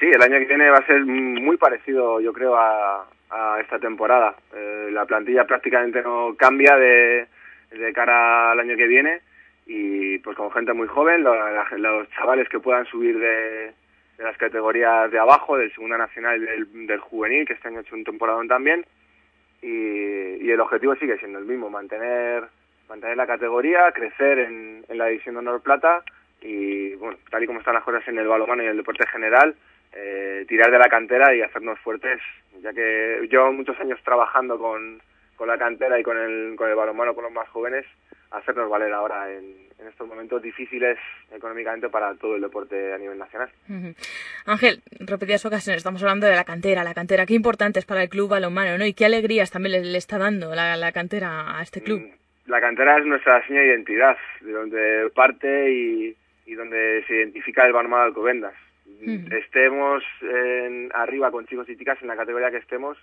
Sí, 0.00 0.06
el 0.06 0.20
año 0.20 0.38
que 0.40 0.44
viene 0.46 0.68
va 0.68 0.78
a 0.78 0.86
ser 0.86 1.04
muy 1.04 1.56
parecido, 1.56 2.20
yo 2.20 2.32
creo, 2.32 2.56
a, 2.56 3.06
a 3.30 3.60
esta 3.60 3.78
temporada. 3.78 4.34
Eh, 4.54 4.88
la 4.92 5.06
plantilla 5.06 5.44
prácticamente 5.46 6.02
no 6.02 6.34
cambia 6.36 6.76
de, 6.76 7.26
de 7.70 7.92
cara 7.94 8.50
al 8.52 8.60
año 8.60 8.76
que 8.76 8.86
viene 8.88 9.20
y 9.66 10.18
pues 10.18 10.36
con 10.36 10.50
gente 10.52 10.72
muy 10.72 10.86
joven, 10.88 11.22
lo- 11.22 11.34
la- 11.34 11.66
los 11.78 12.10
chavales 12.10 12.48
que 12.48 12.60
puedan 12.60 12.84
subir 12.86 13.18
de, 13.18 13.72
de 14.16 14.24
las 14.24 14.36
categorías 14.36 15.10
de 15.10 15.18
abajo, 15.18 15.56
del 15.56 15.72
Segunda 15.72 15.98
Nacional 15.98 16.44
del, 16.44 16.86
del 16.86 17.00
Juvenil, 17.00 17.46
que 17.46 17.52
este 17.52 17.68
año 17.68 17.78
ha 17.78 17.82
hecho 17.82 17.94
un 17.94 18.04
temporadón 18.04 18.48
también, 18.48 18.84
y, 19.62 20.44
y 20.44 20.50
el 20.50 20.60
objetivo 20.60 20.94
sigue 20.96 21.18
siendo 21.18 21.38
el 21.38 21.44
mismo, 21.44 21.70
mantener 21.70 22.44
mantener 22.88 23.16
la 23.16 23.26
categoría, 23.26 23.90
crecer 23.92 24.38
en, 24.38 24.84
en 24.88 24.98
la 24.98 25.06
división 25.06 25.34
de 25.34 25.38
honor 25.40 25.60
plata 25.60 26.02
y 26.40 26.94
bueno, 26.94 27.18
tal 27.30 27.42
y 27.42 27.46
como 27.46 27.58
están 27.58 27.74
las 27.74 27.84
cosas 27.84 28.06
en 28.08 28.18
el 28.18 28.28
balonmano 28.28 28.62
y 28.62 28.66
el 28.66 28.76
deporte 28.76 29.06
general, 29.08 29.56
eh, 29.92 30.44
tirar 30.48 30.70
de 30.70 30.78
la 30.78 30.88
cantera 30.88 31.34
y 31.34 31.42
hacernos 31.42 31.78
fuertes, 31.80 32.20
ya 32.60 32.72
que 32.72 33.26
yo 33.30 33.52
muchos 33.52 33.78
años 33.80 33.98
trabajando 34.04 34.58
con, 34.58 35.00
con 35.36 35.48
la 35.48 35.58
cantera 35.58 35.98
y 35.98 36.02
con 36.02 36.16
el, 36.16 36.54
con 36.56 36.68
el 36.68 36.76
balonmano 36.76 37.14
con 37.14 37.24
los 37.24 37.32
más 37.32 37.48
jóvenes, 37.48 37.86
hacernos 38.30 38.68
valer 38.68 38.92
ahora 38.92 39.32
en, 39.32 39.65
en 39.78 39.88
estos 39.88 40.08
momentos 40.08 40.42
difíciles 40.42 40.98
económicamente 41.30 41.88
para 41.88 42.14
todo 42.14 42.36
el 42.36 42.42
deporte 42.42 42.92
a 42.92 42.98
nivel 42.98 43.18
nacional. 43.18 43.50
Ángel, 44.46 44.82
repetidas 45.00 45.44
ocasiones, 45.44 45.78
estamos 45.78 46.02
hablando 46.02 46.26
de 46.26 46.34
la 46.34 46.44
cantera, 46.44 46.82
la 46.84 46.94
cantera, 46.94 47.26
qué 47.26 47.34
importante 47.34 47.78
es 47.78 47.84
para 47.84 48.02
el 48.02 48.08
club 48.08 48.30
balonmano, 48.30 48.78
¿no? 48.78 48.86
Y 48.86 48.94
qué 48.94 49.04
alegrías 49.04 49.50
también 49.50 49.72
le, 49.72 49.84
le 49.84 49.98
está 49.98 50.18
dando 50.18 50.54
la, 50.54 50.76
la 50.76 50.92
cantera 50.92 51.58
a 51.58 51.62
este 51.62 51.82
club. 51.82 52.02
La 52.46 52.60
cantera 52.60 52.98
es 52.98 53.06
nuestra 53.06 53.44
seña 53.46 53.60
de 53.60 53.66
identidad, 53.68 54.16
de 54.40 54.52
donde 54.52 55.10
parte 55.14 55.72
y, 55.72 56.16
y 56.46 56.54
donde 56.54 57.04
se 57.06 57.16
identifica 57.16 57.66
el 57.66 57.72
balonmano 57.72 58.04
de 58.04 58.08
Alcobendas. 58.08 58.54
Estemos 59.30 60.02
en, 60.22 60.90
arriba 60.94 61.30
con 61.30 61.46
chicos 61.46 61.68
y 61.68 61.76
chicas 61.76 61.98
en 62.00 62.08
la 62.08 62.16
categoría 62.16 62.50
que 62.50 62.58
estemos, 62.58 62.96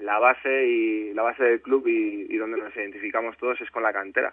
la 0.00 0.18
base 0.18 0.66
y 0.66 1.12
la 1.12 1.22
base 1.22 1.44
del 1.44 1.60
club 1.60 1.86
y, 1.86 2.26
y 2.30 2.36
donde 2.36 2.56
nos 2.56 2.74
identificamos 2.74 3.36
todos 3.36 3.60
es 3.60 3.70
con 3.70 3.82
la 3.82 3.92
cantera. 3.92 4.32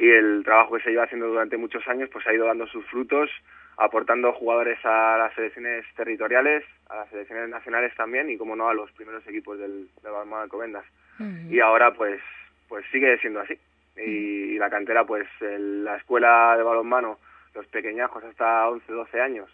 Y 0.00 0.08
el 0.10 0.42
trabajo 0.44 0.76
que 0.76 0.82
se 0.82 0.90
lleva 0.90 1.04
haciendo 1.04 1.28
durante 1.28 1.56
muchos 1.58 1.86
años 1.86 2.08
pues 2.12 2.26
ha 2.26 2.32
ido 2.32 2.46
dando 2.46 2.66
sus 2.66 2.84
frutos, 2.86 3.30
aportando 3.76 4.32
jugadores 4.32 4.78
a 4.84 5.16
las 5.18 5.34
selecciones 5.34 5.84
territoriales, 5.94 6.64
a 6.88 6.96
las 6.96 7.10
selecciones 7.10 7.48
nacionales 7.50 7.94
también 7.96 8.30
y 8.30 8.36
como 8.38 8.56
no 8.56 8.68
a 8.68 8.74
los 8.74 8.90
primeros 8.92 9.26
equipos 9.28 9.58
del, 9.58 9.88
del 10.02 10.12
balonmano 10.12 10.38
de 10.38 10.44
Alcobendas. 10.44 10.84
Y 11.50 11.60
ahora 11.60 11.92
pues 11.92 12.20
pues 12.68 12.84
sigue 12.90 13.18
siendo 13.18 13.40
así. 13.40 13.58
Y, 13.96 14.54
y 14.54 14.58
la 14.58 14.70
cantera 14.70 15.04
pues 15.04 15.28
el- 15.40 15.84
la 15.84 15.96
escuela 15.96 16.54
de 16.56 16.62
balonmano, 16.62 17.18
los 17.54 17.66
pequeñajos 17.66 18.24
hasta 18.24 18.68
11, 18.70 18.90
12 18.92 19.20
años, 19.20 19.50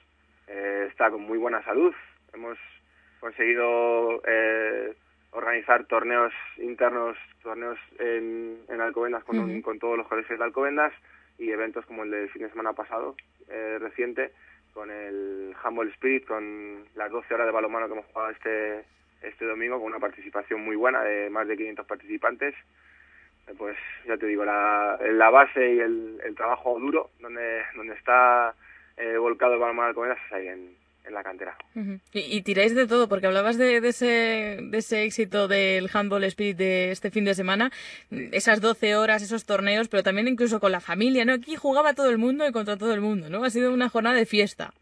eh, 0.46 0.86
está 0.88 1.10
con 1.10 1.22
muy 1.22 1.38
buena 1.38 1.60
salud. 1.64 1.92
Hemos 2.34 2.56
conseguido 3.20 4.22
eh, 4.26 4.94
organizar 5.36 5.84
torneos 5.84 6.32
internos, 6.56 7.16
torneos 7.42 7.78
en, 7.98 8.58
en 8.68 8.80
Alcobendas 8.80 9.22
con, 9.24 9.62
todos 9.78 9.98
los 9.98 10.06
colegios 10.08 10.38
de 10.38 10.44
Alcobendas 10.44 10.94
y 11.38 11.50
eventos 11.50 11.84
como 11.84 12.04
el 12.04 12.10
del 12.10 12.30
fin 12.30 12.42
de 12.42 12.48
semana 12.48 12.72
pasado, 12.72 13.14
eh, 13.48 13.76
reciente, 13.78 14.32
con 14.72 14.90
el 14.90 15.54
Humble 15.62 15.90
Spirit, 15.90 16.26
con 16.26 16.86
las 16.94 17.10
12 17.10 17.34
horas 17.34 17.46
de 17.46 17.52
balonmano 17.52 17.86
que 17.86 17.92
hemos 17.92 18.06
jugado 18.06 18.30
este, 18.30 18.84
este 19.20 19.44
domingo, 19.44 19.78
con 19.78 19.88
una 19.88 19.98
participación 19.98 20.64
muy 20.64 20.74
buena 20.74 21.02
de 21.02 21.28
más 21.28 21.46
de 21.46 21.56
500 21.58 21.86
participantes. 21.86 22.54
Eh, 23.46 23.52
Pues 23.58 23.76
ya 24.06 24.16
te 24.16 24.26
digo, 24.26 24.42
la, 24.42 24.98
la 25.02 25.28
base 25.28 25.74
y 25.74 25.80
el, 25.80 26.18
el 26.24 26.34
trabajo 26.34 26.78
duro, 26.80 27.10
donde, 27.20 27.62
donde 27.74 27.94
está 27.94 28.54
eh, 28.96 29.18
volcado 29.18 29.52
el 29.52 29.60
balonmano 29.60 29.88
de 29.88 29.90
Alcobendas, 29.90 30.18
es 30.26 30.32
ahí 30.32 30.48
en, 30.48 30.85
en 31.06 31.14
la 31.14 31.22
cantera. 31.22 31.56
Y, 32.12 32.36
y 32.36 32.42
tiráis 32.42 32.74
de 32.74 32.86
todo, 32.86 33.08
porque 33.08 33.26
hablabas 33.26 33.56
de, 33.56 33.80
de 33.80 33.88
ese, 33.88 34.58
de 34.62 34.78
ese 34.78 35.04
éxito 35.04 35.48
del 35.48 35.88
Handball 35.92 36.24
Spirit 36.24 36.56
de 36.56 36.90
este 36.90 37.10
fin 37.10 37.24
de 37.24 37.34
semana, 37.34 37.70
esas 38.10 38.60
12 38.60 38.96
horas, 38.96 39.22
esos 39.22 39.46
torneos, 39.46 39.88
pero 39.88 40.02
también 40.02 40.28
incluso 40.28 40.60
con 40.60 40.72
la 40.72 40.80
familia, 40.80 41.24
¿no? 41.24 41.34
Aquí 41.34 41.56
jugaba 41.56 41.94
todo 41.94 42.10
el 42.10 42.18
mundo 42.18 42.46
y 42.46 42.52
contra 42.52 42.76
todo 42.76 42.92
el 42.92 43.00
mundo, 43.00 43.30
¿no? 43.30 43.44
Ha 43.44 43.50
sido 43.50 43.72
una 43.72 43.88
jornada 43.88 44.16
de 44.16 44.26
fiesta. 44.26 44.72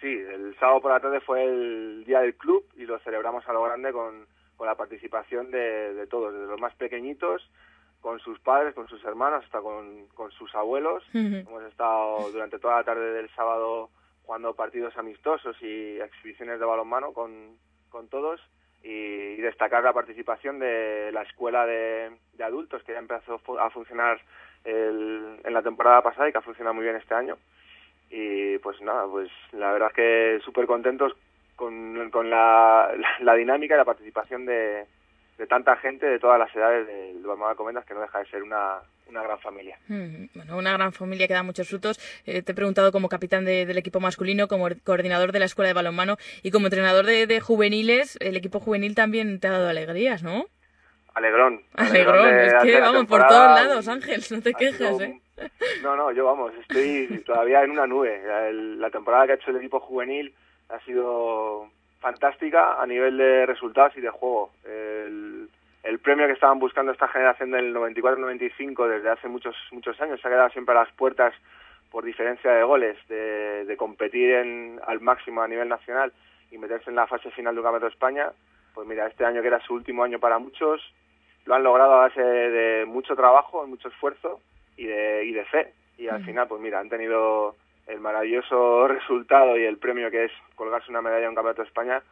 Sí, 0.00 0.08
el 0.08 0.56
sábado 0.58 0.80
por 0.80 0.92
la 0.92 1.00
tarde 1.00 1.20
fue 1.20 1.44
el 1.44 2.04
día 2.06 2.20
del 2.20 2.34
club 2.34 2.64
y 2.76 2.84
lo 2.84 2.98
celebramos 3.00 3.46
a 3.48 3.52
lo 3.52 3.62
grande 3.62 3.92
con, 3.92 4.26
con 4.56 4.66
la 4.66 4.74
participación 4.74 5.50
de, 5.50 5.94
de 5.94 6.06
todos, 6.06 6.32
desde 6.32 6.46
los 6.46 6.60
más 6.60 6.74
pequeñitos, 6.76 7.48
con 8.00 8.18
sus 8.20 8.38
padres, 8.40 8.74
con 8.74 8.88
sus 8.88 9.04
hermanos, 9.04 9.44
hasta 9.44 9.60
con, 9.60 10.06
con 10.14 10.30
sus 10.32 10.54
abuelos. 10.54 11.02
Hemos 11.12 11.62
estado 11.64 12.30
durante 12.32 12.58
toda 12.58 12.76
la 12.76 12.84
tarde 12.84 13.12
del 13.12 13.28
sábado 13.34 13.90
jugando 14.30 14.54
partidos 14.54 14.96
amistosos 14.96 15.60
y 15.60 15.98
exhibiciones 16.00 16.60
de 16.60 16.64
balonmano 16.64 17.12
con, 17.12 17.56
con 17.88 18.06
todos 18.06 18.40
y, 18.80 19.34
destacar 19.38 19.82
la 19.82 19.92
participación 19.92 20.60
de 20.60 21.10
la 21.12 21.22
escuela 21.22 21.66
de, 21.66 22.12
de 22.34 22.44
adultos 22.44 22.80
que 22.84 22.92
ya 22.92 23.00
empezó 23.00 23.40
a 23.58 23.70
funcionar 23.70 24.20
el- 24.62 25.40
en 25.42 25.52
la 25.52 25.62
temporada 25.62 26.02
pasada 26.02 26.28
y 26.28 26.32
que 26.32 26.38
ha 26.38 26.42
funcionado 26.42 26.74
muy 26.74 26.84
bien 26.84 26.94
este 26.94 27.12
año. 27.12 27.38
Y 28.08 28.58
pues 28.58 28.80
nada, 28.82 29.04
pues 29.10 29.28
la 29.50 29.72
verdad 29.72 29.88
es 29.88 29.94
que 29.96 30.40
súper 30.44 30.66
contentos 30.66 31.16
con, 31.56 32.08
con 32.10 32.30
la, 32.30 32.88
la, 33.22 33.34
dinámica 33.34 33.74
y 33.74 33.78
la 33.78 33.84
participación 33.84 34.46
de, 34.46 34.86
de 35.38 35.46
tanta 35.48 35.74
gente 35.78 36.06
de 36.06 36.20
todas 36.20 36.38
las 36.38 36.54
edades 36.54 36.86
del 36.86 37.20
Balonmano 37.22 37.46
de 37.46 37.50
Alcobendas 37.50 37.84
que 37.84 37.94
no 37.94 38.00
deja 38.02 38.20
de 38.20 38.26
ser 38.26 38.44
una, 38.44 38.78
una 39.10 39.22
gran 39.22 39.38
familia. 39.40 39.78
Mm, 39.88 40.26
Bueno, 40.34 40.56
una 40.58 40.72
gran 40.72 40.92
familia 40.92 41.26
que 41.28 41.34
da 41.34 41.42
muchos 41.42 41.68
frutos. 41.68 41.98
Eh, 42.26 42.42
te 42.42 42.52
he 42.52 42.54
preguntado 42.54 42.92
como 42.92 43.08
capitán 43.08 43.44
de- 43.44 43.66
del 43.66 43.78
equipo 43.78 44.00
masculino, 44.00 44.48
como 44.48 44.64
or- 44.64 44.80
coordinador 44.82 45.32
de 45.32 45.38
la 45.40 45.44
escuela 45.46 45.68
de 45.68 45.74
balonmano 45.74 46.16
y 46.42 46.50
como 46.50 46.66
entrenador 46.66 47.04
de, 47.06 47.26
de 47.26 47.40
juveniles, 47.40 48.16
el 48.20 48.36
equipo 48.36 48.60
juvenil 48.60 48.94
también 48.94 49.40
te 49.40 49.48
ha 49.48 49.52
dado 49.52 49.68
alegrías, 49.68 50.22
¿no? 50.22 50.46
Alegrón. 51.14 51.62
Alegrón, 51.74 52.28
es 52.38 52.54
que 52.62 52.80
vamos 52.80 53.06
por 53.06 53.26
todos 53.26 53.46
lados, 53.60 53.88
Ángel, 53.88 54.22
no 54.30 54.40
te 54.42 54.50
un- 54.50 55.02
¿eh? 55.02 55.20
No, 55.82 55.96
no, 55.96 56.12
yo 56.12 56.24
vamos, 56.26 56.52
estoy 56.60 57.22
todavía 57.26 57.62
en 57.64 57.70
una 57.72 57.86
nube. 57.86 58.20
El- 58.48 58.80
la 58.80 58.90
temporada 58.90 59.26
que 59.26 59.32
ha 59.32 59.34
hecho 59.36 59.50
el 59.50 59.56
equipo 59.56 59.80
juvenil 59.80 60.34
ha 60.68 60.78
sido 60.84 61.68
fantástica 61.98 62.80
a 62.80 62.86
nivel 62.86 63.16
de 63.18 63.46
resultados 63.46 63.92
y 63.96 64.00
de 64.00 64.08
juego. 64.10 64.52
El, 64.64 65.48
el 65.82 65.98
premio 65.98 66.26
que 66.26 66.34
estaban 66.34 66.58
buscando 66.58 66.92
esta 66.92 67.08
generación 67.08 67.52
del 67.52 67.74
94-95 67.74 68.88
desde 68.88 69.10
hace 69.10 69.28
muchos 69.28 69.56
muchos 69.72 70.00
años 70.00 70.20
se 70.20 70.28
ha 70.28 70.30
quedado 70.30 70.50
siempre 70.50 70.74
a 70.74 70.82
las 70.82 70.92
puertas 70.92 71.34
por 71.90 72.04
diferencia 72.04 72.52
de 72.52 72.62
goles, 72.62 72.96
de, 73.08 73.64
de 73.64 73.76
competir 73.76 74.30
en, 74.30 74.80
al 74.86 75.00
máximo 75.00 75.42
a 75.42 75.48
nivel 75.48 75.68
nacional 75.68 76.12
y 76.50 76.58
meterse 76.58 76.90
en 76.90 76.96
la 76.96 77.06
fase 77.06 77.30
final 77.30 77.54
de 77.54 77.60
un 77.60 77.64
campeonato 77.64 77.86
de 77.86 77.92
España. 77.92 78.30
Pues 78.74 78.86
mira, 78.86 79.06
este 79.06 79.24
año 79.24 79.42
que 79.42 79.48
era 79.48 79.60
su 79.60 79.74
último 79.74 80.04
año 80.04 80.20
para 80.20 80.38
muchos, 80.38 80.80
lo 81.46 81.54
han 81.54 81.62
logrado 81.62 81.94
a 81.94 82.08
base 82.08 82.22
de 82.22 82.84
mucho 82.86 83.16
trabajo, 83.16 83.66
mucho 83.66 83.88
esfuerzo 83.88 84.40
y 84.76 84.86
de, 84.86 85.24
y 85.24 85.32
de 85.32 85.44
fe. 85.46 85.72
Y 85.98 86.08
al 86.08 86.24
final, 86.24 86.46
pues 86.46 86.60
mira, 86.60 86.78
han 86.78 86.88
tenido 86.88 87.56
el 87.86 88.00
maravilloso 88.00 88.86
resultado 88.88 89.58
y 89.58 89.64
el 89.64 89.78
premio 89.78 90.10
que 90.10 90.26
es 90.26 90.32
colgarse 90.54 90.90
una 90.90 91.02
medalla 91.02 91.24
en 91.24 91.30
un 91.30 91.34
campeonato 91.34 91.62
de 91.62 91.68
España 91.68 92.02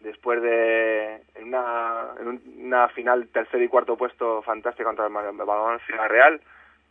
después 0.00 0.40
de 0.42 1.22
una, 1.42 2.10
una 2.58 2.88
final 2.88 3.28
tercer 3.28 3.62
y 3.62 3.68
cuarto 3.68 3.96
puesto 3.96 4.42
fantástica 4.42 4.84
contra 4.84 5.06
el 5.06 5.12
Ciudad 5.86 6.08
Real 6.08 6.40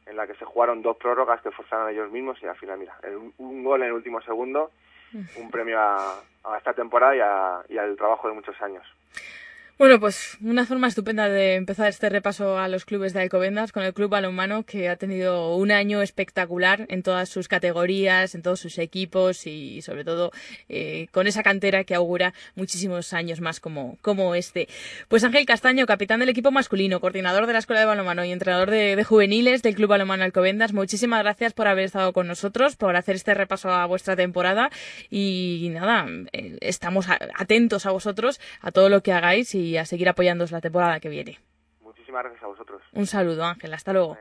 en 0.05 0.17
la 0.17 0.27
que 0.27 0.35
se 0.35 0.45
jugaron 0.45 0.81
dos 0.81 0.97
prórrogas 0.97 1.41
que 1.41 1.51
forzaron 1.51 1.89
ellos 1.89 2.11
mismos 2.11 2.37
y 2.41 2.45
al 2.47 2.55
final 2.57 2.77
mira 2.79 2.95
el- 3.03 3.31
un 3.37 3.63
gol 3.63 3.81
en 3.81 3.87
el 3.87 3.93
último 3.93 4.21
segundo 4.21 4.71
un 5.37 5.49
premio 5.49 5.79
a, 5.79 6.19
a 6.43 6.57
esta 6.57 6.73
temporada 6.73 7.15
y, 7.15 7.19
a- 7.21 7.63
y 7.69 7.77
al 7.77 7.95
trabajo 7.95 8.27
de 8.27 8.33
muchos 8.33 8.59
años 8.61 8.83
Bueno, 9.77 9.99
pues 9.99 10.37
una 10.41 10.65
forma 10.65 10.87
estupenda 10.87 11.27
de 11.27 11.55
empezar 11.55 11.89
este 11.89 12.07
repaso 12.07 12.57
a 12.57 12.69
los 12.69 12.85
clubes 12.85 13.11
de 13.11 13.19
Alcobendas 13.19 13.73
con 13.73 13.83
el 13.83 13.93
Club 13.93 14.09
Balonmano 14.09 14.63
que 14.63 14.87
ha 14.87 14.95
tenido 14.95 15.53
un 15.53 15.69
año 15.69 16.01
espectacular 16.01 16.85
en 16.87 17.03
todas 17.03 17.27
sus 17.27 17.49
categorías, 17.49 18.35
en 18.35 18.41
todos 18.41 18.61
sus 18.61 18.77
equipos 18.77 19.45
y 19.45 19.81
sobre 19.81 20.05
todo 20.05 20.31
eh, 20.69 21.07
con 21.11 21.27
esa 21.27 21.43
cantera 21.43 21.83
que 21.83 21.93
augura 21.93 22.33
muchísimos 22.55 23.11
años 23.11 23.41
más 23.41 23.59
como, 23.59 23.97
como 24.01 24.33
este. 24.33 24.69
Pues 25.09 25.25
Ángel 25.25 25.45
Castaño, 25.45 25.85
capitán 25.85 26.21
del 26.21 26.29
equipo 26.29 26.51
masculino, 26.51 27.01
coordinador 27.01 27.45
de 27.45 27.51
la 27.51 27.59
Escuela 27.59 27.81
de 27.81 27.87
Balonmano 27.87 28.23
y 28.23 28.31
entrenador 28.31 28.71
de, 28.71 29.03
juveniles 29.03 29.61
del 29.61 29.75
Club 29.75 29.89
Balonmano 29.89 30.23
Alcobendas, 30.23 30.71
muchísimas 30.71 31.21
gracias 31.21 31.51
por 31.51 31.67
haber 31.67 31.83
estado 31.83 32.13
con 32.13 32.27
nosotros, 32.27 32.77
por 32.77 32.95
hacer 32.95 33.17
este 33.17 33.33
repaso 33.33 33.69
a 33.71 33.85
vuestra 33.87 34.15
temporada 34.15 34.69
y 35.09 35.67
nada, 35.73 36.07
eh, 36.31 36.57
estamos 36.61 37.07
atentos 37.09 37.85
a 37.85 37.91
vosotros, 37.91 38.39
a 38.61 38.71
todo 38.71 38.87
lo 38.87 39.03
que 39.03 39.11
hagáis 39.11 39.53
y 39.53 39.64
a 39.77 39.85
seguir 39.85 40.09
apoyándoos 40.09 40.51
la 40.51 40.61
temporada 40.61 40.99
que 40.99 41.09
viene. 41.09 41.39
Muchísimas 41.81 42.23
gracias 42.23 42.43
a 42.43 42.47
vosotros. 42.47 42.81
Un 42.93 43.07
saludo, 43.07 43.45
Ángel. 43.45 43.73
Hasta 43.73 43.93
luego. 43.93 44.17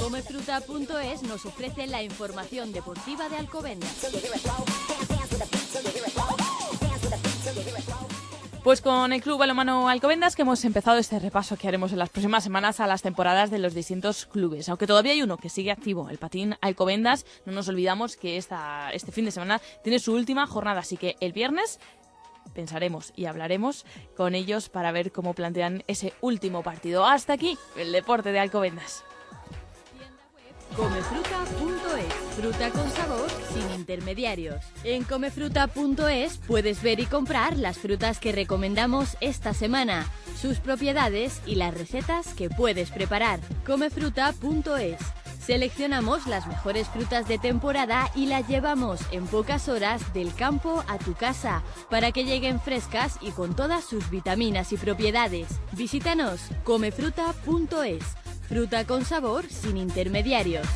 Comefruta.es 0.00 1.22
nos 1.24 1.44
ofrece 1.44 1.86
la 1.86 2.02
información 2.02 2.72
deportiva 2.72 3.28
de 3.28 3.36
Alcobendas. 3.36 4.06
Pues 8.64 8.80
con 8.80 9.12
el 9.12 9.22
Club 9.22 9.38
Balonmano 9.38 9.88
Alcobendas 9.88 10.34
que 10.36 10.42
hemos 10.42 10.64
empezado 10.64 10.98
este 10.98 11.18
repaso 11.18 11.56
que 11.56 11.68
haremos 11.68 11.92
en 11.92 11.98
las 11.98 12.10
próximas 12.10 12.44
semanas 12.44 12.80
a 12.80 12.86
las 12.86 13.02
temporadas 13.02 13.50
de 13.50 13.58
los 13.58 13.72
distintos 13.72 14.26
clubes. 14.26 14.68
Aunque 14.68 14.86
todavía 14.86 15.12
hay 15.12 15.22
uno 15.22 15.36
que 15.36 15.48
sigue 15.48 15.70
activo, 15.70 16.10
el 16.10 16.18
Patín 16.18 16.56
Alcobendas, 16.60 17.24
no 17.46 17.52
nos 17.52 17.68
olvidamos 17.68 18.16
que 18.16 18.36
esta, 18.36 18.90
este 18.92 19.12
fin 19.12 19.24
de 19.24 19.30
semana 19.30 19.60
tiene 19.82 19.98
su 19.98 20.12
última 20.12 20.46
jornada, 20.46 20.80
así 20.80 20.96
que 20.96 21.16
el 21.20 21.32
viernes 21.32 21.80
pensaremos 22.58 23.12
y 23.14 23.26
hablaremos 23.26 23.86
con 24.16 24.34
ellos 24.34 24.68
para 24.68 24.90
ver 24.90 25.12
cómo 25.12 25.32
plantean 25.32 25.84
ese 25.86 26.12
último 26.20 26.64
partido. 26.64 27.06
Hasta 27.06 27.34
aquí 27.34 27.56
el 27.76 27.92
deporte 27.92 28.32
de 28.32 28.40
Alcobendas. 28.40 29.04
Comefruta.es, 30.74 32.14
fruta 32.36 32.70
con 32.70 32.90
sabor 32.90 33.28
sin 33.52 33.78
intermediarios. 33.78 34.64
En 34.82 35.04
comefruta.es 35.04 36.38
puedes 36.48 36.82
ver 36.82 36.98
y 36.98 37.06
comprar 37.06 37.56
las 37.56 37.78
frutas 37.78 38.18
que 38.18 38.32
recomendamos 38.32 39.16
esta 39.20 39.54
semana, 39.54 40.04
sus 40.36 40.58
propiedades 40.58 41.40
y 41.46 41.54
las 41.54 41.72
recetas 41.72 42.34
que 42.34 42.50
puedes 42.50 42.90
preparar. 42.90 43.38
Comefruta.es. 43.64 44.98
Seleccionamos 45.38 46.26
las 46.26 46.46
mejores 46.46 46.88
frutas 46.88 47.26
de 47.26 47.38
temporada 47.38 48.10
y 48.14 48.26
las 48.26 48.46
llevamos 48.48 49.00
en 49.12 49.26
pocas 49.26 49.68
horas 49.68 50.12
del 50.12 50.34
campo 50.34 50.84
a 50.88 50.98
tu 50.98 51.14
casa 51.14 51.62
para 51.90 52.12
que 52.12 52.24
lleguen 52.24 52.60
frescas 52.60 53.16
y 53.20 53.30
con 53.30 53.54
todas 53.56 53.84
sus 53.84 54.10
vitaminas 54.10 54.72
y 54.72 54.76
propiedades. 54.76 55.48
Visítanos 55.72 56.40
comefruta.es. 56.64 58.02
Fruta 58.48 58.84
con 58.86 59.04
sabor 59.04 59.44
sin 59.48 59.76
intermediarios. 59.76 60.66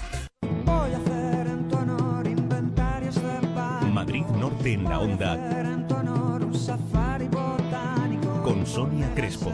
Voy 0.65 0.93
a 0.93 0.97
hacer 0.99 1.47
en 1.47 1.69
tu 1.69 1.77
honor 1.77 2.27
inventarios 2.27 3.15
de 3.15 3.47
pan. 3.55 3.93
Madrid 3.93 4.25
Norte 4.39 4.73
en 4.75 4.85
la 4.85 5.01
onda 5.01 5.35
En 5.61 5.87
tu 5.87 5.95
honor 5.95 6.45
un 6.45 6.55
safari 6.55 7.29
botánico. 7.29 8.43
con 8.43 8.67
Sonia 8.67 9.11
Crespo. 9.15 9.53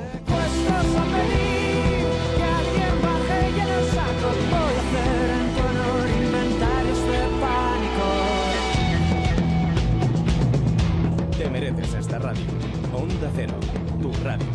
Tu 14.00 14.12
radio. 14.24 14.46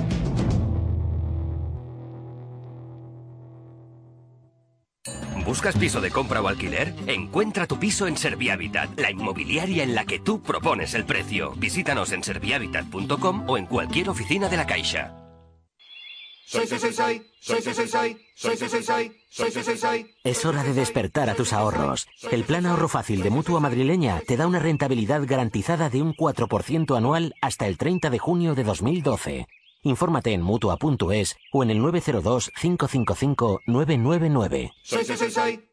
¿Buscas 5.46 5.76
piso 5.76 6.00
de 6.02 6.10
compra 6.10 6.42
o 6.42 6.48
alquiler? 6.48 6.94
Encuentra 7.08 7.68
tu 7.68 7.78
piso 7.78 8.08
en 8.08 8.16
Servihabitat, 8.16 8.98
la 9.00 9.12
inmobiliaria 9.12 9.84
en 9.84 9.94
la 9.94 10.06
que 10.06 10.20
tú 10.20 10.42
propones 10.42 10.94
el 10.94 11.06
precio. 11.06 11.54
Visítanos 11.58 12.12
en 12.12 12.24
servihabitat.com 12.24 13.44
o 13.48 13.58
en 13.58 13.66
cualquier 13.66 14.10
oficina 14.10 14.48
de 14.48 14.58
la 14.58 14.66
Caixa. 14.66 15.23
Soy, 16.46 16.68
soy, 16.68 16.78
soy, 16.80 16.94
soy, 16.94 17.22
soy, 17.40 17.62
soy, 17.62 17.74
soy, 17.74 17.88
soy, 17.88 18.18
soy, 18.36 18.58
soy, 18.58 18.70
soy, 18.70 18.84
soy, 18.84 19.12
soy, 19.30 19.52
soy, 19.52 19.64
soy, 19.64 19.78
soy. 19.78 20.06
Es 20.24 20.46
hora 20.46 20.64
de 20.64 20.74
despertar 20.74 21.30
a 21.30 21.36
tus 21.36 21.54
ahorros. 21.54 22.08
El 22.32 22.44
plan 22.44 22.66
ahorro 22.66 22.90
fácil 22.90 23.22
de 23.24 23.30
Mutua 23.30 23.60
Madrileña 23.60 24.22
te 24.28 24.38
da 24.38 24.48
una 24.48 24.60
rentabilidad 24.60 25.22
garantizada 25.26 25.90
de 25.90 26.02
un 26.02 26.14
4% 26.14 26.98
anual 26.98 27.36
hasta 27.42 27.68
el 27.68 27.78
30 27.78 28.10
de 28.10 28.20
junio 28.20 28.56
de 28.56 28.64
2012. 28.64 29.48
Infórmate 29.84 30.34
en 30.34 30.42
Mutua.es 30.42 31.36
o 31.52 31.64
en 31.64 31.70
el 31.72 31.80
902-555-999. 31.80 34.72
Soy, 34.84 35.06
soy, 35.06 35.18
soy, 35.18 35.32
soy. 35.32 35.73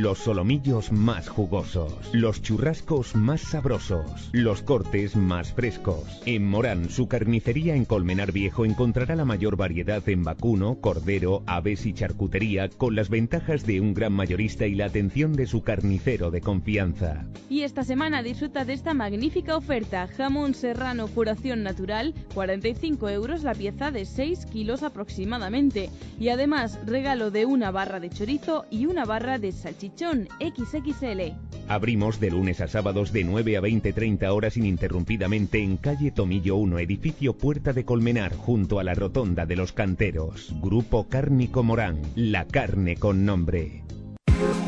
Los 0.00 0.18
solomillos 0.18 0.92
más 0.92 1.28
jugosos, 1.28 1.92
los 2.12 2.40
churrascos 2.40 3.16
más 3.16 3.40
sabrosos, 3.40 4.30
los 4.30 4.62
cortes 4.62 5.16
más 5.16 5.52
frescos. 5.52 6.04
En 6.24 6.46
Morán, 6.46 6.88
su 6.88 7.08
carnicería 7.08 7.74
en 7.74 7.84
Colmenar 7.84 8.30
Viejo 8.30 8.64
encontrará 8.64 9.16
la 9.16 9.24
mayor 9.24 9.56
variedad 9.56 10.08
en 10.08 10.22
vacuno, 10.22 10.76
cordero, 10.80 11.42
aves 11.46 11.84
y 11.84 11.94
charcutería 11.94 12.68
con 12.68 12.94
las 12.94 13.08
ventajas 13.08 13.66
de 13.66 13.80
un 13.80 13.92
gran 13.92 14.12
mayorista 14.12 14.68
y 14.68 14.76
la 14.76 14.84
atención 14.84 15.32
de 15.32 15.48
su 15.48 15.64
carnicero 15.64 16.30
de 16.30 16.42
confianza. 16.42 17.26
Y 17.50 17.62
esta 17.62 17.82
semana 17.82 18.22
disfruta 18.22 18.64
de 18.64 18.74
esta 18.74 18.94
magnífica 18.94 19.56
oferta. 19.56 20.06
Jamón 20.06 20.54
serrano 20.54 21.08
curación 21.08 21.64
natural, 21.64 22.14
45 22.34 23.08
euros 23.08 23.42
la 23.42 23.54
pieza 23.54 23.90
de 23.90 24.04
6 24.04 24.46
kilos 24.46 24.84
aproximadamente. 24.84 25.90
Y 26.20 26.28
además 26.28 26.78
regalo 26.86 27.32
de 27.32 27.46
una 27.46 27.72
barra 27.72 27.98
de 27.98 28.10
chorizo 28.10 28.64
y 28.70 28.86
una 28.86 29.04
barra 29.04 29.38
de 29.38 29.50
salchichón 29.88 30.28
XXL. 30.40 31.34
Abrimos 31.68 32.20
de 32.20 32.30
lunes 32.30 32.60
a 32.60 32.68
sábados 32.68 33.12
de 33.12 33.24
9 33.24 33.56
a 33.56 33.60
20-30 33.60 34.28
horas 34.32 34.56
ininterrumpidamente 34.56 35.62
en 35.62 35.76
calle 35.76 36.10
Tomillo 36.10 36.56
1, 36.56 36.78
edificio 36.78 37.36
Puerta 37.36 37.72
de 37.72 37.84
Colmenar, 37.84 38.34
junto 38.34 38.78
a 38.78 38.84
la 38.84 38.94
Rotonda 38.94 39.46
de 39.46 39.56
los 39.56 39.72
Canteros. 39.72 40.54
Grupo 40.60 41.08
Cárnico 41.08 41.62
Morán, 41.62 42.00
la 42.14 42.46
carne 42.46 42.96
con 42.96 43.24
nombre. 43.24 43.84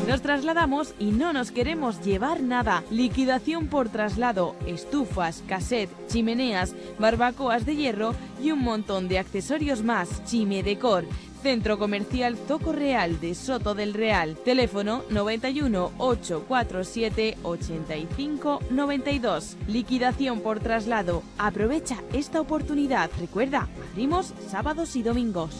Nos 0.07 0.21
trasladamos 0.21 0.93
y 0.99 1.11
no 1.11 1.31
nos 1.31 1.51
queremos 1.51 2.03
llevar 2.03 2.41
nada. 2.41 2.83
Liquidación 2.91 3.67
por 3.67 3.87
traslado, 3.87 4.55
estufas, 4.67 5.43
cassette, 5.47 5.89
chimeneas, 6.07 6.75
barbacoas 6.99 7.65
de 7.65 7.77
hierro 7.77 8.13
y 8.43 8.51
un 8.51 8.59
montón 8.59 9.07
de 9.07 9.19
accesorios 9.19 9.83
más. 9.83 10.25
Chime 10.25 10.63
Decor. 10.63 11.05
Centro 11.41 11.79
Comercial 11.79 12.37
Zoco 12.37 12.71
Real 12.71 13.19
de 13.19 13.33
Soto 13.33 13.73
del 13.73 13.93
Real. 13.93 14.37
Teléfono 14.45 15.03
91 15.09 15.91
847 15.97 17.37
85 17.43 18.59
92. 18.69 19.57
Liquidación 19.67 20.41
por 20.41 20.59
traslado. 20.59 21.23
Aprovecha 21.37 21.97
esta 22.13 22.39
oportunidad. 22.39 23.09
Recuerda, 23.19 23.67
abrimos 23.91 24.33
sábados 24.49 24.95
y 24.95 25.03
domingos. 25.03 25.57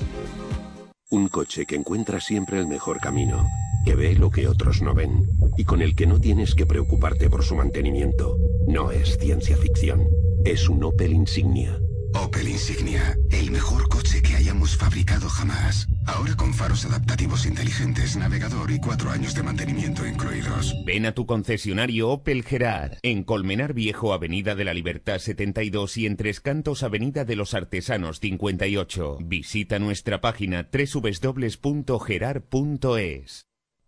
Un 1.10 1.28
coche 1.28 1.66
que 1.66 1.76
encuentra 1.76 2.22
siempre 2.22 2.60
el 2.60 2.68
mejor 2.68 3.00
camino, 3.00 3.46
que 3.84 3.96
ve 3.96 4.16
lo 4.16 4.30
que 4.30 4.48
otros 4.48 4.82
no 4.82 4.94
ven 4.94 5.28
y 5.58 5.66
con 5.66 5.82
el 5.82 5.96
que 5.96 6.08
no 6.08 6.20
tienes 6.20 6.56
que 6.56 6.66
preocuparte 6.66 7.30
por 7.30 7.44
su 7.44 7.56
mantenimiento. 7.56 8.38
No 8.68 8.92
es 8.92 9.18
ciencia 9.18 9.58
ficción, 9.58 10.08
es 10.46 10.70
un 10.70 10.84
Opel 10.84 11.12
Insignia. 11.12 11.78
Opel 12.14 12.48
Insignia, 12.50 13.16
el 13.32 13.52
mejor 13.52 13.88
coche 13.90 14.22
que 14.22 14.36
hayamos 14.36 14.78
fabricado 14.78 15.30
jamás. 15.30 15.88
Ahora 16.06 16.36
con 16.36 16.54
faros 16.54 16.86
adaptativos 16.86 17.46
inteligentes, 17.46 18.18
navegador 18.18 18.72
y 18.72 18.80
cuatro 18.80 19.12
años 19.12 19.34
de 19.34 19.44
mantenimiento 19.44 20.06
incluidos. 20.06 20.76
Ven 20.86 21.06
a 21.06 21.14
tu 21.14 21.26
concesionario 21.26 22.10
Opel 22.10 22.44
Gerard, 22.44 22.98
en 23.02 23.24
Colmenar 23.24 23.74
Viejo, 23.74 24.14
Avenida 24.14 24.56
de 24.56 24.66
la 24.66 24.74
Libertad 24.74 25.20
72 25.20 25.98
y 25.98 26.06
en 26.06 26.18
Tres 26.18 26.42
Cantos, 26.42 26.84
Avenida 26.84 27.26
de 27.26 27.36
los 27.36 27.54
Artesanos 27.54 28.20
58. 28.20 29.20
Visita 29.22 29.80
nuestra 29.80 30.22
página 30.22 30.70
www.gerard.es. 30.72 31.62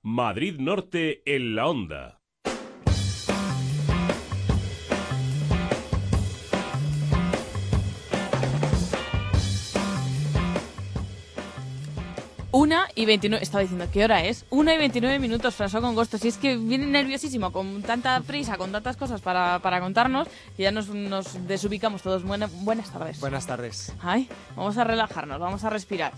Madrid 0.02 0.60
Norte 0.60 1.22
en 1.26 1.56
la 1.56 1.68
onda. 1.68 2.23
Una 12.56 12.88
y 12.94 13.08
29, 13.08 13.42
estaba 13.44 13.64
diciendo, 13.64 13.88
¿qué 13.92 14.04
hora 14.04 14.24
es? 14.26 14.46
Una 14.52 14.76
y 14.76 14.78
29 14.78 15.18
minutos, 15.18 15.56
François 15.60 15.82
Congosto. 15.82 16.20
Si 16.20 16.28
es 16.28 16.38
que 16.38 16.56
viene 16.56 16.86
nerviosísimo, 16.86 17.52
con 17.52 17.82
tanta 17.82 18.22
prisa, 18.22 18.58
con 18.58 18.72
tantas 18.72 18.96
cosas 18.96 19.22
para, 19.22 19.58
para 19.58 19.80
contarnos, 19.82 20.28
que 20.56 20.62
ya 20.62 20.72
nos, 20.72 20.88
nos 20.90 21.48
desubicamos 21.48 22.04
todos. 22.04 22.22
Buena- 22.24 22.50
buenas 22.62 22.92
tardes. 22.94 23.20
Buenas 23.20 23.48
tardes. 23.48 23.92
Ay, 24.04 24.30
vamos 24.56 24.78
a 24.78 24.84
relajarnos, 24.84 25.40
vamos 25.40 25.64
a 25.64 25.72
respirar. 25.72 26.14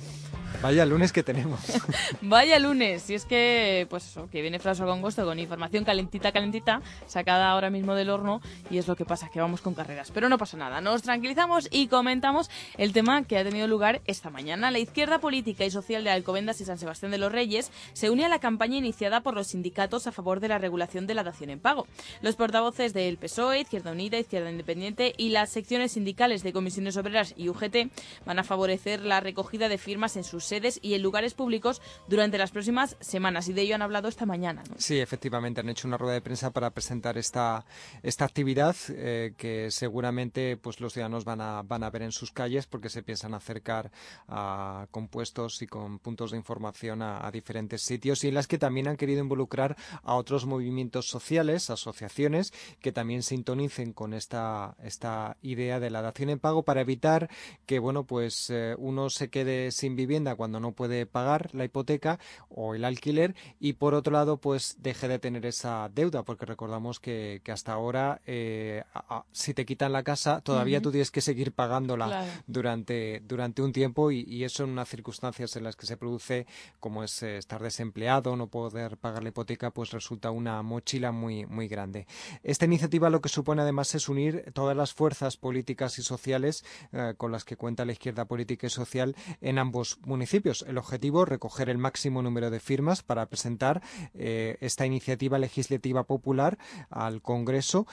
Vaya 0.62 0.86
lunes 0.86 1.12
que 1.12 1.22
tenemos. 1.22 1.60
Vaya 2.22 2.58
lunes, 2.60 3.02
si 3.04 3.14
es 3.14 3.26
que, 3.26 3.88
pues 3.90 4.06
eso, 4.06 4.30
que 4.32 4.42
viene 4.42 4.58
François 4.60 4.86
Congosto 4.86 5.26
con 5.26 5.38
información 5.38 5.84
calentita, 5.84 6.32
calentita, 6.32 6.82
sacada 7.08 7.50
ahora 7.50 7.70
mismo 7.70 7.94
del 7.94 8.10
horno, 8.10 8.42
y 8.70 8.78
es 8.78 8.88
lo 8.88 8.96
que 8.96 9.04
pasa, 9.04 9.30
que 9.30 9.42
vamos 9.42 9.60
con 9.62 9.74
carreras. 9.74 10.12
Pero 10.14 10.30
no 10.30 10.38
pasa 10.38 10.56
nada, 10.56 10.80
nos 10.80 11.02
tranquilizamos 11.02 11.68
y 11.72 11.88
comentamos 11.88 12.50
el 12.78 12.94
tema 12.94 13.24
que 13.24 13.38
ha 13.38 13.44
tenido 13.44 13.68
lugar 13.68 14.02
esta 14.06 14.30
mañana. 14.30 14.72
La 14.72 14.80
izquierda 14.80 15.20
política 15.20 15.66
y 15.66 15.72
social 15.72 16.06
de 16.06 16.10
Alcobendas 16.26 16.60
y 16.60 16.66
San 16.66 16.80
Sebastián 16.80 17.12
de 17.12 17.20
los 17.20 17.32
Reyes 17.32 17.72
se 17.94 18.10
une 18.10 18.26
a 18.26 18.30
la 18.30 18.40
campaña 18.40 18.78
iniciada 18.78 19.22
por 19.22 19.36
los 19.36 19.46
sindicatos 19.46 20.08
a 20.08 20.12
favor 20.12 20.40
de 20.40 20.48
la 20.48 20.58
regulación 20.58 21.06
de 21.06 21.14
la 21.14 21.24
dación 21.24 21.52
en 21.52 21.60
pago. 21.60 21.86
Los 22.24 22.36
portavoces 22.36 22.96
del 22.96 23.18
PSOE, 23.18 23.60
Izquierda 23.60 23.92
Unida, 23.92 24.18
Izquierda 24.18 24.50
Independiente 24.50 25.14
y 25.18 25.30
las 25.30 25.52
secciones 25.52 25.92
sindicales 25.92 26.42
de 26.42 26.52
comisiones 26.52 26.98
obreras 26.98 27.36
y 27.38 27.50
UGT 27.50 27.92
van 28.26 28.40
a 28.40 28.44
favorecer 28.44 29.02
la 29.02 29.20
recogida 29.20 29.70
de 29.70 29.78
firmas 29.78 30.18
en 30.18 30.24
sus 30.24 30.46
sedes 30.46 30.80
y 30.82 30.96
en 30.96 31.04
lugares 31.04 31.36
públicos 31.36 31.80
durante 32.08 32.40
las 32.40 32.50
próximas 32.50 32.98
semanas. 33.02 33.48
Y 33.48 33.54
de 33.54 33.62
ello 33.62 33.76
han 33.76 33.84
hablado 33.84 34.08
esta 34.08 34.26
mañana. 34.26 34.64
Sí, 34.78 35.00
efectivamente, 35.00 35.62
han 35.62 35.70
hecho 35.70 35.88
una 35.88 35.98
rueda 35.98 36.16
de 36.16 36.22
prensa 36.22 36.50
para 36.50 36.72
presentar 36.72 37.20
esta, 37.20 37.68
esta 38.02 38.26
actividad 38.26 38.76
eh, 38.90 39.36
que 39.38 39.70
seguramente 39.70 40.58
pues, 40.58 40.82
los 40.82 40.92
ciudadanos 40.92 41.24
van 41.24 41.42
a, 41.42 41.62
van 41.62 41.84
a 41.84 41.92
ver 41.92 42.02
en 42.02 42.12
sus 42.12 42.32
calles 42.32 42.66
porque 42.66 42.90
se 42.90 43.04
piensan 43.04 43.36
acercar 43.36 43.92
a, 44.28 44.88
con 44.90 45.08
puestos 45.08 45.62
y 45.62 45.68
con 45.68 46.00
puntos 46.00 46.15
de 46.16 46.38
información 46.38 47.02
a, 47.02 47.26
a 47.26 47.32
diferentes 47.32 47.82
sitios 47.82 48.24
y 48.24 48.30
en 48.30 48.34
las 48.36 48.48
que 48.48 48.58
también 48.58 48.88
han 48.88 48.98
querido 48.98 49.22
involucrar 49.22 49.76
a 50.04 50.16
otros 50.16 50.46
movimientos 50.46 51.08
sociales, 51.08 51.70
asociaciones 51.70 52.54
que 52.80 52.92
también 52.92 53.22
sintonicen 53.24 53.92
con 53.94 54.14
esta, 54.14 54.76
esta 54.84 55.38
idea 55.42 55.80
de 55.80 55.90
la 55.90 56.02
dación 56.02 56.30
en 56.30 56.40
pago 56.40 56.64
para 56.64 56.82
evitar 56.82 57.30
que 57.66 57.80
bueno 57.80 58.06
pues 58.06 58.50
eh, 58.50 58.76
uno 58.78 59.10
se 59.10 59.30
quede 59.30 59.72
sin 59.72 59.96
vivienda 59.96 60.36
cuando 60.36 60.60
no 60.60 60.72
puede 60.72 61.06
pagar 61.06 61.50
la 61.54 61.66
hipoteca 61.66 62.20
o 62.50 62.76
el 62.76 62.86
alquiler 62.86 63.36
y 63.60 63.74
por 63.74 63.94
otro 63.94 64.14
lado 64.14 64.38
pues 64.38 64.78
deje 64.80 65.08
de 65.08 65.20
tener 65.20 65.46
esa 65.46 65.90
deuda 65.94 66.24
porque 66.24 66.46
recordamos 66.46 67.00
que, 67.00 67.42
que 67.44 67.52
hasta 67.52 67.74
ahora 67.74 68.22
eh, 68.26 68.84
a- 68.94 69.18
a- 69.18 69.26
si 69.32 69.54
te 69.54 69.66
quitan 69.66 69.92
la 69.92 70.04
casa 70.04 70.42
todavía 70.42 70.78
Ujú. 70.78 70.84
tú 70.86 70.92
tienes 70.92 71.12
que 71.12 71.22
seguir 71.22 71.52
pagándola 71.52 72.06
Claro. 72.08 72.32
durante, 72.48 73.22
durante 73.26 73.62
un 73.62 73.72
tiempo 73.74 74.12
y, 74.12 74.22
y 74.28 74.44
eso 74.44 74.64
en 74.64 74.70
unas 74.72 74.88
circunstancias 74.90 75.56
en 75.56 75.64
las 75.64 75.76
que 75.76 75.86
se 75.86 75.98
produce 76.06 76.46
como 76.80 77.04
es 77.04 77.24
eh, 77.24 77.38
estar 77.38 77.64
desempleado, 77.64 78.36
no 78.36 78.46
poder 78.46 78.98
pagar 78.98 79.24
la 79.24 79.30
hipoteca, 79.30 79.72
pues 79.72 79.90
resulta 79.90 80.30
una 80.30 80.62
mochila 80.62 81.12
muy, 81.12 81.48
muy 81.48 81.68
grande. 81.68 82.06
Esta 82.44 82.66
iniciativa 82.66 83.10
lo 83.10 83.22
que 83.22 83.30
supone 83.30 83.64
además 83.64 83.96
es 83.96 84.08
unir 84.08 84.52
todas 84.54 84.78
las 84.78 84.94
fuerzas 84.94 85.36
políticas 85.36 85.98
y 85.98 86.04
sociales 86.04 86.64
eh, 86.92 87.16
con 87.18 87.32
las 87.32 87.44
que 87.44 87.58
cuenta 87.58 87.86
la 87.86 87.94
izquierda 87.94 88.26
política 88.26 88.68
y 88.68 88.70
social 88.70 89.16
en 89.42 89.58
ambos 89.58 89.98
municipios. 90.06 90.64
El 90.68 90.78
objetivo, 90.78 91.26
recoger 91.26 91.70
el 91.70 91.80
máximo 91.80 92.22
número 92.22 92.52
de 92.52 92.60
firmas 92.60 93.02
para 93.02 93.26
presentar 93.26 93.82
eh, 94.14 94.58
esta 94.62 94.86
iniciativa 94.86 95.40
legislativa 95.40 96.04
popular 96.04 96.60
al 96.92 97.24
Congreso. 97.24 97.88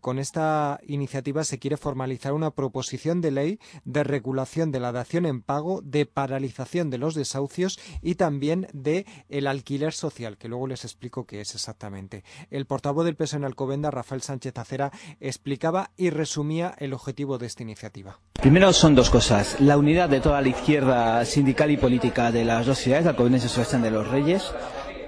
Con 0.00 0.18
esta 0.18 0.80
iniciativa 0.86 1.44
se 1.44 1.58
quiere 1.58 1.76
formalizar 1.76 2.32
una 2.32 2.50
proposición 2.50 3.20
de 3.20 3.30
ley 3.30 3.60
de 3.84 4.02
regulación 4.02 4.72
de 4.72 4.80
la 4.80 4.90
dación 4.90 5.26
en 5.26 5.40
pago, 5.40 5.80
de 5.82 6.06
paralización 6.06 6.90
de 6.90 6.98
los 6.98 7.14
desahucios 7.14 7.43
y 8.02 8.14
también 8.16 8.68
de 8.72 9.06
el 9.28 9.46
alquiler 9.46 9.92
social, 9.92 10.36
que 10.38 10.48
luego 10.48 10.66
les 10.66 10.84
explico 10.84 11.26
qué 11.26 11.40
es 11.40 11.54
exactamente. 11.54 12.24
El 12.50 12.66
portavoz 12.66 13.04
del 13.04 13.16
PSOE 13.16 13.38
en 13.38 13.44
Alcobenda, 13.44 13.90
Rafael 13.90 14.22
Sánchez 14.22 14.56
Acera, 14.58 14.92
explicaba 15.20 15.90
y 15.96 16.10
resumía 16.10 16.74
el 16.78 16.92
objetivo 16.92 17.38
de 17.38 17.46
esta 17.46 17.62
iniciativa. 17.62 18.20
Primero 18.34 18.72
son 18.72 18.94
dos 18.94 19.10
cosas. 19.10 19.60
La 19.60 19.78
unidad 19.78 20.08
de 20.08 20.20
toda 20.20 20.40
la 20.40 20.48
izquierda 20.48 21.24
sindical 21.24 21.70
y 21.70 21.76
política 21.76 22.30
de 22.30 22.44
las 22.44 22.66
dos 22.66 22.78
ciudades, 22.78 23.06
Alcobendas 23.06 23.44
y 23.44 23.76
de 23.78 23.90
los 23.90 24.08
Reyes, 24.08 24.52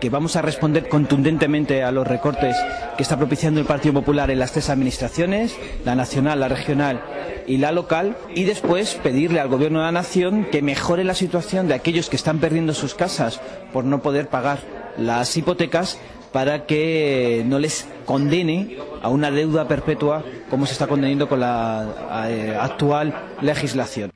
que 0.01 0.11
vamos 0.11 0.37
a 0.37 0.43
responder 0.43 0.89
contundentemente 0.89 1.83
a 1.83 1.91
los 1.93 2.07
recortes 2.07 2.57
que 2.97 3.03
está 3.03 3.17
propiciando 3.17 3.61
el 3.61 3.67
Partido 3.67 3.95
Popular 3.95 4.31
en 4.31 4.39
las 4.39 4.53
tres 4.53 4.71
administraciones, 4.71 5.57
la 5.85 5.95
nacional, 5.95 6.41
la 6.41 6.49
regional 6.49 7.03
y 7.47 7.59
la 7.59 7.73
local, 7.73 8.17
y 8.35 8.45
después 8.45 8.95
pedirle 9.03 9.41
al 9.41 9.49
Gobierno 9.49 9.79
de 9.79 9.87
la 9.87 9.93
Nación 9.93 10.47
que 10.51 10.63
mejore 10.63 11.05
la 11.05 11.15
situación 11.15 11.69
de 11.69 11.75
aquellos 11.75 12.09
que 12.09 12.17
están 12.17 12.39
perdiendo 12.39 12.75
sus 12.75 12.95
casas 12.95 13.41
por 13.73 13.85
no 13.85 14.03
poder 14.03 14.29
pagar 14.29 14.59
las 14.99 15.37
hipotecas 15.37 15.99
para 16.33 16.67
que 16.67 17.45
no 17.47 17.59
les 17.59 17.87
condene 18.05 18.79
a 19.03 19.09
una 19.09 19.31
deuda 19.31 19.69
perpetua 19.69 20.25
como 20.51 20.67
se 20.67 20.73
está 20.73 20.87
condenando 20.87 21.29
con 21.29 21.41
la 21.41 22.27
eh, 22.29 22.57
actual 22.61 23.15
legislación. 23.41 24.11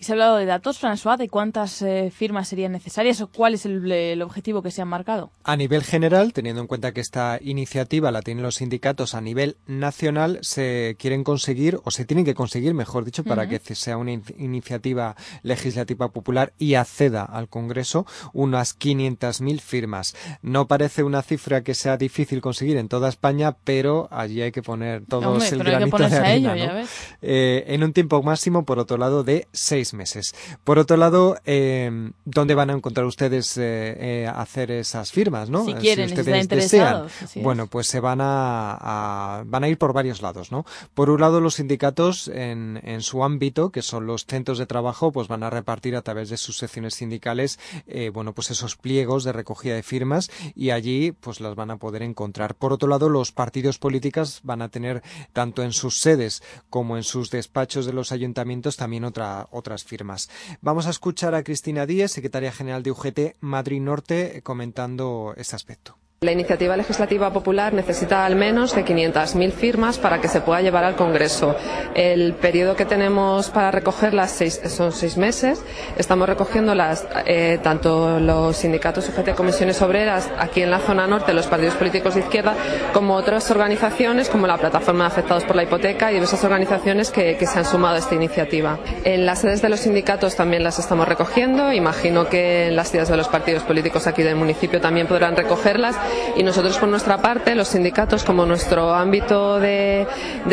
Y 0.00 0.04
se 0.04 0.12
ha 0.12 0.14
hablado 0.14 0.36
de 0.38 0.46
datos, 0.46 0.78
François, 0.82 1.18
de 1.18 1.28
cuántas 1.28 1.82
eh, 1.82 2.10
firmas 2.10 2.48
serían 2.48 2.72
necesarias 2.72 3.20
o 3.20 3.26
cuál 3.26 3.52
es 3.52 3.66
el, 3.66 3.92
el 3.92 4.22
objetivo 4.22 4.62
que 4.62 4.70
se 4.70 4.80
han 4.80 4.88
marcado. 4.88 5.30
A 5.44 5.56
nivel 5.58 5.82
general, 5.84 6.32
teniendo 6.32 6.62
en 6.62 6.68
cuenta 6.68 6.92
que 6.92 7.02
esta 7.02 7.38
iniciativa 7.42 8.10
la 8.10 8.22
tienen 8.22 8.42
los 8.42 8.54
sindicatos 8.54 9.14
a 9.14 9.20
nivel 9.20 9.58
nacional, 9.66 10.38
se 10.40 10.96
quieren 10.98 11.22
conseguir, 11.22 11.78
o 11.84 11.90
se 11.90 12.06
tienen 12.06 12.24
que 12.24 12.32
conseguir, 12.32 12.72
mejor 12.72 13.04
dicho, 13.04 13.24
para 13.24 13.46
que 13.46 13.60
sea 13.74 13.98
una 13.98 14.12
in- 14.12 14.24
iniciativa 14.38 15.16
legislativa 15.42 16.08
popular 16.08 16.54
y 16.58 16.76
acceda 16.76 17.22
al 17.24 17.48
Congreso, 17.50 18.06
unas 18.32 18.78
500.000 18.78 19.60
firmas. 19.60 20.16
No 20.40 20.66
parece 20.66 21.02
una 21.02 21.20
cifra 21.20 21.62
que 21.62 21.74
sea 21.74 21.98
difícil 21.98 22.40
conseguir 22.40 22.78
en 22.78 22.88
toda 22.88 23.10
España, 23.10 23.54
pero 23.64 24.08
allí 24.10 24.40
hay 24.40 24.52
que 24.52 24.62
poner 24.62 25.04
todos 25.04 25.26
Hombre, 25.26 25.48
el 25.48 25.58
granito 25.58 25.98
de 25.98 26.04
arena, 26.16 26.56
ello, 26.56 26.72
¿no? 26.72 26.86
Eh, 27.20 27.64
en 27.66 27.82
un 27.84 27.92
tiempo 27.92 28.22
máximo, 28.22 28.64
por 28.64 28.78
otro 28.78 28.96
lado, 28.96 29.24
de 29.24 29.46
seis 29.52 29.89
meses. 29.94 30.34
Por 30.64 30.78
otro 30.78 30.96
lado, 30.96 31.36
eh, 31.44 32.10
¿dónde 32.24 32.54
van 32.54 32.70
a 32.70 32.74
encontrar 32.74 33.06
ustedes 33.06 33.56
eh, 33.56 33.96
eh, 34.24 34.26
hacer 34.32 34.70
esas 34.70 35.12
firmas, 35.12 35.50
no? 35.50 35.64
Si 35.64 35.74
quieren, 35.74 36.08
si 36.08 36.14
ustedes 36.14 36.28
están 36.42 36.58
desean. 36.58 36.94
Bueno, 37.42 37.66
pues 37.66 37.86
se 37.86 38.00
van 38.00 38.20
a, 38.20 38.76
a- 38.80 39.42
van 39.46 39.64
a 39.64 39.68
ir 39.68 39.78
por 39.78 39.92
varios 39.92 40.22
lados, 40.22 40.52
¿no? 40.52 40.64
Por 40.94 41.10
un 41.10 41.20
lado, 41.20 41.40
los 41.40 41.54
sindicatos 41.54 42.28
en, 42.28 42.80
en 42.84 43.02
su 43.02 43.24
ámbito, 43.24 43.70
que 43.70 43.82
son 43.82 44.06
los 44.06 44.26
centros 44.26 44.58
de 44.58 44.66
trabajo, 44.66 45.12
pues 45.12 45.28
van 45.28 45.42
a 45.42 45.50
repartir 45.50 45.96
a 45.96 46.02
través 46.02 46.28
de 46.30 46.36
sus 46.36 46.56
secciones 46.58 46.94
sindicales, 46.94 47.58
eh, 47.86 48.10
bueno, 48.10 48.32
pues 48.34 48.50
esos 48.50 48.76
pliegos 48.76 49.24
de 49.24 49.32
recogida 49.32 49.74
de 49.74 49.82
firmas 49.82 50.30
y 50.54 50.70
allí, 50.70 51.12
pues 51.12 51.40
las 51.40 51.54
van 51.54 51.70
a 51.70 51.76
poder 51.76 52.02
encontrar. 52.02 52.54
Por 52.54 52.72
otro 52.72 52.88
lado, 52.88 53.08
los 53.08 53.32
partidos 53.32 53.78
políticos 53.78 54.40
van 54.42 54.62
a 54.62 54.68
tener 54.68 55.02
tanto 55.32 55.62
en 55.62 55.72
sus 55.72 56.00
sedes 56.00 56.42
como 56.68 56.96
en 56.96 57.02
sus 57.02 57.30
despachos 57.30 57.86
de 57.86 57.92
los 57.92 58.12
ayuntamientos 58.12 58.76
también 58.76 59.04
otra, 59.04 59.48
otras 59.50 59.79
firmas. 59.84 60.28
Vamos 60.60 60.86
a 60.86 60.90
escuchar 60.90 61.34
a 61.34 61.42
Cristina 61.42 61.86
Díez, 61.86 62.12
secretaria 62.12 62.52
general 62.52 62.82
de 62.82 62.90
UGT 62.90 63.36
Madrid 63.40 63.80
Norte, 63.80 64.42
comentando 64.42 65.34
este 65.36 65.56
aspecto. 65.56 65.96
La 66.22 66.32
iniciativa 66.32 66.76
legislativa 66.76 67.32
popular 67.32 67.72
necesita 67.72 68.26
al 68.26 68.36
menos 68.36 68.74
de 68.74 68.84
500.000 68.84 69.52
firmas 69.52 69.96
para 69.96 70.20
que 70.20 70.28
se 70.28 70.42
pueda 70.42 70.60
llevar 70.60 70.84
al 70.84 70.94
Congreso. 70.94 71.56
El 71.94 72.34
periodo 72.34 72.76
que 72.76 72.84
tenemos 72.84 73.48
para 73.48 73.70
recogerlas 73.70 74.38
son 74.68 74.92
seis 74.92 75.16
meses. 75.16 75.64
Estamos 75.96 76.28
recogiéndolas 76.28 77.06
eh, 77.24 77.58
tanto 77.62 78.20
los 78.20 78.54
sindicatos 78.58 79.08
UGT 79.08 79.34
Comisiones 79.34 79.80
Obreras 79.80 80.28
aquí 80.38 80.60
en 80.60 80.70
la 80.70 80.80
zona 80.80 81.06
norte, 81.06 81.32
los 81.32 81.46
partidos 81.46 81.76
políticos 81.76 82.14
de 82.14 82.20
izquierda, 82.20 82.54
como 82.92 83.14
otras 83.14 83.50
organizaciones 83.50 84.28
como 84.28 84.46
la 84.46 84.58
Plataforma 84.58 85.04
de 85.04 85.12
Afectados 85.12 85.44
por 85.44 85.56
la 85.56 85.62
Hipoteca 85.62 86.10
y 86.10 86.16
diversas 86.16 86.44
organizaciones 86.44 87.10
que, 87.10 87.38
que 87.38 87.46
se 87.46 87.60
han 87.60 87.64
sumado 87.64 87.94
a 87.94 87.98
esta 87.98 88.14
iniciativa. 88.14 88.78
En 89.04 89.24
las 89.24 89.38
sedes 89.38 89.62
de 89.62 89.70
los 89.70 89.80
sindicatos 89.80 90.36
también 90.36 90.64
las 90.64 90.78
estamos 90.78 91.08
recogiendo. 91.08 91.72
Imagino 91.72 92.28
que 92.28 92.66
en 92.66 92.76
las 92.76 92.88
sedes 92.88 93.08
de 93.08 93.16
los 93.16 93.28
partidos 93.28 93.62
políticos 93.62 94.06
aquí 94.06 94.22
del 94.22 94.36
municipio 94.36 94.82
también 94.82 95.06
podrán 95.06 95.34
recogerlas 95.34 95.96
y 96.36 96.42
nosotros 96.42 96.78
por 96.78 96.88
nuestra 96.88 97.18
parte, 97.18 97.54
los 97.54 97.68
sindicatos 97.68 98.24
como 98.24 98.46
nuestro 98.46 98.94
ámbito 98.94 99.60
de, 99.60 100.06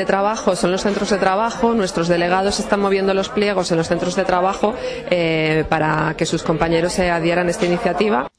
trabajo 0.06 0.56
son 0.56 0.72
los 0.72 0.82
centros 0.82 1.10
de 1.10 1.18
trabajo, 1.18 1.74
nuestros 1.74 2.08
delegados 2.08 2.60
están 2.60 2.80
moviendo 2.80 3.14
los 3.14 3.30
pliegos 3.30 3.72
en 3.72 3.78
los 3.78 3.88
centros 3.88 4.16
de 4.16 4.26
trabajo 4.26 4.74
eh, 5.10 5.66
para 5.70 6.16
que 6.18 6.26
sus 6.26 6.44
compañeros 6.44 6.94
se 6.94 7.10
adhieran 7.10 7.48
a 7.48 7.52
esta 7.52 7.66
iniciativa. 7.66 8.30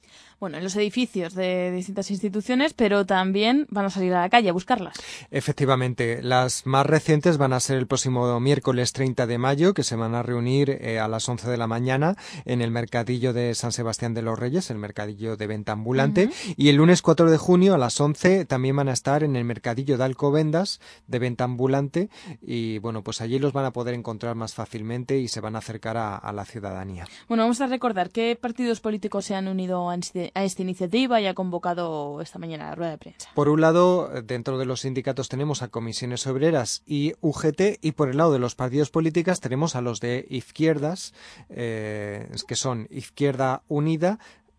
Bueno, 0.41 0.59
en 0.59 0.65
los 0.65 0.77
edificios 0.77 1.35
de 1.35 1.73
distintas 1.73 2.11
instituciones, 2.11 2.73
pero 2.75 3.07
también 3.07 3.67
van 3.71 3.87
a 3.87 3.91
salir 3.91 4.15
a 4.15 4.21
la 4.21 4.29
calle 4.29 4.51
a 4.51 4.53
buscarlas. 4.53 4.97
Efectivamente, 5.31 6.23
las 6.23 6.67
más 6.67 6.87
recientes 6.87 7.39
van 7.39 7.53
a 7.53 7.61
ser 7.61 7.79
el 7.79 7.87
próximo 7.87 8.39
miércoles 8.41 8.93
30 8.93 9.27
de 9.27 9.39
mayo, 9.39 9.75
que 9.75 9.83
se 9.83 9.97
van 9.97 10.15
a 10.15 10.23
reunir 10.23 10.71
eh, 10.71 10.99
a 10.99 11.09
las 11.09 11.29
11 11.29 11.51
de 11.51 11.57
la 11.57 11.67
mañana 11.67 12.17
en 12.45 12.63
el 12.63 12.71
mercadillo 12.71 13.33
de 13.33 13.55
San 13.55 13.73
Sebastián 13.73 14.15
de 14.15 14.23
los 14.23 14.39
Reyes, 14.39 14.71
el 14.71 14.79
mercadillo 14.79 15.37
de 15.37 15.47
venta 15.47 15.73
ambulante, 15.73 16.31
y 16.57 16.69
el 16.69 16.77
lunes 16.77 17.03
4 17.03 17.31
de 17.31 17.37
junio 17.37 17.75
a 17.75 17.79
las 17.79 18.01
11 18.01 18.45
también 18.45 18.77
van 18.77 18.89
a 18.89 18.93
estar 18.93 19.25
en 19.25 19.37
el 19.37 19.45
mercadillo 19.45 19.99
de 19.99 20.05
Alcobendas 20.05 20.81
de 21.07 21.19
venta 21.19 21.45
ambulante 21.45 22.11
y 22.41 22.79
bueno, 22.79 23.03
pues 23.03 23.21
allí 23.21 23.39
los 23.39 23.53
van 23.53 23.65
a 23.65 23.73
poder 23.73 23.95
encontrar 23.95 24.35
más 24.35 24.55
fácilmente 24.55 25.19
y 25.19 25.29
se 25.29 25.41
van 25.41 25.57
a 25.57 25.59
acercar 25.59 25.97
a, 25.97 26.17
a 26.17 26.33
la 26.33 26.45
ciudadanía. 26.45 27.07
Bueno, 27.29 27.43
vamos 27.43 27.61
a 27.61 27.67
recordar 27.67 28.11
qué 28.11 28.37
partidos 28.41 28.81
políticos 28.81 29.25
se 29.25 29.35
han 29.35 29.49
unido 29.49 29.79
a 29.91 29.95
a 30.35 30.45
esta 30.45 30.63
iniciativa 30.63 31.21
y 31.21 31.27
ha 31.27 31.35
convocado 31.35 32.21
esta 32.21 32.39
mañana 32.39 32.71
la 32.71 32.75
rueda 32.75 32.91
de 32.93 32.99
prensa. 32.99 33.31
Por 33.35 33.49
un 33.49 33.61
lado, 33.61 34.11
dentro 34.23 34.59
de 34.59 34.65
los 34.65 34.81
sindicatos 34.81 35.29
tenemos 35.29 35.63
a 35.63 35.69
Comisiones 35.69 36.27
Obreras 36.27 36.83
y 36.87 37.15
UGT, 37.21 37.79
y 37.81 37.93
por 37.93 38.09
el 38.09 38.17
lado 38.17 38.33
de 38.33 38.39
los 38.39 38.55
partidos 38.55 38.91
políticos 38.91 39.41
tenemos 39.41 39.77
a 39.77 39.81
los 39.81 40.01
de 40.01 40.27
izquierdas, 40.29 41.15
eh, 41.49 42.29
que 42.47 42.57
son 42.57 42.89
Izquierda 42.91 43.63
Unida, 43.69 44.19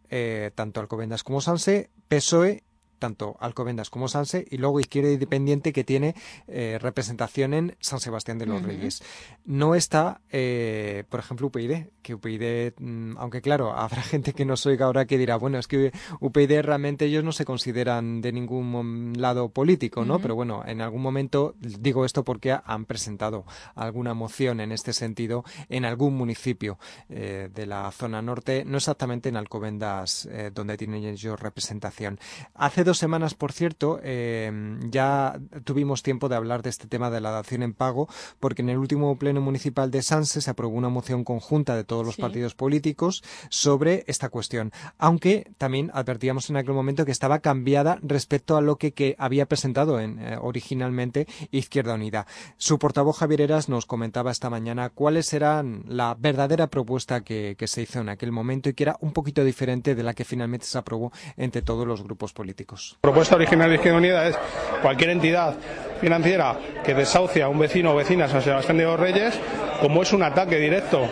eh, 0.09 0.51
tanto 0.55 0.79
Alcobendas 0.79 1.23
como 1.23 1.41
Sanse, 1.41 1.89
PSOE, 2.07 2.63
tanto 2.99 3.35
Alcobendas 3.39 3.89
como 3.89 4.07
Sanse, 4.07 4.45
y 4.51 4.57
luego 4.57 4.79
Izquierda 4.79 5.11
Independiente, 5.11 5.73
que 5.73 5.83
tiene 5.83 6.15
eh, 6.47 6.77
representación 6.79 7.53
en 7.53 7.75
San 7.79 7.99
Sebastián 7.99 8.37
de 8.37 8.45
los. 8.45 8.59
Reyes. 8.61 9.01
No 9.45 9.73
está, 9.73 10.21
eh, 10.31 11.05
por 11.09 11.21
ejemplo, 11.21 11.47
UPyD, 11.47 11.87
que 12.01 12.13
UPyD, 12.13 12.73
mm, 12.77 13.17
aunque 13.17 13.41
claro, 13.41 13.71
habrá 13.71 14.01
gente 14.03 14.33
que 14.33 14.43
nos 14.45 14.65
oiga 14.65 14.85
ahora 14.85 15.05
que 15.05 15.17
dirá, 15.17 15.37
bueno, 15.37 15.57
es 15.57 15.67
que 15.67 15.91
UPyD 16.19 16.61
realmente 16.61 17.05
ellos 17.05 17.23
no 17.23 17.31
se 17.31 17.45
consideran 17.45 18.21
de 18.21 18.31
ningún 18.33 19.13
lado 19.17 19.49
político, 19.49 20.03
¿no? 20.03 20.19
Pero 20.19 20.35
bueno, 20.35 20.61
en 20.65 20.81
algún 20.81 21.01
momento 21.01 21.55
digo 21.59 22.03
esto 22.05 22.23
porque 22.25 22.51
ha- 22.51 22.61
han 22.65 22.85
presentado 22.85 23.45
alguna 23.75 24.13
moción 24.13 24.59
en 24.59 24.71
este 24.73 24.91
sentido 24.93 25.45
en 25.69 25.85
algún 25.85 26.15
municipio 26.17 26.77
eh, 27.07 27.49
de 27.53 27.65
la 27.65 27.89
zona 27.91 28.21
norte, 28.21 28.65
no 28.65 28.77
exactamente 28.77 29.29
en 29.29 29.37
Alcobendas, 29.37 30.27
donde 30.53 30.75
tienen 30.77 31.03
ellos 31.05 31.39
representación. 31.39 32.19
Hace 32.55 32.83
dos 32.89 32.97
semanas, 32.97 33.35
por 33.35 33.51
cierto, 33.53 33.99
eh, 34.03 34.51
ya 34.89 35.39
tuvimos 35.63 36.03
tiempo 36.03 36.27
de 36.27 36.35
hablar 36.35 36.61
de 36.63 36.69
este 36.69 36.87
tema 36.87 37.09
de 37.09 37.21
la 37.21 37.31
dación 37.31 37.63
en 37.63 37.73
pago, 37.73 38.07
porque 38.39 38.61
en 38.61 38.69
el 38.69 38.77
último 38.77 39.17
pleno 39.17 39.41
municipal 39.41 39.91
de 39.91 40.01
Sanse 40.01 40.41
se 40.41 40.49
aprobó 40.49 40.75
una 40.75 40.89
moción 40.89 41.23
conjunta 41.23 41.75
de 41.75 41.83
todos 41.83 42.05
los 42.05 42.15
Sí. 42.15 42.21
partidos 42.21 42.55
políticos 42.55 43.23
sobre 43.49 44.03
esta 44.07 44.29
cuestión, 44.29 44.71
aunque 44.97 45.51
también 45.57 45.91
advertíamos 45.93 46.49
en 46.49 46.57
aquel 46.57 46.73
momento 46.73 47.05
que 47.05 47.11
estaba 47.11 47.39
cambiada 47.39 47.99
respecto 48.01 48.57
a 48.57 48.61
lo 48.61 48.77
que, 48.77 48.91
que 48.93 49.15
había 49.19 49.45
presentado 49.45 49.99
en, 49.99 50.19
eh, 50.19 50.37
originalmente 50.41 51.27
Izquierda 51.51 51.93
Unida. 51.93 52.25
Su 52.57 52.79
portavoz 52.79 53.17
Javier 53.19 53.41
Eras 53.41 53.69
nos 53.69 53.85
comentaba 53.85 54.31
esta 54.31 54.49
mañana 54.49 54.89
cuáles 54.89 55.31
eran 55.33 55.83
la 55.87 56.15
verdadera 56.19 56.67
propuesta 56.67 57.21
que, 57.21 57.55
que 57.57 57.67
se 57.67 57.83
hizo 57.83 57.99
en 57.99 58.09
aquel 58.09 58.31
momento 58.31 58.69
y 58.69 58.73
que 58.73 58.83
era 58.83 58.97
un 58.99 59.13
poquito 59.13 59.43
diferente 59.43 59.93
de 59.95 60.03
la 60.03 60.13
que 60.15 60.25
finalmente 60.25 60.65
se 60.65 60.77
aprobó 60.77 61.11
entre 61.37 61.61
todos 61.61 61.85
los 61.85 62.01
grupos 62.03 62.33
políticos. 62.33 62.78
La 62.79 63.01
propuesta 63.01 63.35
original 63.35 63.69
de 63.69 63.75
Izquierda 63.75 63.97
Unida 63.97 64.27
es 64.27 64.37
cualquier 64.81 65.09
entidad 65.09 65.53
financiera 65.99 66.55
que 66.83 66.93
desahucia 66.93 67.45
a 67.45 67.49
un 67.49 67.59
vecino 67.59 67.91
o 67.91 67.95
vecina 67.95 68.27
San 68.29 68.41
Sebastián 68.41 68.77
de 68.77 68.85
los 68.85 68.99
Reyes, 68.99 69.37
como 69.81 70.01
es 70.01 70.13
un 70.13 70.23
ataque 70.23 70.57
directo 70.57 71.07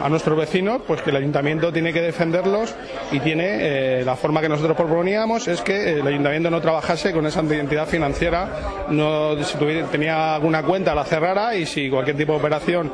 a 0.00 0.08
nuestros 0.08 0.38
vecinos, 0.38 0.82
pues 0.86 1.02
que 1.02 1.10
el 1.10 1.16
ayuntamiento 1.16 1.72
tiene 1.72 1.92
que 1.92 2.00
defenderlos 2.00 2.74
y 3.10 3.20
tiene 3.20 3.58
eh, 4.00 4.04
la 4.04 4.16
forma 4.16 4.40
que 4.40 4.48
nosotros 4.48 4.76
proponíamos 4.76 5.48
es 5.48 5.60
que 5.60 5.98
el 5.98 6.06
ayuntamiento 6.06 6.48
no 6.48 6.60
trabajase 6.60 7.12
con 7.12 7.26
esa 7.26 7.40
entidad 7.40 7.86
financiera, 7.86 8.86
no 8.88 9.42
si 9.42 9.58
tenía 9.90 10.36
alguna 10.36 10.62
cuenta 10.62 10.94
la 10.94 11.04
cerrara 11.04 11.54
y 11.54 11.66
si 11.66 11.90
cualquier 11.90 12.16
tipo 12.16 12.32
de 12.32 12.38
operación 12.38 12.90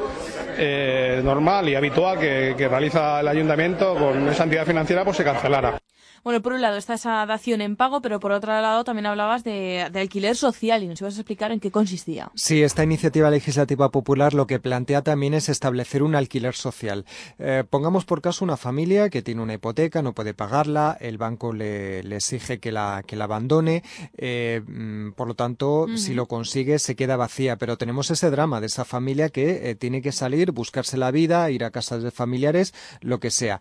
eh, 0.59 1.21
normal 1.23 1.69
y 1.69 1.75
habitual 1.75 2.19
que, 2.19 2.55
que 2.57 2.67
realiza 2.67 3.21
el 3.21 3.29
ayuntamiento 3.29 3.95
con 3.95 4.29
esa 4.29 4.45
entidad 4.45 4.65
financiera 4.65 5.05
pues 5.05 5.19
se 5.19 5.25
cancelara. 5.25 5.79
Bueno, 6.27 6.43
por 6.43 6.55
un 6.55 6.61
lado 6.61 6.77
está 6.77 6.95
esa 6.95 7.25
dación 7.25 7.61
en 7.61 7.77
pago, 7.77 8.03
pero 8.03 8.19
por 8.19 8.33
otro 8.33 8.51
lado 8.51 8.83
también 8.83 9.07
hablabas 9.07 9.45
de, 9.45 9.87
de 9.93 10.01
alquiler 10.01 10.35
social 10.35 10.83
y 10.83 10.89
nos 10.89 11.01
ibas 11.01 11.15
a 11.17 11.21
explicar 11.21 11.53
en 11.53 11.61
qué 11.61 11.71
consistía. 11.71 12.33
Sí, 12.35 12.65
esta 12.65 12.83
iniciativa 12.83 13.31
legislativa 13.31 13.93
popular 13.93 14.35
lo 14.35 14.49
que 14.49 14.59
plantea 14.59 15.03
también 15.03 15.35
es 15.35 15.49
establecer 15.49 16.03
un 16.03 16.17
alquiler 16.17 16.57
social. 16.57 17.05
Eh, 17.39 17.63
pongamos 17.71 18.07
por 18.07 18.23
caso 18.23 18.45
una 18.45 18.57
familia 18.57 19.09
que 19.09 19.23
tiene 19.23 19.41
una 19.41 19.55
hipoteca, 19.55 20.03
no 20.03 20.15
puede 20.15 20.35
pagarla, 20.35 20.99
el 21.01 21.17
banco 21.17 21.53
le, 21.53 22.03
le 22.03 22.17
exige 22.17 22.59
que 22.59 22.73
la, 22.73 23.05
que 23.07 23.15
la 23.15 23.27
abandone, 23.27 23.85
eh, 24.17 24.63
mm, 24.67 25.13
por 25.13 25.29
lo 25.29 25.35
tanto, 25.35 25.87
si 25.95 26.13
lo 26.13 26.27
consigue 26.27 26.81
se 26.81 26.97
queda 26.97 27.15
vacía, 27.15 27.55
pero 27.55 27.79
tenemos 27.79 28.11
ese 28.11 28.31
drama 28.31 28.61
de 28.61 28.67
esa 28.67 28.85
familia 28.85 29.29
que 29.29 29.71
eh, 29.71 29.75
tiene 29.77 30.03
que 30.03 30.11
salir, 30.11 30.51
buscarse 30.51 30.97
la 30.97 31.13
vida, 31.13 31.49
ir 31.53 31.63
a 31.63 31.71
casas 31.71 32.03
de 32.03 32.11
familiares, 32.11 32.75
lo 33.01 33.21
que 33.21 33.31
sea. 33.31 33.61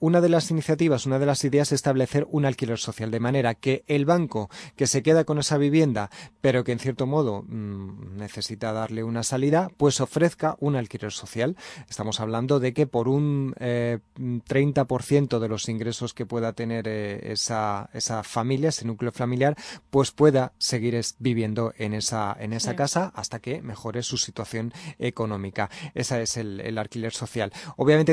Una 0.00 0.20
de 0.20 0.28
las 0.28 0.50
iniciativas, 0.50 1.06
una 1.06 1.20
de 1.20 1.26
las 1.26 1.44
ideas 1.44 1.67
es 1.68 1.72
establecer 1.72 2.26
un 2.30 2.44
alquiler 2.46 2.78
social, 2.78 3.10
de 3.10 3.20
manera 3.20 3.54
que 3.54 3.84
el 3.86 4.04
banco 4.06 4.48
que 4.76 4.86
se 4.86 5.02
queda 5.02 5.24
con 5.24 5.38
esa 5.38 5.58
vivienda, 5.58 6.10
pero 6.40 6.64
que 6.64 6.72
en 6.72 6.78
cierto 6.78 7.06
modo 7.06 7.42
mm, 7.46 8.16
necesita 8.16 8.72
darle 8.72 9.02
una 9.04 9.22
salida, 9.22 9.70
pues 9.76 10.00
ofrezca 10.00 10.56
un 10.60 10.76
alquiler 10.76 11.12
social. 11.12 11.56
Estamos 11.88 12.20
hablando 12.20 12.60
de 12.60 12.72
que 12.72 12.86
por 12.86 13.08
un 13.08 13.54
eh, 13.60 13.98
30% 14.18 15.38
de 15.38 15.48
los 15.48 15.68
ingresos 15.68 16.14
que 16.14 16.26
pueda 16.26 16.52
tener 16.52 16.86
eh, 16.88 17.32
esa, 17.32 17.90
esa 17.92 18.22
familia, 18.22 18.70
ese 18.70 18.86
núcleo 18.86 19.12
familiar, 19.12 19.56
pues 19.90 20.10
pueda 20.10 20.52
seguir 20.58 20.94
es- 20.94 21.16
viviendo 21.18 21.72
en 21.76 21.94
esa, 21.94 22.36
en 22.38 22.52
esa 22.52 22.70
Sí. 22.70 22.76
casa 22.76 23.12
hasta 23.14 23.38
que 23.40 23.62
mejore 23.62 24.02
su 24.02 24.16
situación 24.18 24.72
económica. 24.98 25.70
Ese 25.94 26.22
es 26.22 26.36
el, 26.36 26.60
el 26.60 26.78
alquiler 26.78 27.12
social. 27.12 27.52
Obviamente 27.76 28.12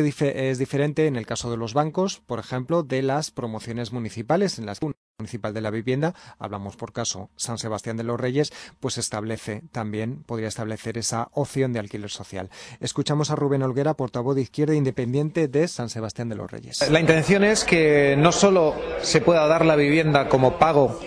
es 0.49 0.57
diferente 0.59 1.07
en 1.07 1.15
el 1.15 1.25
caso 1.25 1.49
de 1.51 1.57
los 1.57 1.73
bancos, 1.73 2.21
por 2.25 2.39
ejemplo, 2.39 2.83
de 2.83 3.01
las 3.01 3.31
promociones 3.35 3.91
municipales 3.91 4.57
en 4.57 4.65
las 4.65 4.79
municipal 5.17 5.53
de 5.53 5.61
la 5.61 5.71
vivienda, 5.71 6.13
hablamos 6.39 6.75
por 6.75 6.91
caso 6.91 7.29
San 7.37 7.57
Sebastián 7.57 7.95
de 7.95 8.03
los 8.03 8.19
Reyes, 8.19 8.51
pues 8.81 8.97
establece 8.97 9.61
también, 9.71 10.23
podría 10.23 10.49
establecer 10.49 10.97
esa 10.97 11.29
opción 11.31 11.71
de 11.71 11.79
alquiler 11.79 12.09
social. 12.09 12.49
Escuchamos 12.81 13.31
a 13.31 13.35
Rubén 13.35 13.63
Olguera, 13.63 13.93
portavoz 13.93 14.35
de 14.35 14.41
Izquierda 14.41 14.75
Independiente 14.75 15.47
de 15.47 15.69
San 15.69 15.89
Sebastián 15.89 16.27
de 16.27 16.35
los 16.35 16.51
Reyes. 16.51 16.89
La 16.89 16.99
intención 16.99 17.45
es 17.45 17.63
que 17.63 18.15
no 18.17 18.33
solo 18.33 18.75
se 19.01 19.21
pueda 19.21 19.47
dar 19.47 19.65
la 19.65 19.77
vivienda 19.77 20.27
como 20.27 20.59
pago 20.59 20.99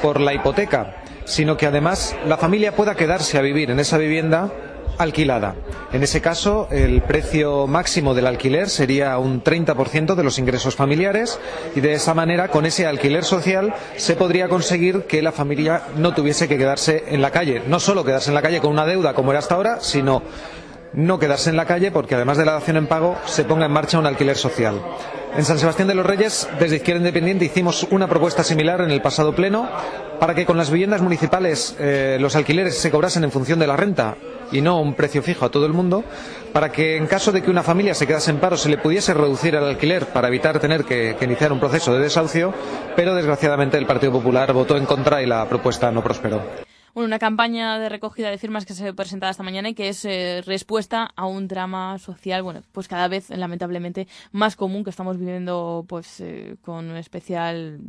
por 0.00 0.20
la 0.20 0.32
hipoteca, 0.32 1.04
sino 1.26 1.56
que 1.56 1.66
además 1.66 2.16
la 2.26 2.38
familia 2.38 2.74
pueda 2.74 2.94
quedarse 2.94 3.36
a 3.36 3.42
vivir 3.42 3.70
en 3.70 3.80
esa 3.80 3.98
vivienda 3.98 4.50
alquilada. 4.98 5.54
En 5.92 6.02
ese 6.02 6.20
caso, 6.20 6.68
el 6.70 7.02
precio 7.02 7.66
máximo 7.66 8.14
del 8.14 8.26
alquiler 8.26 8.68
sería 8.70 9.18
un 9.18 9.42
30% 9.44 10.14
de 10.14 10.22
los 10.24 10.38
ingresos 10.38 10.74
familiares 10.74 11.38
y 11.74 11.80
de 11.80 11.92
esa 11.92 12.14
manera, 12.14 12.48
con 12.48 12.66
ese 12.66 12.86
alquiler 12.86 13.24
social, 13.24 13.74
se 13.96 14.16
podría 14.16 14.48
conseguir 14.48 15.02
que 15.02 15.22
la 15.22 15.32
familia 15.32 15.82
no 15.96 16.14
tuviese 16.14 16.48
que 16.48 16.58
quedarse 16.58 17.04
en 17.08 17.20
la 17.20 17.30
calle. 17.30 17.62
No 17.66 17.80
solo 17.80 18.04
quedarse 18.04 18.30
en 18.30 18.34
la 18.34 18.42
calle 18.42 18.60
con 18.60 18.70
una 18.70 18.86
deuda 18.86 19.14
como 19.14 19.32
era 19.32 19.40
hasta 19.40 19.54
ahora, 19.54 19.78
sino 19.80 20.22
no 20.94 21.18
quedarse 21.18 21.50
en 21.50 21.56
la 21.56 21.66
calle 21.66 21.90
porque 21.90 22.14
además 22.14 22.36
de 22.38 22.44
la 22.44 22.52
dación 22.52 22.76
en 22.76 22.86
pago 22.86 23.16
se 23.26 23.44
ponga 23.44 23.66
en 23.66 23.72
marcha 23.72 23.98
un 23.98 24.06
alquiler 24.06 24.36
social. 24.36 24.80
En 25.36 25.44
San 25.44 25.58
Sebastián 25.58 25.88
de 25.88 25.94
los 25.94 26.04
Reyes, 26.04 26.46
desde 26.60 26.76
Izquierda 26.76 26.98
Independiente, 27.00 27.46
hicimos 27.46 27.86
una 27.90 28.06
propuesta 28.06 28.44
similar 28.44 28.82
en 28.82 28.90
el 28.90 29.00
pasado 29.00 29.34
pleno 29.34 29.66
para 30.20 30.34
que 30.34 30.44
con 30.44 30.58
las 30.58 30.70
viviendas 30.70 31.00
municipales 31.00 31.74
eh, 31.78 32.18
los 32.20 32.36
alquileres 32.36 32.76
se 32.76 32.90
cobrasen 32.90 33.24
en 33.24 33.32
función 33.32 33.58
de 33.58 33.66
la 33.66 33.76
renta 33.76 34.16
y 34.52 34.60
no 34.60 34.80
un 34.80 34.94
precio 34.94 35.22
fijo 35.22 35.44
a 35.44 35.50
todo 35.50 35.66
el 35.66 35.72
mundo, 35.72 36.04
para 36.52 36.70
que 36.70 36.96
en 36.96 37.06
caso 37.06 37.32
de 37.32 37.42
que 37.42 37.50
una 37.50 37.62
familia 37.62 37.94
se 37.94 38.06
quedase 38.06 38.30
en 38.30 38.38
paro 38.38 38.56
se 38.56 38.68
le 38.68 38.78
pudiese 38.78 39.14
reducir 39.14 39.54
el 39.54 39.64
alquiler 39.64 40.06
para 40.06 40.28
evitar 40.28 40.60
tener 40.60 40.84
que, 40.84 41.16
iniciar 41.20 41.52
un 41.52 41.60
proceso 41.60 41.94
de 41.94 42.00
desahucio, 42.00 42.52
pero 42.94 43.14
desgraciadamente 43.14 43.78
el 43.78 43.86
Partido 43.86 44.12
Popular 44.12 44.52
votó 44.52 44.76
en 44.76 44.86
contra 44.86 45.22
y 45.22 45.26
la 45.26 45.48
propuesta 45.48 45.90
no 45.90 46.02
prosperó. 46.02 46.42
Bueno, 46.94 47.06
una 47.06 47.18
campaña 47.18 47.78
de 47.78 47.88
recogida 47.88 48.28
de 48.28 48.36
firmas 48.36 48.66
que 48.66 48.74
se 48.74 48.92
presentaba 48.92 49.30
esta 49.30 49.42
mañana 49.42 49.70
y 49.70 49.74
que 49.74 49.88
es 49.88 50.04
eh, 50.04 50.42
respuesta 50.44 51.10
a 51.16 51.24
un 51.24 51.48
drama 51.48 51.98
social, 51.98 52.42
bueno, 52.42 52.60
pues 52.70 52.86
cada 52.86 53.08
vez 53.08 53.30
lamentablemente 53.30 54.08
más 54.30 54.56
común 54.56 54.84
que 54.84 54.90
estamos 54.90 55.16
viviendo 55.16 55.86
pues 55.88 56.20
eh, 56.20 56.56
con 56.60 56.94
especial 56.96 57.80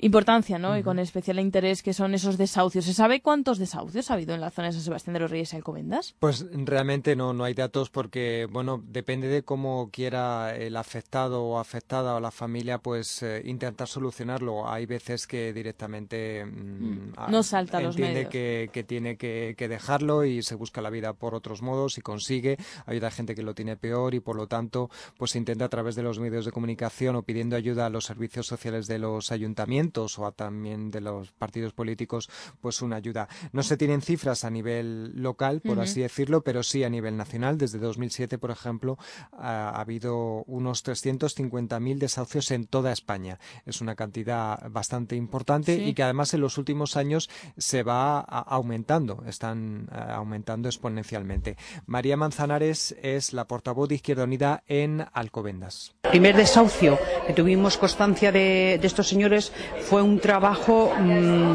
importancia, 0.00 0.58
¿no? 0.58 0.76
Y 0.76 0.82
con 0.82 0.98
especial 0.98 1.38
interés 1.40 1.82
que 1.82 1.92
son 1.92 2.14
esos 2.14 2.38
desahucios. 2.38 2.84
¿Se 2.84 2.94
sabe 2.94 3.20
cuántos 3.20 3.58
desahucios 3.58 4.10
ha 4.10 4.14
habido 4.14 4.34
en 4.34 4.40
la 4.40 4.50
zona 4.50 4.68
de 4.68 4.72
San 4.72 4.82
Sebastián 4.82 5.14
de 5.14 5.20
los 5.20 5.30
Reyes 5.30 5.52
y 5.52 5.56
Alcobendas? 5.56 6.14
Pues 6.18 6.46
realmente 6.52 7.16
no, 7.16 7.32
no 7.32 7.44
hay 7.44 7.54
datos 7.54 7.90
porque, 7.90 8.48
bueno, 8.50 8.82
depende 8.86 9.28
de 9.28 9.42
cómo 9.42 9.90
quiera 9.92 10.56
el 10.56 10.76
afectado 10.76 11.42
o 11.42 11.58
afectada 11.58 12.14
o 12.14 12.20
la 12.20 12.30
familia, 12.30 12.78
pues 12.78 13.22
eh, 13.22 13.42
intentar 13.44 13.88
solucionarlo. 13.88 14.68
Hay 14.68 14.86
veces 14.86 15.26
que 15.26 15.52
directamente 15.52 16.44
mm, 16.44 17.12
no 17.28 17.42
salta 17.42 17.78
a 17.78 17.80
los 17.80 17.96
entiende 17.96 18.20
medios. 18.20 18.32
que, 18.32 18.70
que 18.72 18.84
tiene 18.84 19.16
que, 19.16 19.54
que 19.56 19.68
dejarlo 19.68 20.24
y 20.24 20.42
se 20.42 20.54
busca 20.54 20.80
la 20.80 20.90
vida 20.90 21.12
por 21.12 21.34
otros 21.34 21.62
modos 21.62 21.98
y 21.98 22.00
consigue. 22.00 22.56
Hay 22.86 23.00
gente 23.10 23.34
que 23.34 23.42
lo 23.42 23.54
tiene 23.54 23.76
peor 23.76 24.14
y 24.14 24.20
por 24.20 24.36
lo 24.36 24.46
tanto, 24.46 24.90
pues 25.16 25.34
intenta 25.34 25.64
a 25.64 25.68
través 25.68 25.94
de 25.94 26.02
los 26.02 26.20
medios 26.20 26.44
de 26.44 26.52
comunicación 26.52 27.16
o 27.16 27.22
pidiendo 27.22 27.56
ayuda 27.56 27.86
a 27.86 27.90
los 27.90 28.04
servicios 28.04 28.46
sociales 28.46 28.86
de 28.86 28.98
los 28.98 29.32
ayuntamientos 29.32 29.89
o 29.98 30.26
a 30.26 30.32
también 30.32 30.90
de 30.90 31.00
los 31.00 31.32
partidos 31.32 31.72
políticos, 31.72 32.28
pues 32.60 32.82
una 32.82 32.96
ayuda. 32.96 33.28
No 33.52 33.62
se 33.62 33.76
tienen 33.76 34.02
cifras 34.02 34.44
a 34.44 34.50
nivel 34.50 35.12
local, 35.20 35.60
por 35.60 35.80
así 35.80 36.00
decirlo, 36.00 36.42
pero 36.42 36.62
sí 36.62 36.84
a 36.84 36.88
nivel 36.90 37.16
nacional. 37.16 37.58
Desde 37.58 37.78
2007, 37.78 38.38
por 38.38 38.50
ejemplo, 38.50 38.98
ha, 39.32 39.70
ha 39.70 39.80
habido 39.80 40.44
unos 40.46 40.84
350.000 40.84 41.98
desahucios 41.98 42.50
en 42.50 42.66
toda 42.66 42.92
España. 42.92 43.38
Es 43.66 43.80
una 43.80 43.94
cantidad 43.94 44.70
bastante 44.70 45.16
importante 45.16 45.76
Sí. 45.76 45.82
y 45.84 45.94
que 45.94 46.02
además 46.02 46.32
en 46.34 46.40
los 46.40 46.58
últimos 46.58 46.96
años 46.96 47.28
se 47.56 47.82
va 47.82 48.20
a- 48.20 48.40
aumentando, 48.40 49.24
están 49.26 49.88
eh, 49.92 49.96
aumentando 50.12 50.68
exponencialmente. 50.68 51.56
María 51.86 52.16
Manzanares 52.16 52.94
es 53.02 53.32
la 53.32 53.46
portavoz 53.46 53.88
de 53.88 53.96
Izquierda 53.96 54.24
Unida 54.24 54.62
en 54.66 55.04
Alcobendas. 55.12 55.94
primer 56.10 56.36
desahucio 56.36 56.98
que 57.26 57.32
tuvimos 57.32 57.76
constancia 57.78 58.32
de, 58.32 58.78
de 58.80 58.86
estos 58.86 59.08
señores 59.08 59.52
fue 59.82 60.02
un 60.02 60.18
trabajo 60.18 60.92
mm, 60.98 61.54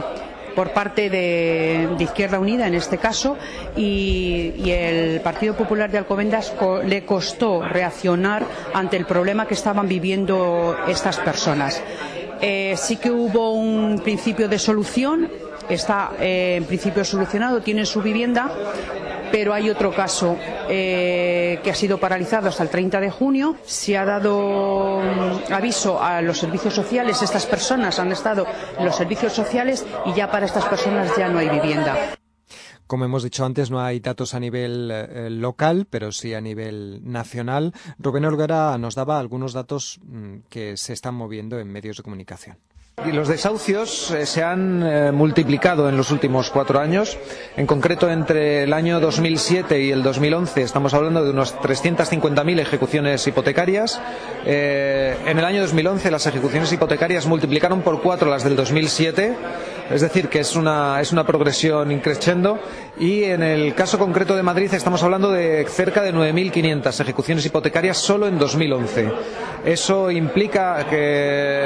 por 0.55 0.71
parte 0.71 1.09
de, 1.09 1.89
Izquierda 1.99 2.39
Unida, 2.39 2.67
en 2.67 2.75
este 2.75 2.97
caso, 2.97 3.37
y, 3.75 4.53
el 4.71 5.19
Partido 5.21 5.53
Popular 5.55 5.91
de 5.91 5.97
Alcobendas 5.97 6.51
co- 6.51 6.81
le 6.81 7.03
costó 7.05 7.61
reaccionar 7.61 8.43
ante 8.73 8.95
el 8.97 9.05
problema 9.05 9.47
que 9.47 9.53
estaban 9.53 9.87
viviendo 9.87 10.77
estas 10.87 11.17
personas. 11.19 11.81
Eh, 12.41 12.75
sí 12.77 12.97
que 12.97 13.11
hubo 13.11 13.51
un 13.53 13.99
principio 14.03 14.47
de 14.47 14.59
solución, 14.59 15.29
está 15.69 16.11
eh, 16.19 16.55
en 16.57 16.65
principio 16.65 17.03
solucionado, 17.03 17.61
tienen 17.61 17.85
su 17.85 18.01
vivienda, 18.01 18.51
pero 19.31 19.53
hay 19.53 19.69
otro 19.69 19.93
caso 19.93 20.37
eh, 20.69 21.59
que 21.63 21.71
ha 21.71 21.75
sido 21.75 21.99
paralizado 21.99 22.49
hasta 22.49 22.63
el 22.63 22.69
30 22.69 22.99
de 22.99 23.09
junio. 23.09 23.55
Se 23.65 23.97
ha 23.97 24.05
dado 24.05 25.01
mm, 25.01 25.53
aviso 25.53 26.01
a 26.01 26.21
los 26.21 26.37
servicios 26.37 26.73
sociales. 26.73 27.21
Estas 27.21 27.45
personas 27.45 27.99
han 27.99 28.11
estado 28.11 28.45
en 28.77 28.85
los 28.85 28.95
servicios 28.95 29.33
sociales 29.33 29.85
y 30.05 30.13
ya 30.13 30.31
para 30.31 30.45
estas 30.45 30.65
personas 30.65 31.11
ya 31.17 31.27
no 31.27 31.39
hay 31.39 31.49
vivienda. 31.49 32.15
Como 32.87 33.05
hemos 33.05 33.23
dicho 33.23 33.43
antes, 33.43 33.71
no 33.71 33.81
hay 33.81 33.99
datos 33.99 34.35
a 34.35 34.39
nivel 34.39 34.91
eh, 34.91 35.29
local, 35.31 35.87
pero 35.89 36.11
sí 36.11 36.35
a 36.35 36.41
nivel 36.41 37.01
nacional. 37.03 37.73
Rubén 37.97 38.25
Olguera 38.25 38.77
nos 38.77 38.93
daba 38.93 39.19
algunos 39.19 39.53
datos 39.53 39.99
mm, 40.03 40.35
que 40.49 40.77
se 40.77 40.93
están 40.93 41.15
moviendo 41.15 41.59
en 41.59 41.67
medios 41.67 41.97
de 41.97 42.03
comunicación. 42.03 42.57
Los 43.03 43.27
desahucios 43.27 44.09
eh, 44.11 44.25
se 44.25 44.41
han 44.41 44.81
eh, 44.81 45.11
multiplicado 45.11 45.89
en 45.89 45.97
los 45.97 46.11
últimos 46.11 46.49
cuatro 46.49 46.79
años. 46.79 47.17
En 47.57 47.67
concreto, 47.67 48.09
entre 48.09 48.63
el 48.63 48.71
año 48.71 49.01
2007 49.01 49.81
y 49.81 49.91
el 49.91 50.01
2011 50.01 50.61
estamos 50.61 50.93
hablando 50.93 51.23
de 51.23 51.29
unas 51.29 51.55
350.000 51.59 52.59
ejecuciones 52.61 53.27
hipotecarias. 53.27 53.99
Eh, 54.45 55.17
en 55.25 55.37
el 55.37 55.43
año 55.43 55.61
2011 55.61 56.09
las 56.09 56.25
ejecuciones 56.25 56.71
hipotecarias 56.71 57.25
multiplicaron 57.25 57.81
por 57.81 58.01
cuatro 58.01 58.29
las 58.29 58.45
del 58.45 58.55
2007. 58.55 59.35
Es 59.91 60.01
decir, 60.01 60.29
que 60.29 60.39
es 60.39 60.55
una, 60.55 60.99
es 61.01 61.11
una 61.11 61.25
progresión 61.25 61.91
increciendo. 61.91 62.59
Y 62.97 63.25
en 63.25 63.43
el 63.43 63.75
caso 63.75 63.99
concreto 63.99 64.37
de 64.37 64.43
Madrid 64.43 64.73
estamos 64.73 65.03
hablando 65.03 65.29
de 65.29 65.65
cerca 65.65 66.01
de 66.01 66.13
9.500 66.13 67.01
ejecuciones 67.01 67.45
hipotecarias 67.45 67.97
solo 67.97 68.25
en 68.25 68.39
2011. 68.39 69.11
Eso 69.65 70.11
implica 70.11 70.85
que, 70.89 71.65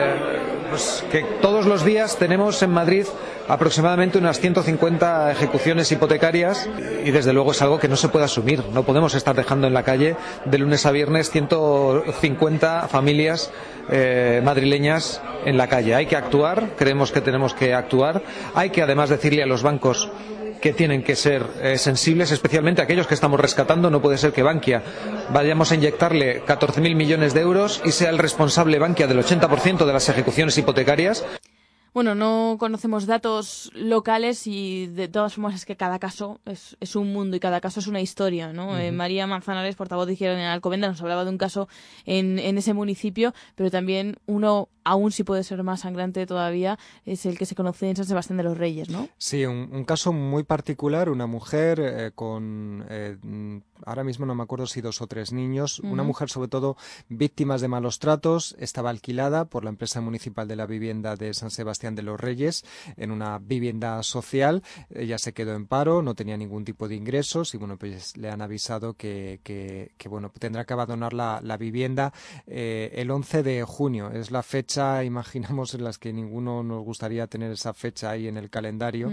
pues, 0.69 1.03
que 1.11 1.21
todos 1.39 1.67
los 1.67 1.85
días 1.85 2.17
tenemos 2.17 2.63
en 2.63 2.71
Madrid 2.71 3.05
aproximadamente 3.47 4.17
unas 4.17 4.39
150 4.39 5.31
ejecuciones 5.31 5.91
hipotecarias 5.91 6.67
y 7.03 7.11
desde 7.11 7.33
luego 7.33 7.51
es 7.51 7.61
algo 7.61 7.79
que 7.79 7.87
no 7.87 7.95
se 7.95 8.09
puede 8.09 8.25
asumir. 8.25 8.63
No 8.73 8.83
podemos 8.83 9.13
estar 9.13 9.35
dejando 9.35 9.67
en 9.67 9.73
la 9.73 9.83
calle 9.83 10.15
de 10.45 10.57
lunes 10.57 10.85
a 10.87 10.91
viernes 10.91 11.29
150 11.29 12.87
familias 12.87 13.51
eh, 13.91 14.41
madrileñas 14.43 15.21
en 15.45 15.57
la 15.57 15.67
calle. 15.67 15.93
Hay 15.93 16.05
que 16.07 16.15
actuar, 16.15 16.69
creemos 16.75 17.11
que 17.11 17.21
tenemos 17.21 17.53
que 17.53 17.73
actuar. 17.73 18.23
Hay 18.55 18.71
que 18.71 18.81
además 18.81 19.09
decirle 19.09 19.43
a 19.43 19.47
los 19.47 19.61
bancos 19.63 20.09
que 20.61 20.73
tienen 20.73 21.03
que 21.03 21.15
ser 21.15 21.45
eh, 21.61 21.77
sensibles, 21.77 22.31
especialmente 22.31 22.81
aquellos 22.81 23.07
que 23.07 23.13
estamos 23.13 23.39
rescatando. 23.39 23.89
No 23.89 24.01
puede 24.01 24.17
ser 24.17 24.33
que 24.33 24.43
Bankia 24.43 24.83
vayamos 25.31 25.71
a 25.71 25.75
inyectarle 25.75 26.43
14.000 26.45 26.95
millones 26.95 27.33
de 27.33 27.41
euros 27.41 27.81
y 27.85 27.91
sea 27.91 28.09
el 28.09 28.17
responsable 28.17 28.79
Bankia 28.79 29.07
del 29.07 29.19
80% 29.19 29.85
de 29.85 29.93
las 29.93 30.09
ejecuciones 30.09 30.57
hipotecarias. 30.57 31.25
Bueno, 31.91 32.13
no 32.13 32.57
conocemos 32.59 33.07
datos 33.07 33.71
locales 33.73 34.45
y 34.45 34.85
de 34.87 35.07
todas 35.07 35.33
formas 35.33 35.55
es 35.55 35.65
que 35.65 35.75
cada 35.75 35.97
caso 35.97 36.39
es, 36.45 36.77
es 36.79 36.95
un 36.95 37.11
mundo 37.11 37.35
y 37.35 37.39
cada 37.39 37.61
caso 37.61 37.79
es 37.79 37.87
una 37.87 37.99
historia, 37.99 38.53
¿no? 38.53 38.77
Eh. 38.77 38.91
María 38.91 39.25
Manzanares, 39.25 39.75
portavoz 39.75 40.05
de 40.05 40.13
Izquierda 40.13 40.39
en 40.39 40.45
Alcobendas, 40.45 40.91
nos 40.91 41.01
hablaba 41.01 41.23
de 41.23 41.31
un 41.31 41.39
caso 41.39 41.67
en, 42.05 42.37
en 42.37 42.59
ese 42.59 42.75
municipio, 42.75 43.33
pero 43.55 43.71
también 43.71 44.17
uno, 44.27 44.69
aún 44.89 45.11
si 45.11 45.23
puede 45.23 45.43
ser 45.43 45.63
más 45.63 45.81
sangrante 45.81 46.25
todavía, 46.25 46.79
es 47.05 47.25
el 47.25 47.37
que 47.37 47.45
se 47.45 47.55
conoce 47.55 47.89
en 47.89 47.95
San 47.95 48.05
Sebastián 48.05 48.37
de 48.37 48.43
los 48.43 48.57
Reyes, 48.57 48.89
¿no? 48.89 49.07
Sí, 49.17 49.45
un, 49.45 49.69
un 49.71 49.85
caso 49.85 50.11
muy 50.11 50.43
particular, 50.43 51.09
una 51.09 51.27
mujer 51.27 51.79
eh, 51.79 52.11
con, 52.15 52.85
eh, 52.89 53.17
mm, 53.21 53.57
ahora 53.85 54.03
mismo 54.03 54.25
no 54.25 54.33
me 54.35 54.43
acuerdo 54.43 54.65
si 54.65 54.81
dos 54.81 55.01
o 55.01 55.07
tres 55.07 55.31
niños, 55.31 55.79
una 55.79 56.03
mujer 56.03 56.29
sobre 56.29 56.49
todo 56.49 56.75
víctimas 57.07 57.61
de 57.61 57.67
malos 57.67 57.99
tratos, 57.99 58.55
estaba 58.59 58.89
alquilada 58.89 59.45
por 59.45 59.63
la 59.63 59.69
empresa 59.69 60.01
municipal 60.01 60.47
de 60.47 60.55
la 60.55 60.65
vivienda 60.65 61.15
de 61.15 61.33
San 61.33 61.51
Sebastián 61.51 61.95
de 61.95 62.03
los 62.03 62.19
Reyes 62.19 62.65
en 62.97 63.11
una 63.11 63.37
vivienda 63.37 64.01
social, 64.03 64.63
ella 64.89 65.17
se 65.17 65.33
quedó 65.33 65.53
en 65.53 65.67
paro, 65.67 66.01
no 66.01 66.15
tenía 66.15 66.37
ningún 66.37 66.65
tipo 66.65 66.87
de 66.87 66.95
ingresos 66.95 67.53
y 67.53 67.57
bueno, 67.57 67.77
pues 67.77 68.17
le 68.17 68.29
han 68.29 68.41
avisado 68.41 68.95
que, 68.95 69.39
que, 69.43 69.91
que, 69.97 70.09
bueno, 70.09 70.31
tendrá 70.39 70.65
que 70.65 70.73
abandonar 70.73 71.13
la, 71.13 71.39
la 71.43 71.57
vivienda 71.57 72.11
eh, 72.47 72.91
el 72.95 73.11
11 73.11 73.43
de 73.43 73.63
junio, 73.63 74.11
es 74.11 74.31
la 74.31 74.43
fecha, 74.43 74.78
imaginamos, 75.05 75.73
en 75.73 75.83
las 75.83 75.97
que 75.97 76.13
ninguno 76.13 76.63
nos 76.63 76.83
gustaría 76.83 77.27
tener 77.27 77.51
esa 77.51 77.73
fecha 77.73 78.11
ahí 78.11 78.27
en 78.27 78.37
el 78.37 78.49
calendario. 78.49 79.11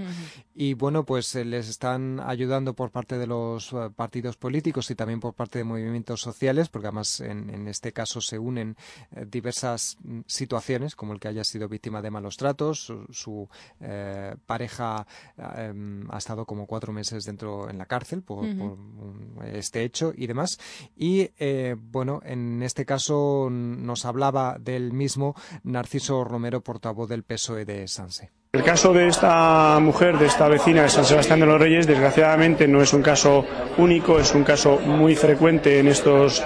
Y 0.55 0.75
bueno, 0.75 1.05
pues 1.05 1.35
eh, 1.35 1.45
les 1.45 1.69
están 1.69 2.21
ayudando 2.21 2.75
por 2.75 2.91
parte 2.91 3.19
de 3.19 3.27
los 3.27 3.73
eh, 3.73 3.91
partidos 3.95 4.37
políticos 4.37 4.91
y 4.91 4.95
también 4.95 5.21
por 5.21 5.35
parte 5.35 5.59
de 5.59 5.65
movimientos 5.65 6.21
sociales, 6.21 6.69
porque 6.69 6.89
además 6.89 7.21
en, 7.21 7.51
en 7.51 7.69
este 7.69 7.93
caso 7.93 8.21
se 8.21 8.39
unen 8.39 8.77
eh, 9.15 9.27
diversas 9.31 9.97
mm, 10.03 10.21
situaciones, 10.27 10.95
como 10.97 11.13
el 11.13 11.21
que 11.21 11.29
haya 11.29 11.45
sido 11.45 11.69
víctima 11.69 12.01
de 12.03 12.11
malos 12.11 12.37
tratos, 12.37 12.81
su, 12.87 13.07
su, 13.11 13.49
eh, 13.81 14.35
pareja 14.47 15.07
eh, 15.37 15.67
em, 15.71 16.11
ha 16.11 16.19
estado 16.19 16.45
como 16.47 16.67
cuatro 16.67 16.93
meses 16.93 17.25
dentro 17.25 17.69
en 17.69 17.79
la 17.79 17.87
cárcel 17.87 18.23
por, 18.23 18.45
un- 18.45 19.39
este 19.53 19.83
hecho 19.85 20.13
y 20.17 20.27
demás. 20.27 20.59
Y 20.97 21.31
eh, 21.39 21.77
bueno, 21.79 22.21
en 22.25 22.63
este 22.63 22.85
caso 22.85 23.49
nos 23.51 24.05
hablaba 24.05 24.57
del 24.59 24.93
mismo 24.93 25.35
Narciso 25.65 26.25
Romero, 26.25 26.61
portavoz 26.61 27.09
del 27.09 27.23
PSOE 27.23 27.65
de 27.65 27.89
Sanse. 27.89 28.31
El 28.53 28.63
caso 28.63 28.93
de 28.93 29.09
esta 29.09 29.79
mujer, 29.81 30.19
de 30.19 30.27
esta 30.27 30.49
vecina 30.49 30.83
de 30.83 30.89
San 30.89 31.05
Sebastián 31.05 31.41
de 31.41 31.47
los 31.47 31.61
Reyes, 31.61 31.87
desgraciadamente 31.87 32.67
no 32.67 32.81
es 32.81 32.93
un 32.95 33.03
caso 33.03 33.45
único, 33.77 34.19
es 34.19 34.35
un 34.35 34.45
caso 34.45 34.79
muy 34.79 35.15
frecuente 35.15 35.79
en 35.79 35.89
estos 35.89 36.43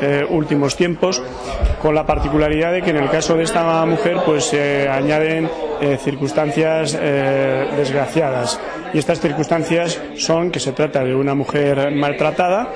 eh, 0.00 0.24
últimos 0.28 0.76
tiempos, 0.76 1.20
con 1.82 1.96
la 1.96 2.06
particularidad 2.06 2.72
de 2.72 2.82
que 2.82 2.90
en 2.90 2.98
el 2.98 3.10
caso 3.10 3.36
de 3.36 3.42
esta 3.42 3.84
mujer 3.86 4.18
pues 4.24 4.44
se 4.44 4.88
añaden 4.88 5.50
eh, 5.80 5.98
circunstancias 6.00 6.96
eh, 7.00 7.68
desgraciadas. 7.76 8.60
Y 8.94 8.98
estas 8.98 9.20
circunstancias 9.20 10.00
son 10.16 10.52
que 10.52 10.60
se 10.60 10.72
trata 10.72 11.02
de 11.02 11.14
una 11.14 11.34
mujer 11.34 11.90
maltratada, 11.90 12.72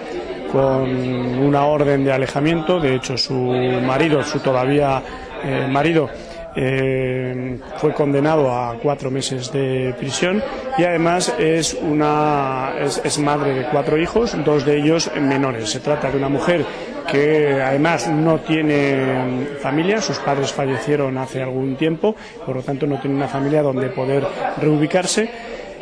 con 0.51 0.91
una 1.39 1.65
orden 1.65 2.05
de 2.05 2.13
alejamiento. 2.13 2.79
De 2.79 2.95
hecho, 2.95 3.17
su 3.17 3.35
marido, 3.35 4.23
su 4.23 4.41
todavía 4.41 5.03
eh, 5.45 5.67
marido, 5.69 6.09
eh, 6.55 7.59
fue 7.77 7.95
condenado 7.95 8.53
a 8.53 8.75
cuatro 8.75 9.11
meses 9.11 9.51
de 9.53 9.95
prisión 9.99 10.43
y 10.77 10.85
además 10.85 11.35
es 11.39 11.75
una 11.75 12.73
es 12.79 13.19
madre 13.19 13.55
de 13.55 13.65
cuatro 13.71 13.97
hijos, 13.97 14.37
dos 14.45 14.65
de 14.65 14.79
ellos 14.79 15.11
menores. 15.19 15.71
Se 15.71 15.81
trata 15.81 16.11
de 16.11 16.19
una 16.19 16.29
mujer 16.29 16.65
que 17.11 17.61
además 17.63 18.09
no 18.09 18.41
tiene 18.41 19.47
familia, 19.61 20.01
sus 20.01 20.19
padres 20.19 20.53
fallecieron 20.53 21.19
hace 21.19 21.43
algún 21.43 21.77
tiempo, 21.77 22.15
por 22.45 22.57
lo 22.57 22.63
tanto 22.63 22.87
no 22.87 23.01
tiene 23.01 23.17
una 23.17 23.29
familia 23.29 23.63
donde 23.63 23.89
poder 23.89 24.27
reubicarse 24.61 25.31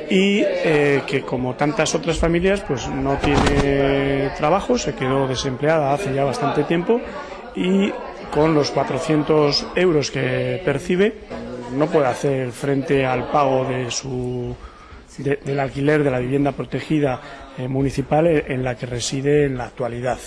y 0.09 0.43
eh, 0.45 1.03
que 1.07 1.23
como 1.23 1.55
tantas 1.55 1.95
otras 1.95 2.19
familias 2.19 2.63
pues 2.67 2.89
no 2.89 3.17
tiene 3.19 4.31
trabajo, 4.37 4.77
se 4.77 4.95
quedó 4.95 5.29
desempleada 5.29 5.93
hace 5.93 6.13
ya 6.13 6.25
bastante 6.25 6.65
tiempo 6.65 7.01
y 7.55 7.93
con 8.33 8.55
los 8.55 8.71
400 8.71 9.67
euros 9.77 10.11
que 10.11 10.61
percibe 10.65 11.21
no 11.75 11.87
puede 11.87 12.07
hacer 12.07 12.51
frente 12.53 13.05
al 13.07 13.31
pago 13.31 13.65
de 13.65 13.91
su 13.91 14.55
de- 15.19 15.37
del 15.37 15.61
alquiler 15.61 16.03
de 16.03 16.11
la 16.11 16.19
vivienda 16.19 16.53
protegida 16.53 17.21
eh, 17.59 17.69
municipal 17.69 18.27
en 18.27 18.65
la 18.65 18.75
que 18.77 18.87
reside 18.87 19.45
en 19.45 19.59
la 19.59 19.65
actualidad. 19.65 20.19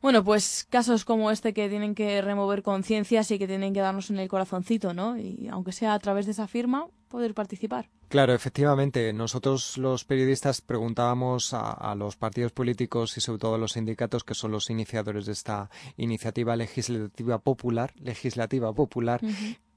Bueno, 0.00 0.22
pues 0.24 0.66
casos 0.70 1.04
como 1.04 1.30
este 1.30 1.52
que 1.52 1.68
tienen 1.68 1.94
que 1.94 2.22
remover 2.22 2.62
conciencias 2.62 3.30
y 3.32 3.38
que 3.38 3.46
tienen 3.48 3.74
que 3.74 3.80
darnos 3.80 4.08
en 4.10 4.18
el 4.18 4.28
corazoncito, 4.28 4.94
¿no? 4.94 5.18
Y 5.18 5.48
aunque 5.50 5.72
sea 5.72 5.92
a 5.94 5.98
través 5.98 6.24
de 6.26 6.32
esa 6.32 6.46
firma, 6.46 6.86
poder 7.10 7.34
participar. 7.34 7.90
Claro, 8.08 8.32
efectivamente. 8.32 9.12
Nosotros 9.12 9.76
los 9.76 10.04
periodistas 10.04 10.62
preguntábamos 10.62 11.52
a, 11.52 11.72
a 11.72 11.94
los 11.94 12.16
partidos 12.16 12.52
políticos 12.52 13.18
y 13.18 13.20
sobre 13.20 13.40
todo 13.40 13.54
a 13.56 13.58
los 13.58 13.72
sindicatos, 13.72 14.24
que 14.24 14.34
son 14.34 14.52
los 14.52 14.70
iniciadores 14.70 15.26
de 15.26 15.32
esta 15.32 15.68
iniciativa 15.98 16.56
legislativa 16.56 17.38
popular, 17.38 17.92
legislativa 17.96 18.72
popular, 18.72 19.20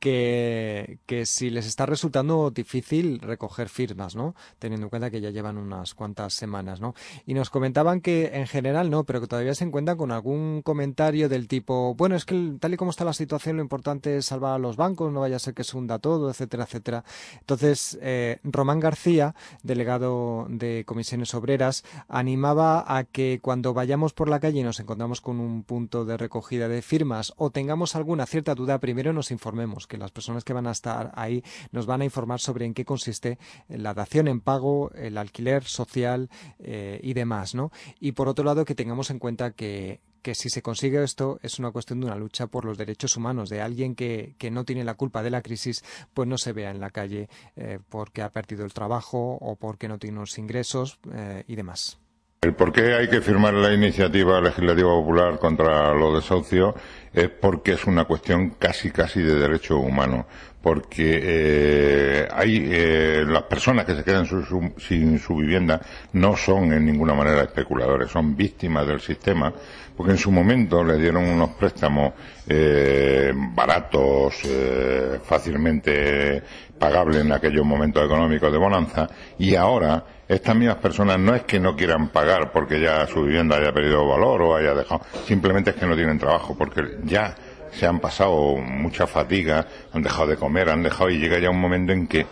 que, 0.03 1.23
si 1.25 1.49
les 1.49 1.65
está 1.65 1.85
resultando 1.85 2.51
difícil 2.51 3.19
recoger 3.21 3.69
firmas, 3.69 4.17
¿no? 4.17 4.35
Teniendo 4.59 4.87
en 4.87 4.89
cuenta 4.89 5.09
que 5.09 5.21
ya 5.21 5.29
llevan 5.29 5.57
unas 5.57 5.93
cuantas 5.93 6.33
semanas, 6.33 6.81
¿no? 6.81 6.93
Y 7.25 7.33
nos 7.33 7.49
comentaban 7.49 8.01
que 8.01 8.31
en 8.33 8.45
general 8.45 8.89
no, 8.89 9.05
pero 9.05 9.21
que 9.21 9.27
todavía 9.27 9.55
se 9.55 9.63
encuentran 9.63 9.95
con 9.95 10.11
algún 10.11 10.61
comentario 10.61 11.29
del 11.29 11.47
tipo, 11.47 11.95
bueno, 11.95 12.17
es 12.17 12.25
que 12.25 12.53
tal 12.59 12.73
y 12.73 12.77
como 12.77 12.91
está 12.91 13.05
la 13.05 13.13
situación, 13.13 13.55
lo 13.55 13.63
importante 13.63 14.17
es 14.17 14.25
salvar 14.25 14.55
a 14.55 14.57
los 14.57 14.75
bancos, 14.75 15.09
no 15.13 15.21
vaya 15.21 15.37
a 15.37 15.39
ser 15.39 15.53
que 15.53 15.63
se 15.63 15.77
hunda 15.77 15.99
todo, 15.99 16.29
etcétera, 16.29 16.65
etcétera. 16.65 17.05
Entonces, 17.39 17.97
eh, 18.01 18.39
Román 18.43 18.81
García, 18.81 19.35
delegado 19.61 20.47
de 20.49 20.83
comisiones 20.85 21.33
obreras, 21.33 21.85
animaba 22.09 22.83
a 22.85 23.05
que 23.05 23.39
cuando 23.41 23.73
vayamos 23.73 24.11
por 24.11 24.27
la 24.27 24.41
calle 24.41 24.59
y 24.59 24.63
nos 24.63 24.81
encontramos 24.81 25.21
con 25.21 25.39
un 25.39 25.63
punto 25.63 26.03
de 26.03 26.17
recogida 26.17 26.67
de 26.67 26.81
firmas 26.81 27.33
o 27.37 27.51
tengamos 27.51 27.95
alguna 27.95 28.25
cierta 28.25 28.53
duda, 28.53 28.79
primero 28.79 29.13
nos 29.13 29.31
informemos, 29.31 29.87
que 29.93 29.97
las 29.99 30.09
personas 30.09 30.43
que 30.43 30.53
van 30.53 30.65
a 30.65 30.71
estar 30.71 31.11
ahí 31.13 31.43
nos 31.71 31.85
van 31.85 32.01
a 32.01 32.05
informar 32.05 32.39
sobre 32.39 32.65
en 32.65 32.73
qué 32.73 32.83
consiste 32.83 33.37
la 33.69 33.93
dación 33.93 34.27
en 34.27 34.41
pago, 34.41 34.89
el 34.95 35.19
alquiler 35.19 35.65
social 35.65 36.31
eh, 36.57 36.99
y 37.03 37.13
demás, 37.13 37.53
¿no? 37.53 37.71
Y 37.99 38.13
por 38.13 38.27
otro 38.27 38.43
lado, 38.43 38.65
que 38.65 38.73
tengamos 38.73 39.11
en 39.11 39.19
cuenta 39.19 39.51
que 39.51 40.01
que 40.23 40.35
si 40.35 40.49
se 40.49 40.61
consigue 40.61 41.03
esto 41.03 41.37
es 41.43 41.59
una 41.59 41.71
cuestión 41.71 41.99
de 41.99 42.05
una 42.05 42.15
lucha 42.15 42.47
por 42.47 42.63
los 42.63 42.77
derechos 42.77 43.17
humanos, 43.17 43.49
de 43.49 43.61
alguien 43.61 43.93
que, 43.93 44.35
que 44.37 44.51
no 44.51 44.63
tiene 44.63 44.85
la 44.85 44.93
culpa 44.93 45.21
de 45.21 45.29
la 45.29 45.41
crisis, 45.41 45.83
pues 46.13 46.29
no 46.29 46.37
se 46.37 46.53
vea 46.53 46.71
en 46.71 46.79
la 46.79 46.91
calle 46.91 47.27
eh, 47.57 47.79
porque 47.89 48.21
ha 48.21 48.29
perdido 48.31 48.63
el 48.63 48.71
trabajo 48.71 49.37
o 49.41 49.57
porque 49.57 49.89
no 49.89 49.99
tiene 49.99 50.19
unos 50.19 50.37
ingresos 50.37 50.97
eh, 51.11 51.43
y 51.45 51.55
demás. 51.57 51.99
El 52.43 52.53
por 52.55 52.73
qué 52.73 52.93
hay 52.95 53.07
que 53.07 53.21
firmar 53.21 53.53
la 53.53 53.71
iniciativa 53.73 54.41
legislativa 54.41 54.89
popular 54.89 55.39
contra 55.39 55.93
los 55.93 56.15
desahucios 56.15 56.73
es 57.13 57.29
porque 57.29 57.71
es 57.71 57.85
una 57.85 58.03
cuestión 58.03 58.49
casi 58.59 58.91
casi 58.91 59.21
de 59.21 59.35
derecho 59.35 59.77
humano. 59.77 60.25
Porque 60.61 61.19
eh, 61.23 62.27
hay 62.33 62.67
eh, 62.69 63.23
las 63.27 63.43
personas 63.43 63.85
que 63.85 63.95
se 63.95 64.03
quedan 64.03 64.25
su- 64.25 64.73
sin 64.77 65.19
su 65.19 65.35
vivienda 65.37 65.79
no 66.13 66.35
son 66.35 66.73
en 66.73 66.85
ninguna 66.85 67.13
manera 67.13 67.43
especuladores, 67.43 68.09
son 68.11 68.35
víctimas 68.35 68.87
del 68.87 68.99
sistema, 68.99 69.53
porque 69.95 70.11
en 70.13 70.17
su 70.17 70.31
momento 70.31 70.83
le 70.83 70.97
dieron 70.97 71.25
unos 71.25 71.51
préstamos 71.51 72.13
eh, 72.47 73.31
baratos, 73.35 74.35
eh, 74.45 75.19
fácilmente 75.23 76.41
pagables 76.79 77.17
en 77.21 77.31
aquellos 77.33 77.65
momentos 77.65 78.03
económicos 78.05 78.51
de 78.51 78.57
bonanza, 78.57 79.09
y 79.39 79.55
ahora 79.55 80.03
estas 80.33 80.55
mismas 80.55 80.77
personas 80.77 81.19
no 81.19 81.35
es 81.35 81.43
que 81.43 81.59
no 81.59 81.75
quieran 81.75 82.09
pagar 82.09 82.51
porque 82.51 82.79
ya 82.79 83.05
su 83.07 83.23
vivienda 83.23 83.57
haya 83.57 83.71
perdido 83.71 84.07
valor 84.07 84.41
o 84.41 84.55
haya 84.55 84.73
dejado, 84.73 85.01
simplemente 85.25 85.71
es 85.71 85.75
que 85.75 85.85
no 85.85 85.95
tienen 85.95 86.17
trabajo, 86.17 86.55
porque 86.57 86.97
ya 87.03 87.35
se 87.71 87.87
han 87.87 87.99
pasado 87.99 88.57
mucha 88.57 89.07
fatiga, 89.07 89.67
han 89.91 90.01
dejado 90.01 90.27
de 90.27 90.37
comer, 90.37 90.69
han 90.69 90.83
dejado 90.83 91.09
y 91.09 91.17
llega 91.17 91.39
ya 91.39 91.49
un 91.49 91.59
momento 91.59 91.91
en 91.91 92.07
que 92.07 92.25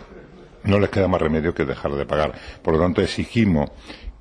no 0.63 0.79
les 0.79 0.89
queda 0.89 1.07
más 1.07 1.21
remedio 1.21 1.53
que 1.53 1.65
dejar 1.65 1.91
de 1.93 2.05
pagar. 2.05 2.33
Por 2.61 2.75
lo 2.75 2.79
tanto, 2.79 3.01
exigimos 3.01 3.71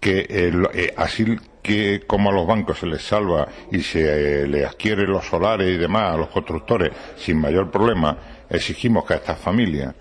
que 0.01 0.20
eh, 0.28 0.52
eh, 0.73 0.94
así 0.97 1.36
que 1.62 2.01
como 2.07 2.31
a 2.31 2.32
los 2.32 2.47
bancos 2.47 2.78
se 2.78 2.86
les 2.86 3.02
salva 3.02 3.47
y 3.70 3.81
se 3.82 4.43
eh, 4.43 4.47
les 4.47 4.66
adquiere 4.66 5.07
los 5.07 5.27
solares 5.27 5.69
y 5.69 5.77
demás 5.77 6.15
a 6.15 6.16
los 6.16 6.28
constructores 6.28 6.90
sin 7.16 7.39
mayor 7.39 7.70
problema, 7.70 8.16
exigimos 8.48 9.05
que 9.05 9.15
a 9.15 9.16
estas 9.16 9.39
familias 9.39 9.94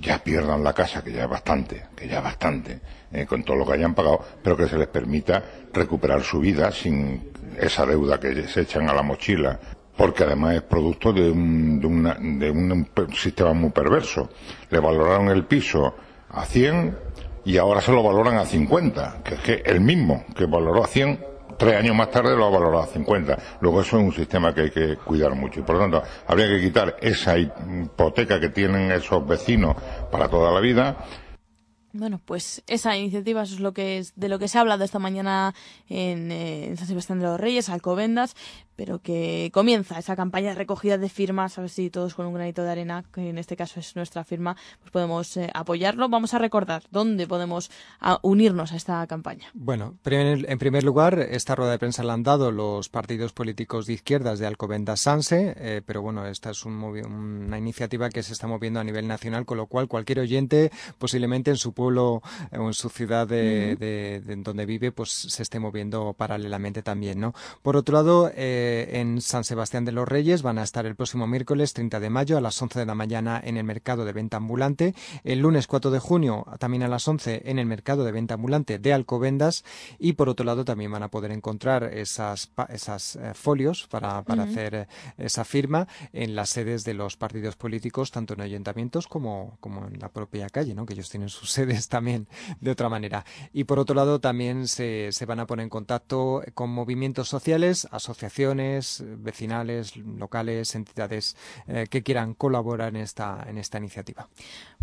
ya 0.00 0.18
pierdan 0.22 0.64
la 0.64 0.72
casa, 0.72 1.02
que 1.02 1.12
ya 1.12 1.24
es 1.24 1.30
bastante, 1.30 1.86
que 1.94 2.08
ya 2.08 2.18
es 2.18 2.24
bastante, 2.24 2.80
eh, 3.12 3.26
con 3.26 3.42
todo 3.42 3.56
lo 3.56 3.66
que 3.66 3.74
hayan 3.74 3.94
pagado, 3.94 4.24
pero 4.42 4.56
que 4.56 4.66
se 4.66 4.78
les 4.78 4.88
permita 4.88 5.42
recuperar 5.72 6.22
su 6.22 6.40
vida 6.40 6.72
sin 6.72 7.30
esa 7.58 7.84
deuda 7.84 8.18
que 8.18 8.48
se 8.48 8.62
echan 8.62 8.88
a 8.88 8.94
la 8.94 9.02
mochila, 9.02 9.58
porque 9.96 10.24
además 10.24 10.56
es 10.56 10.62
producto 10.62 11.12
de 11.12 11.30
un, 11.30 11.80
de 12.38 12.46
de 12.46 12.50
un 12.50 12.88
sistema 13.14 13.52
muy 13.52 13.70
perverso. 13.70 14.30
Le 14.70 14.80
valoraron 14.80 15.28
el 15.28 15.44
piso 15.44 15.94
a 16.30 16.44
100 16.44 16.96
y 17.44 17.58
ahora 17.58 17.80
se 17.80 17.92
lo 17.92 18.02
valoran 18.02 18.38
a 18.38 18.46
50, 18.46 19.20
que 19.22 19.34
es 19.34 19.40
que 19.40 19.62
el 19.66 19.80
mismo 19.80 20.24
que 20.34 20.46
valoró 20.46 20.84
a 20.84 20.86
100 20.86 21.29
tres 21.60 21.76
años 21.76 21.94
más 21.94 22.10
tarde 22.10 22.34
lo 22.34 22.46
ha 22.46 22.50
valorado 22.50 22.84
a 22.84 22.86
50. 22.86 23.38
Luego 23.60 23.82
eso 23.82 23.98
es 23.98 24.04
un 24.04 24.12
sistema 24.12 24.54
que 24.54 24.62
hay 24.62 24.70
que 24.70 24.96
cuidar 24.96 25.34
mucho. 25.34 25.60
Y 25.60 25.62
por 25.62 25.76
lo 25.76 25.82
tanto 25.82 26.02
habría 26.26 26.48
que 26.48 26.58
quitar 26.58 26.96
esa 27.02 27.38
hipoteca 27.38 28.40
que 28.40 28.48
tienen 28.48 28.90
esos 28.90 29.26
vecinos 29.26 29.76
para 30.10 30.26
toda 30.26 30.50
la 30.52 30.60
vida. 30.60 30.96
Bueno, 31.92 32.18
pues 32.24 32.62
esa 32.66 32.96
iniciativa, 32.96 33.42
es, 33.42 34.14
de 34.14 34.28
lo 34.28 34.38
que 34.38 34.48
se 34.48 34.56
ha 34.56 34.60
hablado 34.62 34.84
esta 34.84 34.98
mañana 34.98 35.54
en, 35.88 36.32
eh, 36.32 36.68
en 36.68 36.76
San 36.78 36.86
Sebastián 36.86 37.18
de 37.18 37.26
los 37.26 37.38
Reyes, 37.38 37.68
Alcobendas, 37.68 38.36
pero 38.80 38.98
que 39.02 39.50
comienza 39.52 39.98
esa 39.98 40.16
campaña 40.16 40.48
de 40.48 40.54
recogida 40.54 40.96
de 40.96 41.10
firmas, 41.10 41.58
a 41.58 41.60
ver 41.60 41.68
si 41.68 41.90
todos 41.90 42.14
con 42.14 42.24
un 42.24 42.32
granito 42.32 42.62
de 42.62 42.70
arena, 42.70 43.04
que 43.12 43.28
en 43.28 43.36
este 43.36 43.54
caso 43.54 43.78
es 43.78 43.94
nuestra 43.94 44.24
firma, 44.24 44.56
pues 44.80 44.90
podemos 44.90 45.36
eh, 45.36 45.50
apoyarlo. 45.52 46.08
Vamos 46.08 46.32
a 46.32 46.38
recordar 46.38 46.84
dónde 46.90 47.26
podemos 47.26 47.70
a, 48.00 48.18
unirnos 48.22 48.72
a 48.72 48.76
esta 48.76 49.06
campaña. 49.06 49.48
Bueno, 49.52 49.98
primer- 50.02 50.50
en 50.50 50.58
primer 50.58 50.82
lugar, 50.82 51.18
esta 51.18 51.54
rueda 51.54 51.72
de 51.72 51.78
prensa 51.78 52.02
la 52.04 52.14
han 52.14 52.22
dado 52.22 52.52
los 52.52 52.88
partidos 52.88 53.34
políticos 53.34 53.84
de 53.84 53.92
izquierdas 53.92 54.38
de 54.38 54.46
Alcobendas 54.46 55.00
Sanse, 55.00 55.52
eh, 55.58 55.82
pero 55.84 56.00
bueno, 56.00 56.24
esta 56.26 56.48
es 56.52 56.64
un 56.64 56.80
una 56.80 57.58
iniciativa 57.58 58.08
que 58.08 58.22
se 58.22 58.32
está 58.32 58.46
moviendo 58.46 58.80
a 58.80 58.84
nivel 58.84 59.06
nacional, 59.06 59.44
con 59.44 59.58
lo 59.58 59.66
cual 59.66 59.88
cualquier 59.88 60.20
oyente, 60.20 60.70
posiblemente 60.96 61.50
en 61.50 61.58
su 61.58 61.74
pueblo 61.74 62.22
eh, 62.50 62.56
o 62.56 62.68
en 62.68 62.72
su 62.72 62.88
ciudad 62.88 63.28
de, 63.28 63.76
de- 63.76 64.22
de 64.24 64.36
donde 64.36 64.64
vive, 64.64 64.90
pues 64.90 65.10
se 65.10 65.42
esté 65.42 65.58
moviendo 65.60 66.14
paralelamente 66.14 66.82
también, 66.82 67.20
¿no? 67.20 67.34
Por 67.60 67.76
otro 67.76 67.92
lado, 67.96 68.30
eh, 68.34 68.68
en 68.70 69.20
San 69.20 69.44
Sebastián 69.44 69.84
de 69.84 69.92
los 69.92 70.08
Reyes 70.08 70.42
van 70.42 70.58
a 70.58 70.62
estar 70.62 70.86
el 70.86 70.96
próximo 70.96 71.26
miércoles 71.26 71.72
30 71.72 72.00
de 72.00 72.10
mayo 72.10 72.38
a 72.38 72.40
las 72.40 72.60
11 72.60 72.78
de 72.78 72.86
la 72.86 72.94
mañana 72.94 73.40
en 73.42 73.56
el 73.56 73.64
mercado 73.64 74.04
de 74.04 74.12
venta 74.12 74.36
ambulante, 74.36 74.94
el 75.24 75.40
lunes 75.40 75.66
4 75.66 75.90
de 75.90 75.98
junio 75.98 76.46
también 76.58 76.82
a 76.82 76.88
las 76.88 77.06
11 77.06 77.42
en 77.44 77.58
el 77.58 77.66
mercado 77.66 78.04
de 78.04 78.12
venta 78.12 78.34
ambulante 78.34 78.78
de 78.78 78.92
Alcobendas 78.92 79.64
y 79.98 80.14
por 80.14 80.28
otro 80.28 80.46
lado 80.46 80.64
también 80.64 80.92
van 80.92 81.02
a 81.02 81.08
poder 81.08 81.32
encontrar 81.32 81.84
esas, 81.84 82.50
esas 82.68 83.16
eh, 83.16 83.32
folios 83.34 83.86
para, 83.88 84.22
para 84.22 84.44
hacer 84.44 84.74
eh, 84.74 84.86
esa 85.18 85.44
firma 85.44 85.88
en 86.12 86.34
las 86.34 86.50
sedes 86.50 86.84
de 86.84 86.94
los 86.94 87.16
partidos 87.16 87.56
políticos, 87.56 88.10
tanto 88.10 88.34
en 88.34 88.40
ayuntamientos 88.40 89.08
como, 89.08 89.56
como 89.60 89.86
en 89.86 89.98
la 89.98 90.08
propia 90.08 90.48
calle, 90.48 90.74
¿no? 90.74 90.86
que 90.86 90.94
ellos 90.94 91.10
tienen 91.10 91.28
sus 91.28 91.50
sedes 91.52 91.88
también 91.88 92.28
de 92.60 92.70
otra 92.70 92.88
manera. 92.88 93.24
Y 93.52 93.64
por 93.64 93.78
otro 93.78 93.94
lado 93.94 94.20
también 94.20 94.68
se, 94.68 95.12
se 95.12 95.26
van 95.26 95.40
a 95.40 95.46
poner 95.46 95.64
en 95.64 95.70
contacto 95.70 96.42
con 96.54 96.70
movimientos 96.70 97.28
sociales, 97.28 97.88
asociaciones, 97.90 98.59
vecinales, 99.18 99.96
locales, 99.96 100.74
entidades 100.74 101.36
eh, 101.66 101.86
que 101.90 102.02
quieran 102.02 102.34
colaborar 102.34 102.94
en 102.94 103.02
esta, 103.02 103.44
en 103.48 103.58
esta 103.58 103.78
iniciativa. 103.78 104.28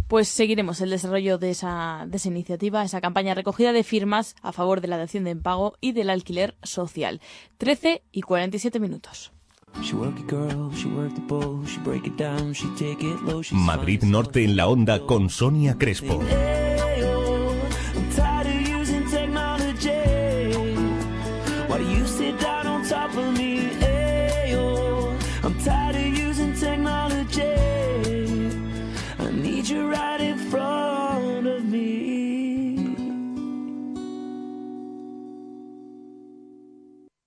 Pues 0.07 0.29
seguiremos 0.29 0.79
el 0.81 0.89
desarrollo 0.89 1.37
de 1.37 1.49
esa, 1.51 2.05
de 2.07 2.17
esa 2.17 2.29
iniciativa, 2.29 2.83
esa 2.83 3.01
campaña 3.01 3.33
recogida 3.33 3.73
de 3.73 3.83
firmas 3.83 4.35
a 4.41 4.53
favor 4.53 4.79
de 4.79 4.87
la 4.87 4.97
dación 4.97 5.25
de 5.25 5.35
pago 5.35 5.75
y 5.81 5.91
del 5.91 6.09
alquiler 6.09 6.55
social. 6.63 7.19
13 7.57 8.03
y 8.11 8.21
47 8.21 8.79
minutos. 8.79 9.31
She 9.81 9.95
work 9.95 10.17
it 10.19 10.27
girl, 10.27 10.71
she 10.73 10.87
work 10.87 11.13
the 11.13 11.21
bowl, 11.21 11.63
she 11.65 11.79
break 11.81 12.07
it 12.07 12.17
down, 12.17 12.53
she 12.53 12.67
take 12.77 13.05
it 13.05 13.21
low, 13.21 13.43
she 13.43 13.53
Madrid 13.55 14.03
Norte 14.03 14.43
en 14.43 14.55
la 14.55 14.67
onda 14.67 15.05
con 15.05 15.29
Sonia 15.29 15.77
Crespo. 15.77 16.19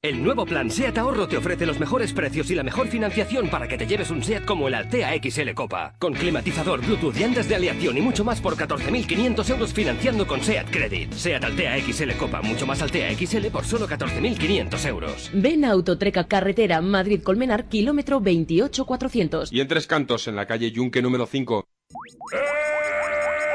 El 0.02 0.24
nuevo 0.24 0.46
plan 0.46 0.70
SEAT 0.70 0.96
Ahorro 0.96 1.28
te 1.28 1.36
ofrece 1.36 1.66
los 1.66 1.78
mejores 1.78 2.14
precios 2.14 2.50
y 2.50 2.54
la 2.54 2.62
mejor 2.62 2.88
financiación 2.88 3.50
para 3.50 3.68
que 3.68 3.76
te 3.76 3.86
lleves 3.86 4.10
un 4.10 4.24
SEAT 4.24 4.46
como 4.46 4.66
el 4.66 4.72
Altea 4.72 5.10
XL 5.22 5.50
Copa. 5.54 5.94
Con 5.98 6.14
climatizador, 6.14 6.80
Bluetooth, 6.80 7.14
llantas 7.14 7.50
de 7.50 7.56
aleación 7.56 7.98
y 7.98 8.00
mucho 8.00 8.24
más 8.24 8.40
por 8.40 8.56
14.500 8.56 9.50
euros 9.50 9.74
financiando 9.74 10.26
con 10.26 10.40
SEAT 10.40 10.70
Credit. 10.70 11.12
SEAT 11.12 11.44
Altea 11.44 11.78
XL 11.82 12.12
Copa, 12.12 12.40
mucho 12.40 12.66
más 12.66 12.80
Altea 12.80 13.14
XL 13.14 13.48
por 13.48 13.66
solo 13.66 13.86
14.500 13.86 14.88
euros. 14.88 15.30
Ven 15.34 15.66
a 15.66 15.72
Autotreca 15.72 16.26
Carretera 16.26 16.80
Madrid-Colmenar, 16.80 17.68
kilómetro 17.68 18.20
28400. 18.20 19.52
Y 19.52 19.60
en 19.60 19.68
Tres 19.68 19.86
Cantos, 19.86 20.28
en 20.28 20.36
la 20.36 20.46
calle 20.46 20.72
Yunque 20.72 21.02
número 21.02 21.26
5. 21.26 21.66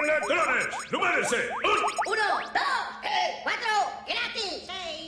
¡Electrones! 0.03 0.91
¡Numérese! 0.91 1.37
Uno, 1.63 1.71
dos, 1.81 2.14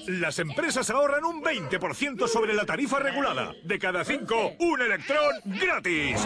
Las 0.07 0.39
empresas 0.39 0.89
ahorran 0.89 1.25
un 1.25 1.43
20% 1.43 2.27
sobre 2.29 2.53
la 2.53 2.65
tarifa 2.65 2.97
regulada. 2.99 3.53
De 3.63 3.77
cada 3.77 4.05
cinco, 4.05 4.53
un 4.57 4.81
electrón 4.81 5.34
gratis. 5.43 6.25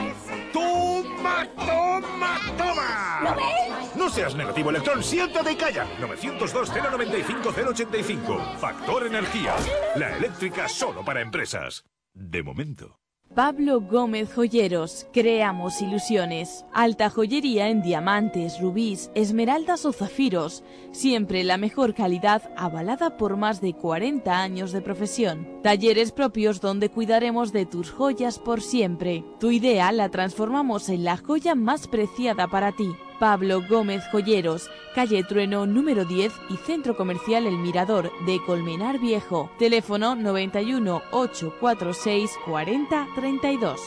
¡Toma, 0.54 1.48
toma, 1.56 2.40
toma! 2.56 3.22
¿Lo 3.24 3.34
ves? 3.36 3.96
No 3.96 4.08
seas 4.10 4.36
negativo, 4.36 4.70
electrón, 4.70 5.02
siéntate 5.04 5.54
y 5.54 5.56
calla. 5.56 5.88
902-095-085. 6.00 8.58
Factor 8.60 9.08
Energía. 9.08 9.56
La 9.96 10.16
eléctrica 10.16 10.70
solo 10.70 11.04
para 11.04 11.22
empresas. 11.22 11.84
De 12.14 12.44
momento. 12.44 13.01
Pablo 13.36 13.80
Gómez 13.80 14.34
Joyeros, 14.34 15.08
creamos 15.14 15.82
ilusiones. 15.82 16.66
Alta 16.74 17.10
joyería 17.10 17.70
en 17.70 17.82
diamantes, 17.82 18.60
rubíes, 18.60 19.10
esmeraldas 19.16 19.86
o 19.86 19.94
zafiros. 19.94 20.66
Siempre 20.92 21.46
la 21.46 21.56
mejor 21.56 21.94
calidad 21.94 22.52
avalada 22.58 23.16
por 23.16 23.38
más 23.38 23.62
de 23.62 23.74
40 23.74 24.38
años 24.38 24.74
de 24.74 24.82
profesión. 24.82 25.48
Talleres 25.64 26.12
propios 26.12 26.60
donde 26.60 26.90
cuidaremos 26.90 27.54
de 27.54 27.66
tus 27.66 27.90
joyas 27.90 28.38
por 28.38 28.62
siempre. 28.62 29.24
Tu 29.40 29.52
idea 29.52 29.94
la 29.94 30.10
transformamos 30.10 30.90
en 30.90 31.06
la 31.06 31.16
joya 31.16 31.56
más 31.56 31.88
preciada 31.88 32.50
para 32.50 32.74
ti. 32.74 32.90
Pablo 33.22 33.62
Gómez 33.62 34.02
Joyeros, 34.12 34.72
calle 34.96 35.24
Trueno 35.24 35.68
número 35.68 36.06
10 36.06 36.34
y 36.50 36.58
Centro 36.58 36.98
Comercial 36.98 37.46
El 37.46 37.60
Mirador 37.60 38.12
de 38.26 38.40
Colmenar 38.48 38.98
Viejo. 38.98 39.52
Teléfono 39.60 40.16
91 40.16 41.04
846 41.12 42.32
40 42.44 43.08
32. 43.14 43.80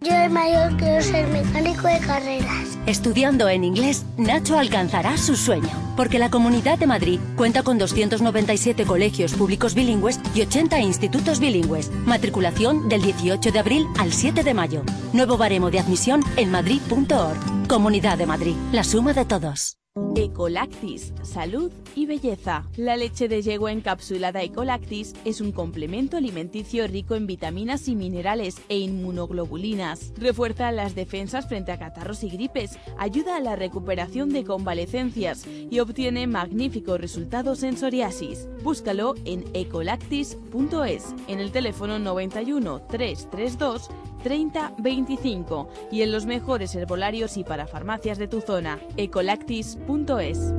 Yo 0.00 0.12
de 0.12 0.28
mayor 0.28 0.76
quiero 0.76 1.00
ser 1.02 1.28
mecánico 1.28 1.86
de 1.86 2.00
carreras. 2.00 2.78
Estudiando 2.86 3.48
en 3.48 3.62
inglés, 3.62 4.04
Nacho 4.16 4.58
alcanzará 4.58 5.16
su 5.16 5.36
sueño, 5.36 5.70
porque 5.96 6.18
la 6.18 6.30
Comunidad 6.30 6.78
de 6.78 6.88
Madrid 6.88 7.20
cuenta 7.36 7.62
con 7.62 7.78
297 7.78 8.86
colegios 8.86 9.34
públicos 9.34 9.74
bilingües 9.74 10.18
y 10.34 10.40
80 10.40 10.80
institutos 10.80 11.38
bilingües. 11.38 11.92
Matriculación 12.06 12.88
del 12.88 13.02
18 13.02 13.52
de 13.52 13.58
abril 13.60 13.86
al 13.98 14.12
7 14.12 14.42
de 14.42 14.54
mayo. 14.54 14.82
Nuevo 15.12 15.36
baremo 15.36 15.70
de 15.70 15.78
admisión 15.78 16.24
en 16.36 16.50
madrid.org. 16.50 17.49
Comunidad 17.70 18.18
de 18.18 18.26
Madrid, 18.26 18.56
la 18.72 18.82
suma 18.82 19.12
de 19.12 19.24
todos. 19.24 19.76
Ecolactis, 20.16 21.14
salud 21.22 21.70
y 21.94 22.06
belleza. 22.06 22.64
La 22.76 22.96
leche 22.96 23.28
de 23.28 23.42
yegua 23.42 23.70
encapsulada 23.70 24.42
Ecolactis 24.42 25.14
es 25.24 25.40
un 25.40 25.52
complemento 25.52 26.16
alimenticio 26.16 26.88
rico 26.88 27.14
en 27.14 27.28
vitaminas 27.28 27.86
y 27.86 27.94
minerales 27.94 28.56
e 28.68 28.78
inmunoglobulinas. 28.78 30.12
Refuerza 30.16 30.72
las 30.72 30.96
defensas 30.96 31.46
frente 31.46 31.70
a 31.70 31.78
catarros 31.78 32.24
y 32.24 32.30
gripes, 32.30 32.76
ayuda 32.98 33.36
a 33.36 33.40
la 33.40 33.54
recuperación 33.54 34.30
de 34.30 34.42
convalecencias 34.42 35.46
y 35.46 35.78
obtiene 35.78 36.26
magníficos 36.26 37.00
resultados 37.00 37.62
en 37.62 37.76
psoriasis. 37.76 38.48
Búscalo 38.64 39.14
en 39.24 39.44
ecolactis.es, 39.54 41.14
en 41.28 41.38
el 41.38 41.52
teléfono 41.52 42.00
91 42.00 42.80
332 42.88 43.90
30 44.22 44.72
25 44.78 45.68
y 45.90 46.02
en 46.02 46.12
los 46.12 46.26
mejores 46.26 46.74
herbolarios 46.74 47.36
y 47.36 47.44
para 47.44 47.66
farmacias 47.66 48.18
de 48.18 48.28
tu 48.28 48.40
zona. 48.40 48.78
ecolactis.es. 48.96 50.54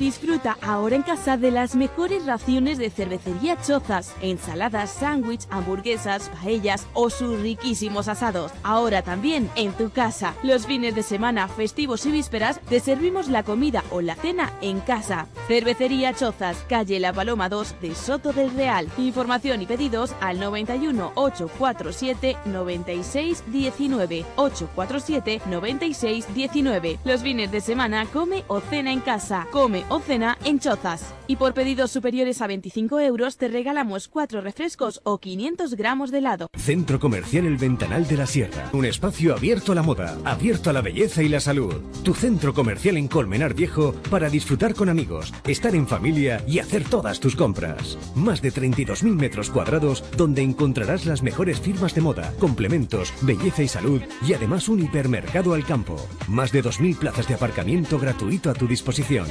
Disfruta 0.00 0.56
ahora 0.62 0.96
en 0.96 1.02
casa 1.02 1.36
de 1.36 1.50
las 1.50 1.76
mejores 1.76 2.24
raciones 2.24 2.78
de 2.78 2.88
cervecería 2.88 3.60
Chozas, 3.60 4.14
ensaladas, 4.22 4.90
sándwich, 4.90 5.46
hamburguesas, 5.50 6.30
paellas 6.30 6.86
o 6.94 7.10
sus 7.10 7.38
riquísimos 7.38 8.08
asados. 8.08 8.50
Ahora 8.62 9.02
también 9.02 9.50
en 9.56 9.72
tu 9.72 9.90
casa. 9.90 10.32
Los 10.42 10.66
fines 10.66 10.94
de 10.94 11.02
semana, 11.02 11.48
festivos 11.48 12.06
y 12.06 12.12
vísperas 12.12 12.60
te 12.60 12.80
servimos 12.80 13.28
la 13.28 13.42
comida 13.42 13.84
o 13.90 14.00
la 14.00 14.14
cena 14.14 14.50
en 14.62 14.80
casa. 14.80 15.26
Cervecería 15.46 16.14
Chozas, 16.14 16.56
calle 16.66 16.98
La 16.98 17.12
Paloma 17.12 17.50
2 17.50 17.82
de 17.82 17.94
Soto 17.94 18.32
del 18.32 18.54
Real. 18.54 18.88
Información 18.96 19.60
y 19.60 19.66
pedidos 19.66 20.14
al 20.22 20.40
91 20.40 21.12
847 21.14 22.38
96 22.46 23.44
19 23.48 24.24
847 24.36 25.42
96 25.44 26.34
19. 26.34 26.98
Los 27.04 27.20
fines 27.20 27.52
de 27.52 27.60
semana 27.60 28.06
come 28.06 28.44
o 28.48 28.60
cena 28.60 28.92
en 28.92 29.00
casa. 29.00 29.46
Come 29.52 29.84
o 29.90 30.00
cena 30.00 30.38
en 30.44 30.58
Chozas. 30.58 31.14
Y 31.26 31.36
por 31.36 31.52
pedidos 31.52 31.90
superiores 31.90 32.40
a 32.40 32.46
25 32.46 33.00
euros 33.00 33.36
te 33.36 33.48
regalamos 33.48 34.08
4 34.08 34.40
refrescos 34.40 35.00
o 35.04 35.18
500 35.18 35.74
gramos 35.74 36.10
de 36.10 36.18
helado. 36.18 36.48
Centro 36.56 36.98
Comercial 36.98 37.46
El 37.46 37.56
Ventanal 37.56 38.06
de 38.08 38.16
la 38.16 38.26
Sierra. 38.26 38.70
Un 38.72 38.84
espacio 38.84 39.34
abierto 39.34 39.72
a 39.72 39.74
la 39.74 39.82
moda, 39.82 40.16
abierto 40.24 40.70
a 40.70 40.72
la 40.72 40.80
belleza 40.80 41.22
y 41.22 41.28
la 41.28 41.40
salud. 41.40 41.74
Tu 42.02 42.14
centro 42.14 42.54
comercial 42.54 42.96
en 42.96 43.08
Colmenar 43.08 43.54
Viejo 43.54 43.94
para 44.10 44.30
disfrutar 44.30 44.74
con 44.74 44.88
amigos, 44.88 45.32
estar 45.46 45.74
en 45.74 45.86
familia 45.86 46.42
y 46.46 46.60
hacer 46.60 46.84
todas 46.84 47.20
tus 47.20 47.36
compras. 47.36 47.98
Más 48.14 48.42
de 48.42 48.52
32.000 48.52 49.14
metros 49.14 49.50
cuadrados 49.50 50.04
donde 50.16 50.42
encontrarás 50.42 51.06
las 51.06 51.22
mejores 51.22 51.60
firmas 51.60 51.94
de 51.94 52.00
moda, 52.00 52.32
complementos, 52.38 53.12
belleza 53.22 53.62
y 53.62 53.68
salud 53.68 54.00
y 54.26 54.34
además 54.34 54.68
un 54.68 54.80
hipermercado 54.80 55.54
al 55.54 55.64
campo. 55.64 55.96
Más 56.28 56.52
de 56.52 56.62
2.000 56.62 56.96
plazas 56.96 57.28
de 57.28 57.34
aparcamiento 57.34 57.98
gratuito 57.98 58.50
a 58.50 58.54
tu 58.54 58.66
disposición. 58.66 59.26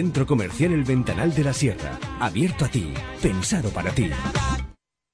Comercial 0.00 0.72
El 0.72 0.84
Ventanal 0.84 1.34
de 1.34 1.44
la 1.44 1.52
Sierra. 1.52 1.98
Abierto 2.20 2.64
a 2.64 2.68
ti. 2.68 2.92
Pensado 3.20 3.68
para 3.70 3.90
ti. 3.90 4.08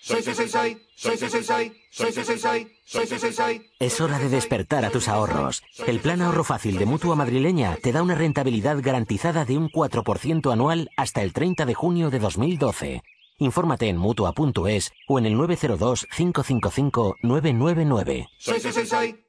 Soy, 0.00 0.22
soy, 0.22 0.34
soy, 0.34 0.48
soy, 0.48 1.18
soy, 1.18 1.18
soy, 1.18 1.42
soy, 1.42 1.42
soy, 1.42 1.72
soy, 1.90 2.12
soy, 2.12 2.24
soy, 2.24 2.38
soy, 2.38 2.76
soy, 2.86 3.06
soy, 3.06 3.18
soy, 3.18 3.32
soy. 3.32 3.70
Es 3.80 4.00
hora 4.00 4.20
de 4.20 4.28
despertar 4.28 4.84
a 4.84 4.90
tus 4.90 5.08
ahorros. 5.08 5.64
El 5.84 5.98
plan 5.98 6.22
ahorro 6.22 6.44
fácil 6.44 6.78
de 6.78 6.86
Mutua 6.86 7.16
Madrileña 7.16 7.76
te 7.82 7.90
da 7.90 8.04
una 8.04 8.14
rentabilidad 8.14 8.78
garantizada 8.80 9.44
de 9.44 9.58
un 9.58 9.68
4% 9.68 10.52
anual 10.52 10.90
hasta 10.96 11.22
el 11.22 11.32
30 11.32 11.66
de 11.66 11.74
junio 11.74 12.10
de 12.10 12.20
2012. 12.20 13.02
Infórmate 13.38 13.88
en 13.88 13.96
Mutua.es 13.98 14.92
o 15.08 15.18
en 15.18 15.26
el 15.26 15.34
902-555-999. 15.36 18.28
Soy, 18.38 18.60
soy, 18.60 18.72
soy, 18.72 18.86
soy. 18.86 19.22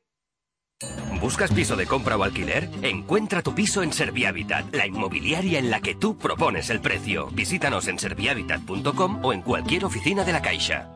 ¿Buscas 1.20 1.52
piso 1.52 1.76
de 1.76 1.88
compra 1.88 2.16
o 2.18 2.24
alquiler? 2.24 2.70
Encuentra 2.84 3.42
tu 3.42 3.56
piso 3.56 3.82
en 3.82 3.92
Servihabitat, 3.92 4.76
la 4.76 4.86
inmobiliaria 4.86 5.58
en 5.60 5.72
la 5.72 5.82
que 5.82 5.96
tú 5.96 6.18
propones 6.18 6.70
el 6.70 6.80
precio. 6.80 7.30
Visítanos 7.34 7.88
en 7.88 7.98
servihabitat.com 7.98 9.26
o 9.26 9.34
en 9.34 9.42
cualquier 9.42 9.86
oficina 9.86 10.24
de 10.24 10.34
la 10.34 10.42
Caixa. 10.42 10.94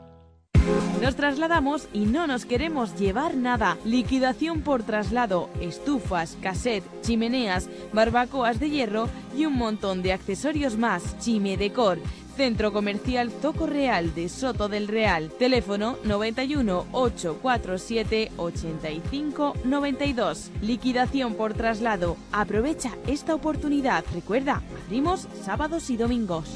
Nos 1.02 1.16
trasladamos 1.16 1.88
y 1.92 2.06
no 2.06 2.28
nos 2.28 2.46
queremos 2.46 2.96
llevar 2.96 3.36
nada. 3.36 3.80
Liquidación 3.84 4.62
por 4.62 4.84
traslado, 4.84 5.50
estufas, 5.60 6.38
cassette, 6.42 6.86
chimeneas, 7.02 7.68
barbacoas 7.92 8.60
de 8.60 8.70
hierro 8.70 9.10
y 9.36 9.46
un 9.46 9.58
montón 9.58 10.04
de 10.04 10.14
accesorios 10.14 10.78
más. 10.78 11.18
Chime 11.18 11.58
Decor. 11.58 11.98
Centro 12.36 12.72
Comercial 12.72 13.32
Zoco 13.32 13.68
Real 13.68 14.14
de 14.16 14.30
Soto 14.30 14.70
del 14.70 14.88
Real. 14.88 15.30
Teléfono 15.38 15.98
91 16.04 16.88
847 16.92 18.32
85 18.38 19.54
92. 19.64 20.52
Liquidación 20.62 21.36
por 21.36 21.54
traslado. 21.54 22.18
Aprovecha 22.32 22.98
esta 23.08 23.36
oportunidad. 23.36 24.04
Recuerda, 24.14 24.62
abrimos 24.86 25.28
sábados 25.44 25.90
y 25.90 25.98
domingos. 25.98 26.56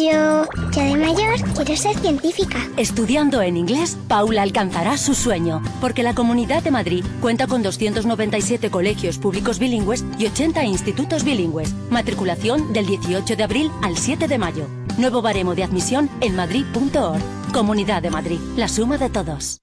Yo, 0.00 0.46
ya 0.72 0.84
de 0.84 0.96
mayor, 0.96 1.38
quiero 1.54 1.76
ser 1.76 1.94
científica. 1.98 2.58
Estudiando 2.78 3.42
en 3.42 3.58
inglés, 3.58 3.98
Paula 4.08 4.42
alcanzará 4.42 4.96
su 4.96 5.14
sueño, 5.14 5.62
porque 5.80 6.02
la 6.02 6.14
Comunidad 6.14 6.62
de 6.62 6.70
Madrid 6.70 7.04
cuenta 7.20 7.46
con 7.46 7.62
297 7.62 8.70
colegios 8.70 9.18
públicos 9.18 9.58
bilingües 9.58 10.04
y 10.18 10.26
80 10.26 10.64
institutos 10.64 11.24
bilingües. 11.24 11.74
Matriculación 11.90 12.72
del 12.72 12.86
18 12.86 13.36
de 13.36 13.42
abril 13.42 13.70
al 13.82 13.98
7 13.98 14.26
de 14.26 14.38
mayo. 14.38 14.66
Nuevo 14.96 15.20
baremo 15.20 15.54
de 15.54 15.64
admisión 15.64 16.08
en 16.20 16.34
madrid.org. 16.34 17.20
Comunidad 17.52 18.00
de 18.00 18.10
Madrid, 18.10 18.38
la 18.56 18.68
suma 18.68 18.96
de 18.96 19.10
todos. 19.10 19.60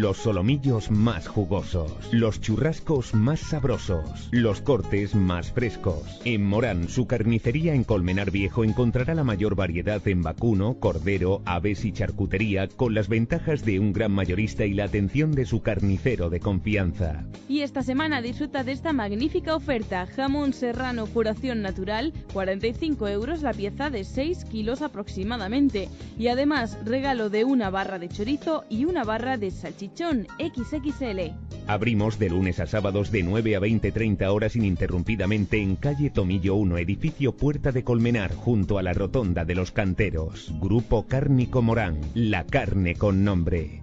Los 0.00 0.18
solomillos 0.18 0.92
más 0.92 1.26
jugosos, 1.26 1.90
los 2.12 2.40
churrascos 2.40 3.14
más 3.14 3.40
sabrosos, 3.40 4.28
los 4.30 4.60
cortes 4.60 5.16
más 5.16 5.50
frescos. 5.50 6.20
En 6.24 6.46
Morán, 6.46 6.88
su 6.88 7.08
carnicería 7.08 7.74
en 7.74 7.82
Colmenar 7.82 8.30
Viejo 8.30 8.62
encontrará 8.62 9.16
la 9.16 9.24
mayor 9.24 9.56
variedad 9.56 10.06
en 10.06 10.22
vacuno, 10.22 10.78
cordero, 10.78 11.42
aves 11.46 11.84
y 11.84 11.90
charcutería 11.90 12.68
con 12.68 12.94
las 12.94 13.08
ventajas 13.08 13.64
de 13.64 13.80
un 13.80 13.92
gran 13.92 14.12
mayorista 14.12 14.64
y 14.64 14.74
la 14.74 14.84
atención 14.84 15.32
de 15.32 15.46
su 15.46 15.62
carnicero 15.62 16.30
de 16.30 16.38
confianza. 16.38 17.24
Y 17.48 17.62
esta 17.62 17.82
semana 17.82 18.22
disfruta 18.22 18.62
de 18.62 18.70
esta 18.70 18.92
magnífica 18.92 19.56
oferta. 19.56 20.06
Jamón 20.06 20.52
serrano 20.52 21.06
curación 21.06 21.60
natural, 21.60 22.12
45 22.32 23.08
euros 23.08 23.42
la 23.42 23.52
pieza 23.52 23.90
de 23.90 24.04
6 24.04 24.44
kilos 24.44 24.80
aproximadamente. 24.80 25.88
Y 26.16 26.28
además 26.28 26.78
regalo 26.84 27.30
de 27.30 27.42
una 27.42 27.70
barra 27.70 27.98
de 27.98 28.08
chorizo 28.08 28.62
y 28.68 28.84
una 28.84 29.02
barra 29.02 29.36
de 29.38 29.50
salchichón 29.88 30.26
XXL. 30.38 31.32
Abrimos 31.66 32.18
de 32.18 32.30
lunes 32.30 32.60
a 32.60 32.66
sábados 32.66 33.10
de 33.10 33.22
9 33.22 33.56
a 33.56 33.60
20-30 33.60 34.26
horas 34.32 34.56
ininterrumpidamente 34.56 35.60
en 35.60 35.76
calle 35.76 36.10
Tomillo 36.10 36.54
1, 36.54 36.78
edificio 36.78 37.36
Puerta 37.36 37.72
de 37.72 37.84
Colmenar, 37.84 38.34
junto 38.34 38.78
a 38.78 38.82
la 38.82 38.92
Rotonda 38.92 39.44
de 39.44 39.54
los 39.54 39.70
Canteros. 39.72 40.52
Grupo 40.60 41.06
Cárnico 41.06 41.62
Morán, 41.62 42.00
la 42.14 42.44
carne 42.44 42.94
con 42.94 43.24
nombre. 43.24 43.82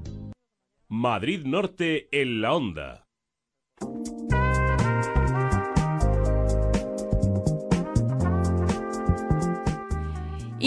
Madrid 0.87 1.45
Norte 1.45 2.07
en 2.11 2.41
la 2.41 2.53
onda. 2.53 3.07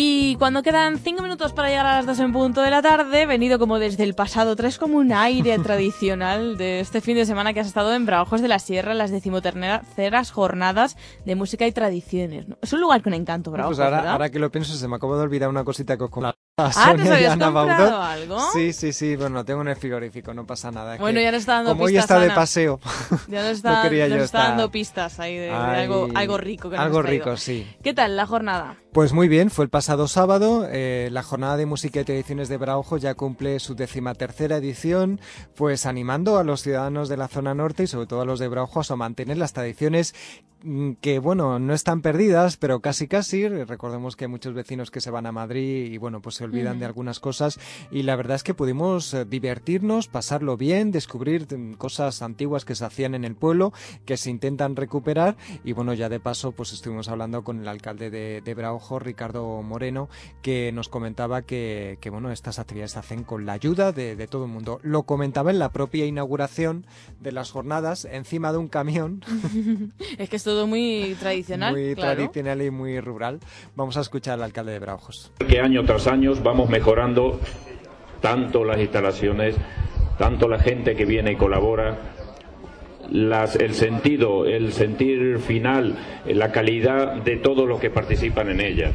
Y 0.00 0.36
cuando 0.36 0.62
quedan 0.62 0.96
5 0.96 1.22
minutos 1.24 1.52
para 1.52 1.70
llegar 1.70 1.84
a 1.84 1.96
las 1.96 2.06
2 2.06 2.20
en 2.20 2.32
punto 2.32 2.62
de 2.62 2.70
la 2.70 2.82
tarde, 2.82 3.26
venido 3.26 3.58
como 3.58 3.80
desde 3.80 4.04
el 4.04 4.14
pasado, 4.14 4.54
traes 4.54 4.78
como 4.78 4.96
un 4.96 5.12
aire 5.12 5.58
tradicional 5.64 6.56
de 6.56 6.78
este 6.78 7.00
fin 7.00 7.16
de 7.16 7.26
semana 7.26 7.52
que 7.52 7.58
has 7.58 7.66
estado 7.66 7.92
en 7.92 8.06
Braujos 8.06 8.40
de 8.40 8.46
la 8.46 8.60
Sierra, 8.60 8.94
las 8.94 9.10
decimoterceras 9.10 10.30
jornadas 10.30 10.96
de 11.24 11.34
música 11.34 11.66
y 11.66 11.72
tradiciones. 11.72 12.46
¿no? 12.46 12.56
Es 12.62 12.72
un 12.72 12.80
lugar 12.80 13.02
con 13.02 13.12
encanto, 13.12 13.50
Braujos, 13.50 13.76
Pues 13.76 13.84
ahora, 13.84 13.96
¿verdad? 13.96 14.12
ahora 14.12 14.30
que 14.30 14.38
lo 14.38 14.52
pienso, 14.52 14.72
se 14.74 14.86
me 14.86 14.94
acaba 14.94 15.16
de 15.16 15.22
olvidar 15.24 15.48
una 15.48 15.64
cosita 15.64 15.96
que 15.96 16.04
os 16.04 16.10
a 16.24 16.32
Ah, 16.60 16.94
¿te 16.96 17.08
habías 17.12 17.36
comprado 17.36 18.02
algo? 18.02 18.40
Sí, 18.52 18.72
sí, 18.72 18.92
sí, 18.92 19.14
bueno, 19.16 19.44
tengo 19.44 19.62
en 19.62 19.68
el 19.68 19.76
frigorífico, 19.76 20.34
no 20.34 20.44
pasa 20.44 20.70
nada. 20.72 20.96
Bueno, 20.96 21.20
ya 21.20 21.30
nos 21.30 21.40
está 21.40 21.54
dando 21.54 21.70
Como 21.70 21.84
hoy 21.84 21.92
pistas, 21.92 22.04
está 22.04 22.20
de 22.20 22.30
paseo, 22.30 22.80
Ya 23.28 23.42
no 23.42 23.48
está, 23.48 23.82
nos 23.84 23.92
yo 23.92 24.04
está 24.04 24.24
estar- 24.24 24.48
dando 24.50 24.70
pistas 24.70 25.20
ahí 25.20 25.36
de, 25.36 25.42
de 25.46 25.50
Ay, 25.52 25.82
algo, 25.82 26.08
algo 26.14 26.38
rico 26.38 26.68
que 26.70 26.76
algo 26.76 27.02
rico, 27.02 27.36
sí. 27.36 27.66
¿Qué 27.82 27.94
tal 27.94 28.16
la 28.16 28.26
jornada? 28.26 28.76
Pues 28.92 29.12
muy 29.12 29.28
bien, 29.28 29.50
fue 29.50 29.64
el 29.64 29.70
pasado 29.70 29.87
sábado. 29.88 30.66
eh, 30.70 31.08
la 31.10 31.22
jornada 31.22 31.56
de 31.56 31.64
música 31.64 32.00
y 32.00 32.04
tradiciones 32.04 32.48
de 32.48 32.58
Braujo 32.58 32.98
ya 32.98 33.14
cumple 33.14 33.58
su 33.58 33.74
decimatercera 33.74 34.58
edición, 34.58 35.18
pues 35.54 35.86
animando 35.86 36.38
a 36.38 36.44
los 36.44 36.62
ciudadanos 36.62 37.08
de 37.08 37.16
la 37.16 37.28
zona 37.28 37.54
norte 37.54 37.84
y 37.84 37.86
sobre 37.86 38.06
todo 38.06 38.20
a 38.20 38.24
los 38.26 38.38
de 38.38 38.48
Braujo 38.48 38.82
a 38.86 38.96
mantener 38.96 39.38
las 39.38 39.54
tradiciones 39.54 40.14
que, 41.00 41.18
bueno, 41.20 41.58
no 41.58 41.72
están 41.72 42.02
perdidas, 42.02 42.56
pero 42.56 42.80
casi 42.80 43.06
casi. 43.06 43.46
Recordemos 43.48 44.16
que 44.16 44.24
hay 44.24 44.28
muchos 44.30 44.54
vecinos 44.54 44.90
que 44.90 45.00
se 45.00 45.10
van 45.10 45.26
a 45.26 45.32
Madrid 45.32 45.92
y, 45.92 45.98
bueno, 45.98 46.20
pues 46.20 46.36
se 46.36 46.44
olvidan 46.44 46.80
de 46.80 46.84
algunas 46.84 47.20
cosas. 47.20 47.60
Y 47.90 48.02
la 48.02 48.16
verdad 48.16 48.36
es 48.36 48.42
que 48.42 48.54
pudimos 48.54 49.14
eh, 49.14 49.24
divertirnos, 49.24 50.08
pasarlo 50.08 50.56
bien, 50.56 50.90
descubrir 50.90 51.46
mm, 51.56 51.74
cosas 51.74 52.22
antiguas 52.22 52.64
que 52.64 52.74
se 52.74 52.84
hacían 52.84 53.14
en 53.14 53.24
el 53.24 53.36
pueblo, 53.36 53.72
que 54.04 54.16
se 54.16 54.30
intentan 54.30 54.74
recuperar. 54.74 55.36
Y, 55.64 55.72
bueno, 55.72 55.94
ya 55.94 56.08
de 56.08 56.18
paso, 56.18 56.52
pues 56.52 56.72
estuvimos 56.72 57.08
hablando 57.08 57.44
con 57.44 57.60
el 57.60 57.68
alcalde 57.68 58.10
de, 58.10 58.40
de 58.40 58.54
Braujo, 58.54 58.98
Ricardo 58.98 59.62
Moreno, 59.62 60.08
que 60.42 60.72
nos 60.72 60.88
comentaba 60.88 61.42
que, 61.42 61.98
que, 62.00 62.10
bueno, 62.10 62.32
estas 62.32 62.58
actividades 62.58 62.92
se 62.92 62.98
hacen 62.98 63.22
con 63.22 63.46
la 63.46 63.52
ayuda 63.52 63.92
de, 63.92 64.16
de 64.16 64.26
todo 64.26 64.46
el 64.46 64.50
mundo. 64.50 64.80
Lo 64.82 65.04
comentaba 65.04 65.50
en 65.50 65.60
la 65.60 65.70
propia 65.70 66.04
inauguración 66.06 66.84
de 67.20 67.30
las 67.30 67.52
jornadas, 67.52 68.06
encima 68.10 68.50
de 68.50 68.58
un 68.58 68.68
camión. 68.68 69.22
es 70.18 70.28
que 70.28 70.36
es 70.36 70.47
todo 70.48 70.66
muy 70.66 71.14
tradicional. 71.20 71.74
Muy 71.74 71.94
claro. 71.94 72.14
tradicional 72.16 72.62
y 72.62 72.70
muy 72.70 72.98
rural. 73.00 73.38
Vamos 73.76 73.98
a 73.98 74.00
escuchar 74.00 74.34
al 74.34 74.44
alcalde 74.44 74.72
de 74.72 74.78
Braujos. 74.78 75.30
que 75.46 75.60
año 75.60 75.84
tras 75.84 76.06
año 76.06 76.32
vamos 76.42 76.70
mejorando 76.70 77.38
tanto 78.22 78.64
las 78.64 78.78
instalaciones, 78.78 79.56
tanto 80.18 80.48
la 80.48 80.58
gente 80.58 80.96
que 80.96 81.04
viene 81.04 81.32
y 81.32 81.36
colabora, 81.36 81.98
las- 83.10 83.56
el 83.56 83.74
sentido, 83.74 84.46
el 84.46 84.72
sentir 84.72 85.38
final, 85.38 85.98
la 86.24 86.50
calidad 86.50 87.16
de 87.16 87.36
todos 87.36 87.68
los 87.68 87.78
que 87.78 87.90
participan 87.90 88.48
en 88.48 88.62
ellas. 88.62 88.94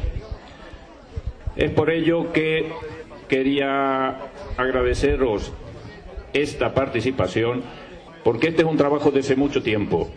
Es 1.54 1.70
por 1.70 1.88
ello 1.90 2.32
que 2.32 2.72
quería 3.28 4.18
agradeceros 4.56 5.52
esta 6.32 6.74
participación, 6.74 7.62
porque 8.24 8.48
este 8.48 8.62
es 8.62 8.68
un 8.68 8.76
trabajo 8.76 9.12
desde 9.12 9.36
mucho 9.36 9.62
tiempo. 9.62 10.10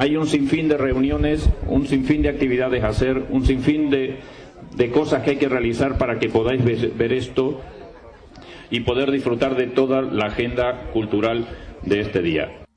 Hay 0.00 0.16
un 0.16 0.28
sinfín 0.28 0.68
de 0.68 0.76
reuniones, 0.76 1.50
un 1.66 1.84
sinfín 1.88 2.22
de 2.22 2.28
actividades 2.28 2.84
a 2.84 2.88
hacer, 2.88 3.20
un 3.30 3.44
sinfín 3.44 3.90
de, 3.90 4.20
de 4.76 4.90
cosas 4.92 5.24
que 5.24 5.30
hay 5.30 5.36
que 5.38 5.48
realizar 5.48 5.98
para 5.98 6.20
que 6.20 6.28
podáis 6.28 6.64
ver, 6.64 6.90
ver 6.90 7.12
esto 7.12 7.60
y 8.70 8.78
poder 8.80 9.10
disfrutar 9.10 9.56
de 9.56 9.66
toda 9.66 10.02
la 10.02 10.26
agenda 10.26 10.90
cultural 10.92 11.48
de 11.82 12.00
este 12.00 12.22
día. 12.22 12.67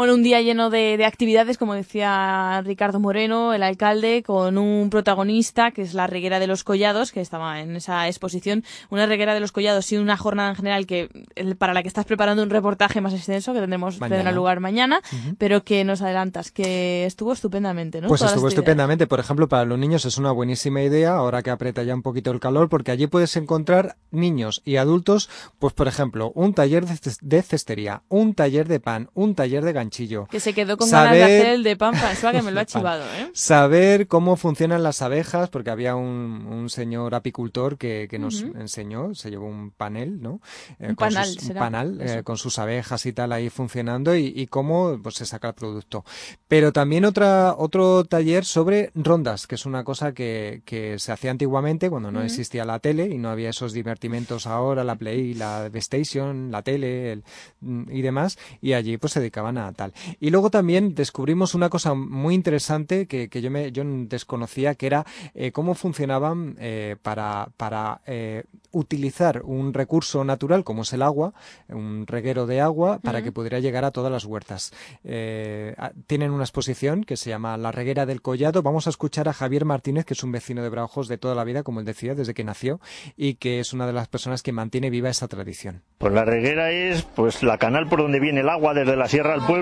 Bueno, 0.00 0.14
un 0.14 0.22
día 0.22 0.40
lleno 0.40 0.70
de, 0.70 0.96
de 0.96 1.04
actividades, 1.04 1.58
como 1.58 1.74
decía 1.74 2.62
Ricardo 2.64 3.00
Moreno, 3.00 3.52
el 3.52 3.62
alcalde, 3.62 4.22
con 4.22 4.56
un 4.56 4.88
protagonista 4.88 5.72
que 5.72 5.82
es 5.82 5.92
la 5.92 6.06
Reguera 6.06 6.38
de 6.38 6.46
los 6.46 6.64
Collados, 6.64 7.12
que 7.12 7.20
estaba 7.20 7.60
en 7.60 7.76
esa 7.76 8.08
exposición. 8.08 8.64
Una 8.88 9.04
Reguera 9.04 9.34
de 9.34 9.40
los 9.40 9.52
Collados 9.52 9.92
y 9.92 9.98
una 9.98 10.16
jornada 10.16 10.48
en 10.48 10.56
general 10.56 10.86
que 10.86 11.10
para 11.58 11.74
la 11.74 11.82
que 11.82 11.88
estás 11.88 12.06
preparando 12.06 12.42
un 12.42 12.48
reportaje 12.48 13.02
más 13.02 13.12
extenso 13.12 13.52
que 13.52 13.60
tendremos 13.60 13.98
tendrá 14.16 14.30
lugar 14.36 14.60
mañana, 14.60 15.02
pero 15.36 15.64
que 15.64 15.84
nos 15.84 16.00
adelantas, 16.00 16.50
que 16.50 17.04
estuvo 17.04 17.34
estupendamente, 17.34 18.00
¿no? 18.00 18.08
Pues 18.08 18.22
estuvo 18.22 18.48
estupendamente. 18.48 19.06
Por 19.06 19.20
ejemplo, 19.20 19.48
para 19.50 19.66
los 19.66 19.78
niños 19.78 20.06
es 20.06 20.16
una 20.16 20.32
buenísima 20.32 20.80
idea, 20.80 21.12
ahora 21.16 21.42
que 21.42 21.50
aprieta 21.50 21.82
ya 21.82 21.94
un 21.94 22.00
poquito 22.00 22.30
el 22.30 22.40
calor, 22.40 22.70
porque 22.70 22.90
allí 22.90 23.06
puedes 23.06 23.36
encontrar 23.36 23.96
niños 24.10 24.62
y 24.64 24.76
adultos, 24.76 25.28
pues 25.58 25.74
por 25.74 25.88
ejemplo, 25.88 26.32
un 26.34 26.54
taller 26.54 26.86
de 26.86 26.96
ces- 26.96 27.18
de 27.20 27.42
cestería, 27.42 28.00
un 28.08 28.32
taller 28.32 28.66
de 28.66 28.80
pan, 28.80 29.10
un 29.12 29.34
taller 29.34 29.62
de 29.62 29.74
ganchillo, 29.74 29.89
ganchillo. 29.90 30.26
Que 30.30 30.40
se 30.40 30.54
quedó 30.54 30.76
con 30.76 30.88
ganas 30.90 31.12
de 31.14 31.18
hacer 31.24 31.46
el 31.54 31.62
de 31.62 31.76
pan 31.76 31.94
François, 31.94 32.32
que 32.32 32.42
me 32.42 32.50
lo 32.52 32.60
ha 32.60 32.64
chivado, 32.66 33.04
¿eh? 33.16 33.30
Saber 33.34 34.06
cómo 34.06 34.36
funcionan 34.36 34.82
las 34.82 35.02
abejas, 35.02 35.50
porque 35.50 35.70
había 35.70 35.96
un, 35.96 36.46
un 36.48 36.70
señor 36.70 37.14
apicultor 37.14 37.76
que, 37.76 38.06
que 38.08 38.18
nos 38.18 38.42
enseñó, 38.42 39.14
se 39.14 39.30
llevó 39.30 39.46
un 39.46 39.70
panel, 39.72 40.20
¿no? 40.22 40.40
Eh, 40.78 40.88
Un 40.90 40.96
panal, 40.96 41.26
sus- 41.26 41.48
un 41.48 41.54
panal, 41.56 41.98
eh, 42.00 42.22
con 42.22 42.36
sus 42.36 42.58
abejas 42.58 43.04
y 43.06 43.12
tal 43.12 43.32
ahí 43.32 43.50
funcionando 43.50 44.14
y, 44.14 44.32
y 44.34 44.46
cómo 44.46 44.98
pues, 45.02 45.16
se 45.16 45.26
saca 45.26 45.48
el 45.48 45.54
producto. 45.54 46.04
Pero 46.48 46.72
también 46.72 47.04
otra, 47.04 47.54
otro 47.56 48.04
taller 48.04 48.44
sobre 48.44 48.90
rondas, 48.94 49.46
que 49.46 49.56
es 49.56 49.66
una 49.66 49.84
cosa 49.84 50.12
que, 50.12 50.62
que 50.64 50.98
se 50.98 51.12
hacía 51.12 51.30
antiguamente 51.30 51.90
cuando 51.90 52.10
no 52.10 52.22
existía 52.22 52.64
la 52.64 52.78
tele 52.78 53.06
y 53.08 53.18
no 53.18 53.30
había 53.30 53.50
esos 53.50 53.72
divertimentos 53.72 54.46
ahora, 54.46 54.84
la 54.84 54.94
Play, 54.96 55.34
la 55.34 55.68
PlayStation, 55.70 56.50
la 56.50 56.62
tele 56.62 57.12
el- 57.12 57.24
mm, 57.60 57.90
y 57.90 58.02
demás, 58.02 58.38
y 58.60 58.74
allí 58.74 58.96
pues 58.98 59.12
se 59.14 59.20
dedicaban 59.20 59.58
a 59.58 59.72
tal. 59.80 59.94
Y 60.20 60.28
luego 60.28 60.50
también 60.50 60.94
descubrimos 60.94 61.54
una 61.54 61.70
cosa 61.70 61.94
muy 61.94 62.34
interesante 62.34 63.06
que, 63.06 63.30
que 63.30 63.40
yo, 63.40 63.50
me, 63.50 63.72
yo 63.72 63.82
desconocía, 63.86 64.74
que 64.74 64.86
era 64.86 65.06
eh, 65.34 65.52
cómo 65.52 65.74
funcionaban 65.74 66.56
eh, 66.58 66.96
para, 67.00 67.48
para 67.56 68.02
eh, 68.06 68.44
utilizar 68.72 69.40
un 69.42 69.72
recurso 69.72 70.22
natural 70.22 70.64
como 70.64 70.82
es 70.82 70.92
el 70.92 71.00
agua, 71.00 71.32
un 71.68 72.06
reguero 72.06 72.46
de 72.46 72.60
agua, 72.60 72.98
para 72.98 73.22
que 73.22 73.32
pudiera 73.32 73.58
llegar 73.58 73.86
a 73.86 73.90
todas 73.90 74.12
las 74.12 74.26
huertas. 74.26 74.72
Eh, 75.02 75.74
tienen 76.06 76.30
una 76.30 76.44
exposición 76.44 77.04
que 77.04 77.16
se 77.16 77.30
llama 77.30 77.56
La 77.56 77.72
Reguera 77.72 78.04
del 78.04 78.20
Collado. 78.20 78.62
Vamos 78.62 78.86
a 78.86 78.90
escuchar 78.90 79.28
a 79.28 79.32
Javier 79.32 79.64
Martínez, 79.64 80.04
que 80.04 80.12
es 80.14 80.22
un 80.22 80.32
vecino 80.32 80.62
de 80.62 80.68
Braujos 80.68 81.08
de 81.08 81.16
toda 81.16 81.34
la 81.34 81.44
vida, 81.44 81.62
como 81.62 81.80
él 81.80 81.86
decía, 81.86 82.14
desde 82.14 82.34
que 82.34 82.44
nació, 82.44 82.80
y 83.16 83.34
que 83.34 83.60
es 83.60 83.72
una 83.72 83.86
de 83.86 83.94
las 83.94 84.08
personas 84.08 84.42
que 84.42 84.52
mantiene 84.52 84.90
viva 84.90 85.08
esa 85.08 85.26
tradición. 85.26 85.82
Pues 85.98 86.12
la 86.12 86.24
reguera 86.24 86.70
es 86.70 87.02
pues 87.02 87.42
la 87.42 87.58
canal 87.58 87.88
por 87.88 88.02
donde 88.02 88.20
viene 88.20 88.40
el 88.40 88.48
agua 88.48 88.74
desde 88.74 88.96
la 88.96 89.08
sierra 89.08 89.34
al 89.34 89.46
pueblo. 89.46 89.59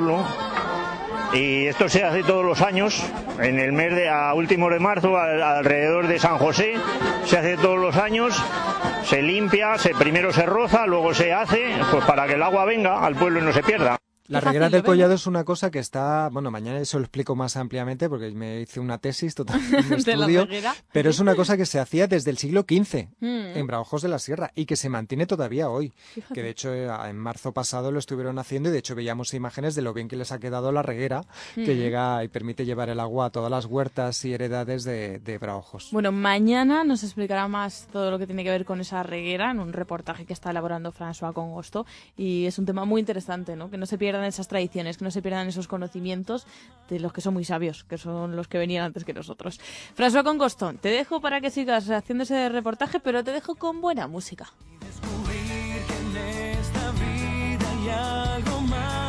Y 1.33 1.67
esto 1.67 1.89
se 1.89 2.05
hace 2.05 2.23
todos 2.23 2.45
los 2.45 2.63
años, 2.63 3.05
en 3.39 3.59
el 3.59 3.73
mes 3.73 3.95
de 3.95 4.09
a 4.09 4.33
último 4.35 4.71
de 4.71 4.79
marzo, 4.79 5.17
al- 5.19 5.43
alrededor 5.43 6.07
de 6.07 6.19
San 6.19 6.39
José, 6.39 6.75
se 7.27 7.37
hace 7.39 7.57
todos 7.59 7.79
los 7.79 7.97
años, 7.97 8.43
se 9.05 9.21
limpia, 9.21 9.77
se 9.77 9.91
primero 9.95 10.33
se 10.33 10.47
roza, 10.47 10.87
luego 10.87 11.13
se 11.13 11.33
hace, 11.35 11.75
pues 11.91 12.05
para 12.07 12.27
que 12.27 12.35
el 12.35 12.43
agua 12.43 12.65
venga 12.65 13.05
al 13.05 13.15
pueblo 13.15 13.41
y 13.41 13.43
no 13.43 13.53
se 13.53 13.63
pierda. 13.63 13.99
La 14.29 14.41
reguera 14.41 14.69
del 14.69 14.83
collado 14.83 15.15
es 15.15 15.27
una 15.27 15.45
cosa 15.45 15.71
que 15.71 15.79
está, 15.79 16.29
bueno, 16.31 16.51
mañana 16.51 16.79
eso 16.79 16.99
lo 16.99 17.05
explico 17.05 17.35
más 17.35 17.57
ampliamente 17.57 18.09
porque 18.09 18.31
me 18.31 18.61
hice 18.61 18.79
una 18.81 18.99
tesis 18.99 19.35
total, 19.35 19.61
un 19.91 20.03
De 20.03 20.17
la 20.17 20.27
estudio, 20.27 20.49
pero 20.93 21.11
es 21.11 21.19
una 21.19 21.35
cosa 21.35 21.57
que 21.57 21.67
se 21.67 21.81
hacía 21.81 22.07
desde 22.07 22.31
el 22.31 22.39
siglo 22.39 22.63
XV 22.69 23.09
Mm. 23.21 23.57
en 23.59 23.67
Braujos 23.67 24.03
de 24.03 24.09
la 24.09 24.19
Sierra 24.19 24.51
y 24.55 24.67
que 24.67 24.77
se 24.77 24.89
mantiene 24.89 25.27
todavía 25.27 25.69
hoy. 25.71 25.93
Fíjate. 26.15 26.35
Que 26.35 26.43
de 26.43 26.51
hecho 26.51 26.73
eh, 26.75 26.89
en 27.09 27.17
marzo 27.17 27.53
pasado 27.53 27.91
lo 27.91 27.99
estuvieron 27.99 28.39
haciendo 28.39 28.69
y 28.69 28.73
de 28.73 28.79
hecho 28.79 28.95
veíamos 28.95 29.33
imágenes 29.35 29.75
de 29.75 29.83
lo 29.83 29.95
bien 29.95 30.09
que 30.09 30.17
les 30.17 30.31
ha 30.33 30.39
quedado 30.39 30.73
la 30.73 30.83
reguera 30.83 31.25
que 31.55 31.75
Mm. 31.75 31.79
llega 31.79 32.25
y 32.25 32.29
permite 32.29 32.65
llevar 32.65 32.89
el 32.91 33.01
agua 33.01 33.27
a 33.27 33.31
todas 33.31 33.51
las 33.51 33.65
huertas 33.65 34.25
y 34.25 34.35
heredades 34.35 34.85
de, 34.85 35.19
de 35.21 35.39
Braujos. 35.39 35.89
Bueno, 35.93 36.13
mañana 36.13 36.85
nos 36.85 37.03
explicará 37.03 37.49
más 37.49 37.89
todo 37.93 38.11
lo 38.11 38.19
que 38.19 38.27
tiene 38.27 38.45
que 38.45 38.51
ver 38.51 38.65
con 38.65 38.81
esa 38.81 39.03
reguera 39.03 39.51
en 39.51 39.61
un 39.61 39.73
reportaje 39.73 40.27
que 40.27 40.33
está 40.33 40.51
elaborando 40.51 40.93
François 40.93 41.33
Congosto 41.33 41.87
y 42.17 42.47
es 42.47 42.59
un 42.59 42.67
tema 42.67 42.85
muy 42.85 43.01
interesante, 43.01 43.57
¿no? 43.57 43.71
Que 43.71 43.79
no 43.79 43.87
se 43.87 43.97
esas 44.25 44.49
tradiciones, 44.49 44.99
que 44.99 45.05
no 45.05 45.11
se 45.11 45.23
pierdan 45.23 45.49
esos 45.49 45.69
conocimientos 45.69 46.47
de 46.89 47.01
los 47.01 47.13
que 47.13 47.21
son 47.21 47.35
muy 47.35 47.45
sabios, 47.45 47.85
que 47.85 47.99
son 47.99 48.37
los 48.37 48.49
que 48.49 48.59
venían 48.59 48.85
antes 48.85 49.05
que 49.05 49.13
nosotros. 49.13 49.61
François 49.97 50.25
Congosto, 50.25 50.73
te 50.75 50.89
dejo 50.89 51.21
para 51.21 51.41
que 51.41 51.51
sigas 51.51 51.91
haciendo 51.91 52.25
ese 52.25 52.49
reportaje, 52.49 53.01
pero 53.01 53.25
te 53.25 53.33
dejo 53.33 53.55
con 53.55 53.81
buena 53.81 54.07
música. 54.07 54.53
en 55.29 56.17
esta 56.17 56.91
vida 56.93 57.71
hay 57.71 57.89
algo 57.89 58.61
más. 58.63 59.08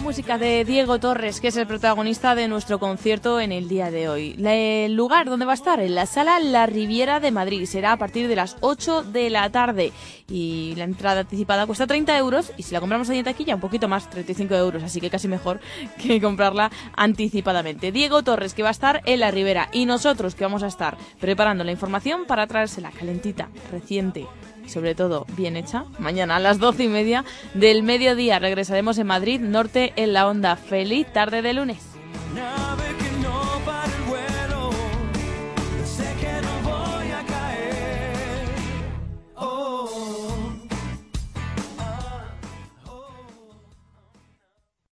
Música 0.00 0.38
de 0.38 0.64
Diego 0.64 0.98
Torres, 0.98 1.40
que 1.40 1.48
es 1.48 1.56
el 1.56 1.66
protagonista 1.66 2.34
de 2.34 2.48
nuestro 2.48 2.78
concierto 2.78 3.40
en 3.40 3.52
el 3.52 3.68
día 3.68 3.90
de 3.90 4.08
hoy. 4.08 4.34
El 4.42 4.94
lugar 4.94 5.28
donde 5.28 5.44
va 5.44 5.52
a 5.52 5.54
estar, 5.54 5.80
en 5.80 5.94
la 5.94 6.06
sala 6.06 6.40
La 6.40 6.66
Riviera 6.66 7.20
de 7.20 7.30
Madrid, 7.30 7.66
será 7.66 7.92
a 7.92 7.96
partir 7.96 8.26
de 8.28 8.36
las 8.36 8.56
8 8.60 9.02
de 9.04 9.30
la 9.30 9.50
tarde. 9.50 9.92
Y 10.28 10.74
la 10.76 10.84
entrada 10.84 11.20
anticipada 11.20 11.66
cuesta 11.66 11.86
30 11.86 12.16
euros 12.18 12.52
y 12.56 12.62
si 12.62 12.72
la 12.72 12.80
compramos 12.80 13.10
ahí 13.10 13.18
en 13.18 13.24
taquilla, 13.24 13.54
un 13.54 13.60
poquito 13.60 13.88
más, 13.88 14.08
35 14.08 14.54
euros. 14.54 14.82
Así 14.82 15.00
que 15.00 15.10
casi 15.10 15.28
mejor 15.28 15.60
que 15.98 16.20
comprarla 16.20 16.70
anticipadamente. 16.96 17.92
Diego 17.92 18.22
Torres, 18.22 18.54
que 18.54 18.62
va 18.62 18.68
a 18.68 18.72
estar 18.72 19.02
en 19.04 19.20
La 19.20 19.30
Ribera. 19.30 19.68
Y 19.72 19.86
nosotros, 19.86 20.34
que 20.34 20.44
vamos 20.44 20.62
a 20.62 20.68
estar 20.68 20.96
preparando 21.20 21.64
la 21.64 21.72
información 21.72 22.24
para 22.26 22.46
traérsela 22.46 22.90
calentita, 22.90 23.48
reciente 23.70 24.26
sobre 24.70 24.94
todo 24.94 25.26
bien 25.36 25.56
hecha. 25.56 25.84
Mañana 25.98 26.36
a 26.36 26.40
las 26.40 26.58
doce 26.58 26.84
y 26.84 26.88
media 26.88 27.24
del 27.54 27.82
mediodía 27.82 28.38
regresaremos 28.38 28.98
en 28.98 29.06
Madrid 29.06 29.40
Norte 29.40 29.92
en 29.96 30.12
la 30.12 30.28
onda. 30.28 30.56
Feliz 30.56 31.06
tarde 31.12 31.42
de 31.42 31.52
lunes. 31.52 31.78